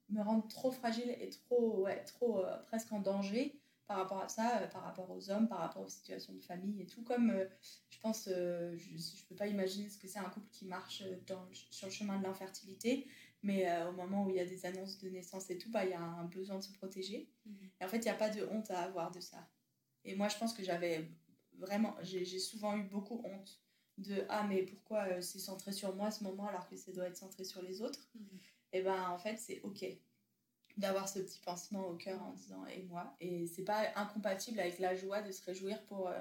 me 0.09 0.21
rendre 0.21 0.47
trop 0.47 0.71
fragile 0.71 1.15
et 1.19 1.29
trop, 1.29 1.83
ouais, 1.83 2.03
trop 2.03 2.39
euh, 2.39 2.57
presque 2.67 2.91
en 2.91 2.99
danger 2.99 3.59
par 3.87 3.97
rapport 3.97 4.21
à 4.21 4.27
ça, 4.27 4.61
euh, 4.61 4.67
par 4.67 4.83
rapport 4.83 5.09
aux 5.09 5.29
hommes, 5.29 5.47
par 5.47 5.59
rapport 5.59 5.83
aux 5.83 5.89
situations 5.89 6.33
de 6.33 6.41
famille 6.41 6.81
et 6.81 6.85
tout. 6.85 7.03
Comme 7.03 7.31
euh, 7.31 7.45
je 7.89 7.99
pense, 7.99 8.25
je 8.25 8.31
ne 8.33 9.27
peux 9.29 9.35
pas 9.35 9.47
imaginer 9.47 9.89
ce 9.89 9.97
que 9.97 10.07
c'est 10.07 10.19
un 10.19 10.29
couple 10.29 10.49
qui 10.51 10.65
marche 10.65 11.03
dans, 11.25 11.47
sur 11.71 11.87
le 11.87 11.93
chemin 11.93 12.17
de 12.17 12.23
l'infertilité, 12.23 13.07
mais 13.43 13.65
au 13.83 13.91
moment 13.91 14.25
où 14.25 14.29
il 14.29 14.35
y 14.35 14.39
a 14.39 14.45
des 14.45 14.65
annonces 14.65 14.97
de 14.99 15.09
naissance 15.09 15.49
et 15.49 15.57
tout, 15.57 15.71
bah, 15.71 15.85
il 15.85 15.91
y 15.91 15.93
a 15.93 16.01
un 16.01 16.25
besoin 16.25 16.57
de 16.57 16.63
se 16.63 16.73
protéger. 16.73 17.29
Mmh. 17.45 17.51
Et 17.81 17.85
en 17.85 17.87
fait, 17.87 17.97
il 17.97 18.03
n'y 18.03 18.09
a 18.09 18.15
pas 18.15 18.29
de 18.29 18.45
honte 18.51 18.69
à 18.71 18.79
avoir 18.81 19.11
de 19.11 19.19
ça. 19.19 19.47
Et 20.03 20.15
moi, 20.15 20.27
je 20.27 20.37
pense 20.37 20.53
que 20.53 20.63
j'avais 20.63 21.09
vraiment, 21.53 21.95
j'ai 22.01 22.39
souvent 22.39 22.75
eu 22.77 22.83
beaucoup 22.83 23.21
honte 23.23 23.61
de 23.97 24.25
ah 24.29 24.45
mais 24.47 24.63
pourquoi 24.63 25.07
euh, 25.07 25.21
c'est 25.21 25.39
centré 25.39 25.71
sur 25.71 25.95
moi 25.95 26.07
à 26.07 26.11
ce 26.11 26.23
moment 26.23 26.47
alors 26.47 26.67
que 26.67 26.75
ça 26.75 26.91
doit 26.91 27.07
être 27.07 27.17
centré 27.17 27.43
sur 27.43 27.61
les 27.61 27.81
autres? 27.81 28.07
Mhm. 28.15 28.39
et 28.73 28.81
ben 28.81 29.09
en 29.09 29.17
fait 29.17 29.37
c'est 29.37 29.61
ok 29.61 29.85
d'avoir 30.77 31.09
ce 31.09 31.19
petit 31.19 31.39
pansement 31.39 31.87
au 31.87 31.95
cœur 31.95 32.21
en 32.21 32.33
disant 32.33 32.65
et 32.67 32.83
moi 32.83 33.15
et 33.19 33.47
c'est 33.47 33.63
pas 33.63 33.87
incompatible 33.95 34.59
avec 34.59 34.79
la 34.79 34.95
joie 34.95 35.21
de 35.21 35.31
se 35.31 35.43
réjouir 35.43 35.83
pour 35.85 36.07
euh, 36.07 36.19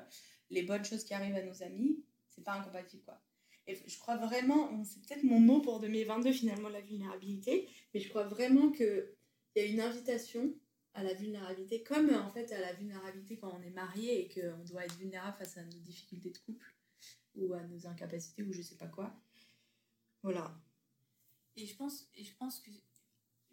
les 0.50 0.62
bonnes 0.62 0.84
choses 0.84 1.04
qui 1.04 1.14
arrivent 1.14 1.36
à 1.36 1.42
nos 1.42 1.62
amis 1.62 2.02
c'est 2.30 2.44
pas 2.44 2.54
incompatible 2.54 3.02
quoi 3.04 3.20
et 3.66 3.76
je 3.86 3.98
crois 3.98 4.16
vraiment 4.16 4.82
c'est 4.84 5.00
peut-être 5.02 5.24
mon 5.24 5.40
mot 5.40 5.61
pour 5.61 5.80
2022 5.80 6.32
finalement 6.32 6.68
la 6.68 6.80
vulnérabilité 6.80 7.68
mais 7.92 8.00
je 8.00 8.09
crois 8.09 8.24
vraiment 8.24 8.70
que 8.70 9.14
il 9.54 9.62
y 9.62 9.66
a 9.66 9.68
une 9.68 9.80
invitation 9.80 10.54
à 10.94 11.02
la 11.02 11.12
vulnérabilité 11.12 11.82
comme 11.82 12.14
en 12.14 12.30
fait 12.30 12.50
à 12.52 12.61
la 12.61 12.72
vulnérabilité 12.72 13.38
quand 13.38 13.52
on 13.54 13.62
est 13.62 13.70
marié 13.70 14.24
et 14.24 14.28
qu'on 14.28 14.64
doit 14.64 14.84
être 14.84 14.96
vulnérable 14.96 15.36
face 15.36 15.59
à 15.59 15.62
nos 15.62 15.78
difficultés 15.78 16.30
de 16.30 16.38
couple 16.38 16.74
ou 17.34 17.52
à 17.52 17.62
nos 17.62 17.86
incapacités 17.86 18.42
ou 18.42 18.52
je 18.52 18.62
sais 18.62 18.76
pas 18.76 18.86
quoi. 18.86 19.14
Voilà. 20.22 20.59
Et 21.57 21.66
je 21.66 21.76
pense, 21.76 22.09
et 22.14 22.24
je 22.24 22.34
pense 22.34 22.61
que 22.61 22.70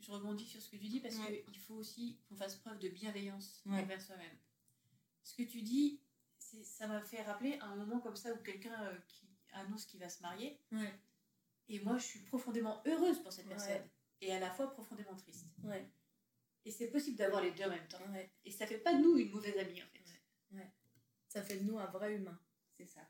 je 0.04 0.12
rebondis 0.12 0.46
sur 0.46 0.62
ce 0.62 0.70
que 0.70 0.76
tu 0.76 0.88
dis 0.88 1.00
parce 1.00 1.16
qu'il 1.16 1.60
faut 1.60 1.76
aussi 1.76 2.20
qu'on 2.28 2.36
fasse 2.36 2.56
preuve 2.58 2.78
de 2.80 2.90
bienveillance 2.90 3.64
envers 3.70 4.02
soi-même. 4.02 4.38
Ce 5.24 5.36
que 5.36 5.44
tu 5.44 5.62
dis, 5.62 6.02
ça 6.38 6.88
m'a 6.88 7.02
fait 7.02 7.22
rappeler 7.24 7.58
un 7.62 7.76
moment 7.76 8.00
comme 8.00 8.16
ça 8.16 8.34
où 8.34 8.38
quelqu'un 8.44 8.84
euh, 8.84 8.98
qui 9.08 9.26
annonce 9.54 9.86
qu'il 9.86 10.00
va 10.00 10.10
se 10.10 10.22
marier. 10.22 10.60
Et 11.70 11.80
moi, 11.80 11.98
je 11.98 12.04
suis 12.04 12.20
profondément 12.20 12.82
heureuse 12.86 13.22
pour 13.24 13.32
cette 13.32 13.48
personne. 13.48 13.82
Et 14.20 14.34
à 14.34 14.40
la 14.40 14.52
fois 14.52 14.72
profondément 14.72 15.16
triste. 15.16 15.48
Et 16.66 16.72
c'est 16.72 16.88
possible 16.88 17.18
d'avoir 17.18 17.42
les 17.42 17.52
deux 17.52 17.64
en 17.64 17.70
même 17.70 17.88
temps. 17.88 18.00
Et 18.46 18.52
ça 18.52 18.68
fait 18.68 18.78
pas 18.78 18.94
de 18.94 19.00
nous 19.00 19.18
une 19.18 19.32
mauvaise 19.32 19.58
amie, 19.58 19.82
en 19.82 19.88
fait. 19.88 20.04
Ça 21.28 21.42
fait 21.42 21.58
de 21.58 21.64
nous 21.64 21.80
un 21.80 21.88
vrai 21.88 22.16
humain. 22.16 22.40
C'est 22.78 22.88
ça. 22.88 23.02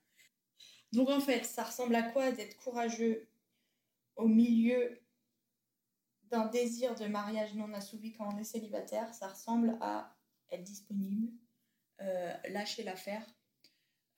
Donc 0.91 1.09
en 1.09 1.19
fait, 1.19 1.43
ça 1.43 1.63
ressemble 1.63 1.95
à 1.95 2.03
quoi 2.03 2.31
d'être 2.31 2.55
courageux 2.57 3.27
au 4.15 4.27
milieu 4.27 5.02
d'un 6.33 6.47
désir 6.47 6.95
de 6.95 7.05
mariage 7.05 7.53
non 7.53 7.71
assouvi 7.73 8.11
quand 8.11 8.27
on 8.33 8.37
est 8.39 8.43
célibataire 8.43 9.13
Ça 9.13 9.27
ressemble 9.27 9.77
à 9.81 10.17
être 10.49 10.63
disponible, 10.63 11.31
euh, 12.01 12.33
lâcher 12.49 12.83
l'affaire 12.83 13.23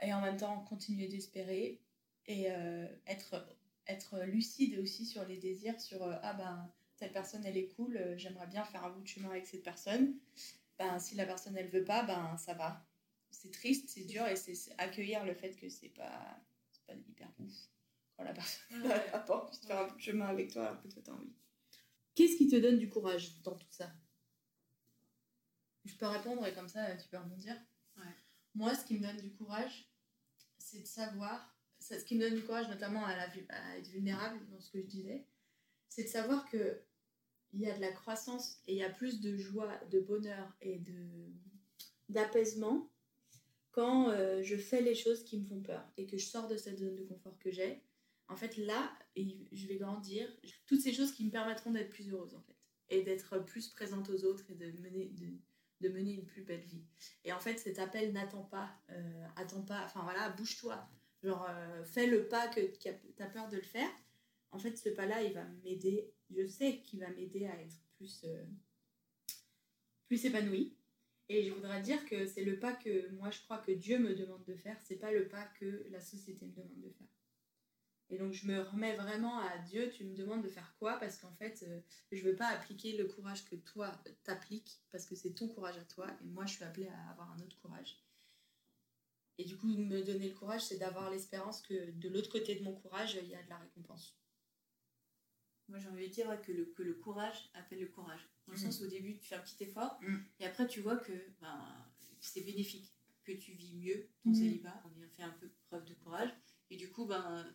et 0.01 0.13
en 0.13 0.21
même 0.21 0.37
temps 0.37 0.61
continuer 0.61 1.07
d'espérer 1.07 1.81
et 2.25 2.51
euh, 2.51 2.87
être, 3.05 3.45
être 3.87 4.21
lucide 4.21 4.79
aussi 4.79 5.05
sur 5.05 5.25
les 5.25 5.37
désirs, 5.37 5.79
sur 5.79 6.03
euh, 6.03 6.15
ah 6.23 6.33
ben 6.33 6.71
cette 6.95 7.11
personne 7.11 7.45
elle 7.45 7.57
est 7.57 7.67
cool, 7.75 7.99
j'aimerais 8.15 8.47
bien 8.47 8.63
faire 8.63 8.85
un 8.85 8.91
bout 8.91 9.01
de 9.01 9.07
chemin 9.07 9.29
avec 9.29 9.45
cette 9.45 9.63
personne. 9.63 10.15
Ben 10.79 10.97
si 10.99 11.15
la 11.15 11.25
personne 11.25 11.57
elle 11.57 11.69
veut 11.69 11.83
pas, 11.83 12.03
ben 12.03 12.37
ça 12.37 12.53
va. 12.53 12.85
C'est 13.29 13.51
triste, 13.51 13.89
c'est 13.89 14.05
dur 14.05 14.25
et 14.25 14.37
c'est 14.37 14.55
accueillir 14.77 15.25
le 15.25 15.33
fait 15.33 15.53
que 15.57 15.67
c'est 15.67 15.89
pas 15.89 16.39
pas 16.87 16.93
hyper 16.93 17.29
ouf 17.39 17.53
quand 18.15 18.23
la 18.23 18.33
personne 18.33 18.83
n'a 18.83 18.99
pas 19.19 19.43
envie 19.43 19.59
de 19.59 19.65
faire 19.65 19.79
un 19.79 19.99
chemin 19.99 20.27
avec 20.27 20.53
toi 20.53 20.67
alors 20.67 20.81
que 20.81 20.87
toi 20.87 21.01
t'as 21.03 21.11
envie. 21.11 21.33
Qu'est-ce 22.15 22.37
qui 22.37 22.47
te 22.47 22.55
donne 22.55 22.79
du 22.79 22.89
courage 22.89 23.41
dans 23.43 23.55
tout 23.55 23.67
ça? 23.69 23.91
Je 25.83 25.95
peux 25.95 26.07
répondre 26.07 26.45
et 26.47 26.53
comme 26.53 26.69
ça 26.69 26.95
tu 26.95 27.07
peux 27.09 27.17
rebondir. 27.17 27.55
Ouais. 27.97 28.15
Moi, 28.55 28.73
ce 28.73 28.85
qui 28.85 28.97
me 28.97 29.05
donne 29.05 29.17
du 29.17 29.31
courage, 29.33 29.91
c'est 30.57 30.79
de 30.79 30.87
savoir, 30.87 31.55
ce 31.79 31.95
qui 32.03 32.15
me 32.15 32.21
donne 32.21 32.35
du 32.35 32.43
courage 32.43 32.69
notamment 32.69 33.05
à, 33.05 33.15
la, 33.15 33.29
à 33.49 33.77
être 33.77 33.89
vulnérable 33.89 34.47
dans 34.49 34.59
ce 34.59 34.71
que 34.71 34.81
je 34.81 34.87
disais, 34.87 35.27
c'est 35.89 36.03
de 36.03 36.09
savoir 36.09 36.49
que 36.49 36.81
il 37.53 37.61
y 37.61 37.69
a 37.69 37.75
de 37.75 37.81
la 37.81 37.91
croissance 37.91 38.61
et 38.67 38.73
il 38.73 38.79
y 38.79 38.83
a 38.83 38.89
plus 38.89 39.21
de 39.21 39.37
joie, 39.37 39.77
de 39.91 39.99
bonheur 39.99 40.53
et 40.61 40.79
de 40.79 41.31
d'apaisement 42.09 42.91
quand 43.71 44.09
euh, 44.09 44.43
je 44.43 44.55
fais 44.55 44.81
les 44.81 44.95
choses 44.95 45.23
qui 45.23 45.39
me 45.39 45.45
font 45.45 45.61
peur 45.61 45.83
et 45.97 46.05
que 46.05 46.17
je 46.17 46.25
sors 46.25 46.47
de 46.47 46.57
cette 46.57 46.79
zone 46.79 46.95
de 46.95 47.03
confort 47.03 47.37
que 47.39 47.51
j'ai, 47.51 47.83
en 48.27 48.35
fait 48.35 48.57
là, 48.57 48.91
je 49.15 49.67
vais 49.67 49.77
grandir. 49.77 50.27
Toutes 50.65 50.81
ces 50.81 50.93
choses 50.93 51.11
qui 51.11 51.25
me 51.25 51.31
permettront 51.31 51.71
d'être 51.71 51.89
plus 51.89 52.11
heureuse 52.11 52.35
en 52.35 52.41
fait 52.41 52.55
et 52.89 53.01
d'être 53.01 53.39
plus 53.39 53.69
présente 53.69 54.09
aux 54.09 54.25
autres 54.25 54.45
et 54.51 54.55
de 54.55 54.71
mener, 55.89 56.13
une 56.13 56.25
plus 56.25 56.43
belle 56.43 56.61
vie. 56.61 56.85
Et 57.23 57.33
en 57.33 57.39
fait, 57.39 57.57
cet 57.57 57.79
appel 57.79 58.13
n'attend 58.13 58.43
pas, 58.43 58.69
euh, 58.91 59.27
pas, 59.67 59.83
enfin 59.85 60.03
voilà, 60.03 60.29
bouge-toi. 60.29 60.87
Genre, 61.23 61.47
euh, 61.49 61.83
fais 61.83 62.05
le 62.05 62.27
pas 62.27 62.47
que 62.47 62.61
tu 62.77 62.89
as 63.23 63.27
peur 63.27 63.49
de 63.49 63.55
le 63.55 63.63
faire. 63.63 63.89
En 64.51 64.59
fait, 64.59 64.77
ce 64.77 64.89
pas-là, 64.89 65.23
il 65.23 65.33
va 65.33 65.43
m'aider, 65.63 66.13
je 66.29 66.45
sais 66.45 66.79
qu'il 66.81 66.99
va 66.99 67.09
m'aider 67.09 67.47
à 67.47 67.59
être 67.59 67.75
plus, 67.97 68.25
plus 70.07 70.25
épanouie 70.25 70.75
et 71.29 71.43
je 71.43 71.51
voudrais 71.51 71.81
dire 71.81 72.05
que 72.05 72.27
c'est 72.27 72.43
le 72.43 72.59
pas 72.59 72.73
que 72.73 73.09
moi 73.13 73.31
je 73.31 73.41
crois 73.41 73.57
que 73.57 73.71
Dieu 73.71 73.97
me 73.97 74.13
demande 74.13 74.43
de 74.45 74.55
faire, 74.55 74.79
c'est 74.83 74.97
pas 74.97 75.11
le 75.11 75.27
pas 75.27 75.45
que 75.59 75.85
la 75.89 75.99
société 75.99 76.45
me 76.45 76.51
demande 76.51 76.81
de 76.81 76.89
faire. 76.89 77.07
Et 78.09 78.17
donc 78.17 78.33
je 78.33 78.45
me 78.45 78.61
remets 78.61 78.95
vraiment 78.95 79.39
à 79.39 79.57
Dieu, 79.59 79.89
tu 79.89 80.05
me 80.05 80.15
demandes 80.15 80.43
de 80.43 80.49
faire 80.49 80.75
quoi? 80.77 80.99
Parce 80.99 81.17
qu'en 81.17 81.33
fait, 81.33 81.63
euh, 81.67 81.81
je 82.11 82.23
veux 82.23 82.35
pas 82.35 82.47
appliquer 82.47 82.95
le 82.97 83.05
courage 83.05 83.45
que 83.45 83.55
toi 83.55 83.91
t'appliques, 84.23 84.79
parce 84.91 85.05
que 85.05 85.15
c'est 85.15 85.31
ton 85.31 85.47
courage 85.47 85.77
à 85.77 85.85
toi, 85.85 86.07
et 86.23 86.27
moi 86.27 86.45
je 86.45 86.53
suis 86.53 86.63
appelée 86.63 86.87
à 86.87 87.09
avoir 87.09 87.31
un 87.31 87.39
autre 87.39 87.59
courage. 87.61 87.97
Et 89.37 89.43
du 89.43 89.57
coup, 89.57 89.67
me 89.67 90.01
donner 90.01 90.29
le 90.29 90.35
courage, 90.35 90.65
c'est 90.65 90.77
d'avoir 90.77 91.09
l'espérance 91.09 91.61
que 91.61 91.91
de 91.91 92.09
l'autre 92.09 92.31
côté 92.31 92.55
de 92.55 92.63
mon 92.63 92.73
courage, 92.73 93.17
il 93.21 93.27
y 93.27 93.35
a 93.35 93.43
de 93.43 93.49
la 93.49 93.57
récompense. 93.57 94.17
Moi, 95.67 95.79
j'ai 95.79 95.89
envie 95.89 96.07
de 96.07 96.13
dire 96.13 96.41
que, 96.41 96.51
le, 96.51 96.65
que 96.65 96.83
le 96.83 96.93
courage 96.93 97.49
appelle 97.55 97.81
le 97.81 97.87
courage. 97.87 98.29
Dans 98.45 98.53
le 98.53 98.59
sens 98.59 98.79
où 98.79 98.83
au 98.83 98.87
début, 98.87 99.17
tu 99.17 99.27
fais 99.27 99.35
un 99.35 99.39
petit 99.39 99.63
effort, 99.63 99.97
mm. 100.01 100.17
et 100.39 100.45
après, 100.45 100.67
tu 100.67 100.79
vois 100.79 100.97
que 100.97 101.11
ben, 101.41 101.59
c'est 102.21 102.41
bénéfique, 102.41 102.93
que 103.23 103.31
tu 103.31 103.53
vis 103.53 103.75
mieux 103.75 104.07
ton 104.23 104.29
mm. 104.29 104.35
célibat. 104.35 104.83
On 104.85 105.01
a 105.01 105.07
fait 105.07 105.23
un 105.23 105.31
peu 105.31 105.49
preuve 105.67 105.85
de 105.85 105.95
courage. 105.95 106.29
Et 106.69 106.77
du 106.77 106.89
coup, 106.91 107.05
ben, 107.05 107.45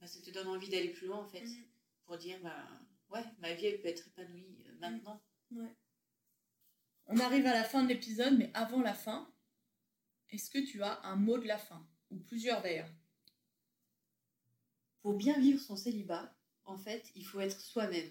ben 0.00 0.06
ça 0.06 0.20
te 0.20 0.30
donne 0.30 0.48
envie 0.48 0.68
d'aller 0.68 0.90
plus 0.90 1.06
loin, 1.06 1.18
en 1.18 1.26
fait, 1.26 1.44
mm. 1.44 1.64
pour 2.06 2.18
dire, 2.18 2.38
ben, 2.42 2.86
ouais, 3.10 3.24
ma 3.38 3.54
vie, 3.54 3.66
elle 3.66 3.80
peut 3.80 3.88
être 3.88 4.06
épanouie 4.08 4.64
euh, 4.66 4.78
maintenant. 4.80 5.22
Ouais. 5.50 5.74
On 7.06 7.18
arrive 7.18 7.46
à 7.46 7.52
la 7.52 7.64
fin 7.64 7.82
de 7.82 7.88
l'épisode, 7.88 8.38
mais 8.38 8.50
avant 8.54 8.80
la 8.80 8.94
fin, 8.94 9.30
est-ce 10.30 10.50
que 10.50 10.58
tu 10.58 10.82
as 10.82 11.02
un 11.04 11.16
mot 11.16 11.38
de 11.38 11.46
la 11.46 11.58
fin 11.58 11.86
Ou 12.10 12.18
plusieurs 12.18 12.62
d'ailleurs? 12.62 12.90
Pour 15.02 15.14
bien 15.14 15.38
vivre 15.38 15.60
son 15.60 15.76
célibat, 15.76 16.34
en 16.64 16.78
fait, 16.78 17.10
il 17.14 17.26
faut 17.26 17.40
être 17.40 17.60
soi-même. 17.60 18.10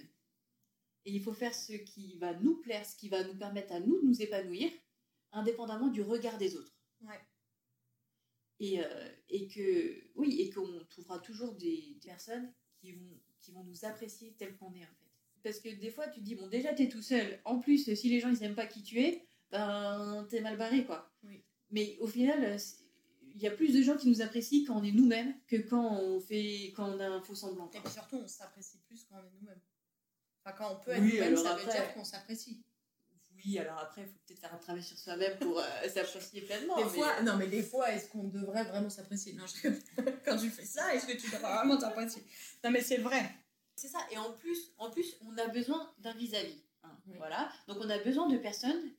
Et 1.06 1.12
il 1.12 1.22
faut 1.22 1.34
faire 1.34 1.54
ce 1.54 1.74
qui 1.74 2.18
va 2.18 2.34
nous 2.36 2.58
plaire, 2.62 2.86
ce 2.86 2.96
qui 2.96 3.10
va 3.10 3.24
nous 3.24 3.36
permettre 3.36 3.74
à 3.74 3.80
nous 3.80 4.00
de 4.00 4.06
nous 4.06 4.22
épanouir, 4.22 4.72
indépendamment 5.32 5.88
du 5.88 6.02
regard 6.02 6.38
des 6.38 6.56
autres. 6.56 6.72
Et, 8.60 8.80
euh, 8.80 9.10
et 9.30 9.48
que, 9.48 10.04
oui, 10.16 10.42
et 10.42 10.50
qu'on 10.50 10.86
trouvera 10.90 11.20
toujours 11.20 11.54
des, 11.56 11.98
des 12.02 12.08
personnes 12.08 12.52
qui 12.80 12.94
vont, 12.94 13.20
qui 13.40 13.52
vont 13.52 13.64
nous 13.64 13.86
apprécier 13.86 14.36
tel 14.38 14.56
qu'on 14.56 14.74
est, 14.74 14.84
en 14.84 14.96
fait. 15.00 15.12
Parce 15.44 15.60
que 15.60 15.70
des 15.70 15.90
fois, 15.90 16.08
tu 16.08 16.22
te 16.22 16.26
dis, 16.26 16.36
bon, 16.36 16.48
déjà, 16.48 16.74
t'es 16.74 16.88
tout 16.88 17.02
seul. 17.02 17.40
En 17.44 17.60
plus, 17.60 17.94
si 17.94 18.10
les 18.10 18.20
gens, 18.20 18.30
ils 18.30 18.40
n'aiment 18.40 18.56
pas 18.56 18.68
qui 18.68 18.82
tu 18.82 19.02
es, 19.02 19.26
ben, 19.52 20.26
t'es 20.30 20.40
mal 20.40 20.58
barré, 20.58 20.86
quoi. 20.86 21.12
Oui. 21.24 21.44
Mais 21.70 21.98
au 22.00 22.08
final, 22.08 22.58
il 23.36 23.42
y 23.42 23.48
a 23.48 23.52
plus 23.52 23.74
de 23.74 23.82
gens 23.82 23.98
qui 23.98 24.08
nous 24.08 24.22
apprécient 24.22 24.64
quand 24.66 24.80
on 24.80 24.84
est 24.84 24.92
nous-mêmes 24.92 25.34
que 25.48 25.56
quand 25.58 26.00
on 26.00 26.20
fait 26.20 26.72
quand 26.76 26.88
on 26.96 27.00
a 27.00 27.08
un 27.08 27.22
faux 27.22 27.36
semblant. 27.36 27.70
Et 27.74 27.80
puis 27.80 27.92
surtout, 27.92 28.18
on 28.18 28.28
s'apprécie 28.28 28.78
plus 28.88 29.06
quand 29.10 29.16
on 29.16 29.26
est 29.26 29.32
nous-mêmes. 29.40 29.62
Enfin, 30.46 30.56
quand 30.58 30.76
on 30.76 30.80
peut 30.80 30.92
être 30.92 31.02
Oui, 31.02 31.14
nous-même, 31.14 31.34
alors 31.34 31.44
ça 31.44 31.56
veut 31.56 31.72
dire 31.72 31.94
qu'on 31.94 32.04
s'apprécie. 32.04 32.64
Oui, 33.46 33.60
alors 33.60 33.78
après, 33.80 34.02
il 34.02 34.08
faut 34.08 34.20
peut-être 34.26 34.40
faire 34.40 34.54
un 34.54 34.58
travail 34.58 34.84
sur 34.84 34.98
soi-même 34.98 35.38
pour 35.40 35.60
euh, 35.60 35.64
s'apprécier 35.94 36.42
pleinement. 36.42 36.78
Des 36.78 36.84
mais- 36.84 36.90
fois, 36.90 37.22
non, 37.22 37.36
mais 37.38 37.48
des 37.48 37.64
fois, 37.64 37.92
est-ce 37.92 38.10
qu'on 38.10 38.26
devrait 38.26 38.64
vraiment 38.64 38.90
s'apprécier? 38.90 39.34
Non, 39.34 39.46
je... 39.48 39.70
quand 40.26 40.38
tu 40.38 40.50
fais 40.50 40.66
ça, 40.66 40.94
est-ce 40.94 41.06
que 41.06 41.14
tu 41.14 41.30
devrais 41.30 41.54
vraiment 41.54 41.78
t'apprécier? 41.78 42.24
Non, 42.64 42.72
mais 42.72 42.82
c'est 42.82 42.98
vrai. 42.98 43.30
C'est 43.76 43.88
ça. 43.88 44.00
Et 44.12 44.18
en 44.18 44.32
plus, 44.32 44.72
en 44.78 44.90
plus, 44.90 45.18
on 45.22 45.38
a 45.38 45.48
besoin 45.48 45.92
d'un 46.00 46.14
vis-à-vis. 46.14 46.62
hein, 46.84 46.98
Oui. 47.08 47.16
Voilà. 47.18 47.52
Donc 47.68 47.78
on 47.82 47.90
a 47.90 47.98
besoin 47.98 48.28
de 48.28 48.38
personnes 48.38 48.92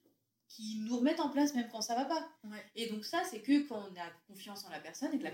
qui 0.48 0.80
nous 0.80 0.98
remettent 0.98 1.20
en 1.20 1.30
place 1.30 1.54
même 1.54 1.68
quand 1.70 1.80
ça 1.80 1.94
va 1.94 2.04
pas. 2.04 2.28
Ouais. 2.44 2.64
Et 2.76 2.88
donc 2.88 3.04
ça, 3.04 3.22
c'est 3.28 3.40
que 3.40 3.66
quand 3.66 3.88
on 3.90 4.00
a 4.00 4.10
confiance 4.28 4.64
en 4.64 4.70
la 4.70 4.80
personne 4.80 5.12
et 5.12 5.18
que 5.18 5.24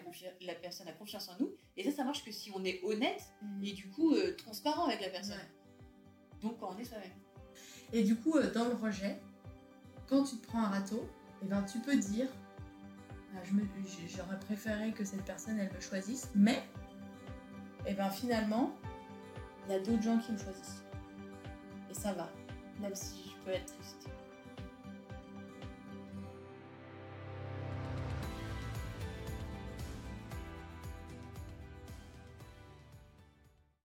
la, 0.40 0.54
personne 0.54 0.88
a 0.88 0.92
confiance 0.92 1.28
en 1.28 1.36
nous. 1.40 1.54
Et 1.76 1.84
ça, 1.84 1.96
ça 1.96 2.04
marche 2.04 2.24
que 2.24 2.32
si 2.32 2.50
on 2.54 2.64
est 2.64 2.80
honnête 2.84 3.22
et 3.62 3.72
du 3.72 3.88
coup 3.90 4.14
euh, 4.14 4.34
transparent 4.36 4.86
avec 4.86 5.00
la 5.00 5.10
personne. 5.10 5.36
Ouais. 5.38 6.40
Donc 6.42 6.58
quand 6.58 6.74
on 6.74 6.78
est 6.78 6.84
soi-même. 6.84 7.12
Et 7.92 8.02
du 8.04 8.16
coup, 8.16 8.36
euh, 8.36 8.50
dans 8.52 8.64
le 8.66 8.74
rejet, 8.74 9.18
quand 10.08 10.24
tu 10.24 10.36
te 10.36 10.46
prends 10.46 10.62
un 10.64 10.68
râteau, 10.68 11.08
eh 11.42 11.46
ben, 11.46 11.62
tu 11.62 11.78
peux 11.80 11.96
dire 11.96 12.28
j- 13.44 14.08
J'aurais 14.16 14.38
préféré 14.40 14.92
que 14.92 15.04
cette 15.04 15.24
personne 15.24 15.58
elle 15.58 15.72
me 15.72 15.80
choisisse, 15.80 16.28
mais 16.34 16.62
eh 17.86 17.94
ben, 17.94 18.10
finalement, 18.10 18.72
il 19.66 19.72
y 19.72 19.74
a 19.76 19.80
d'autres 19.80 20.02
gens 20.02 20.18
qui 20.18 20.32
me 20.32 20.38
choisissent. 20.38 20.82
Et 21.90 21.94
ça 21.94 22.12
va. 22.12 22.28
Même 22.80 22.94
si 22.94 23.16
je 23.30 23.44
peux 23.44 23.50
être 23.50 23.66
triste. 23.76 24.08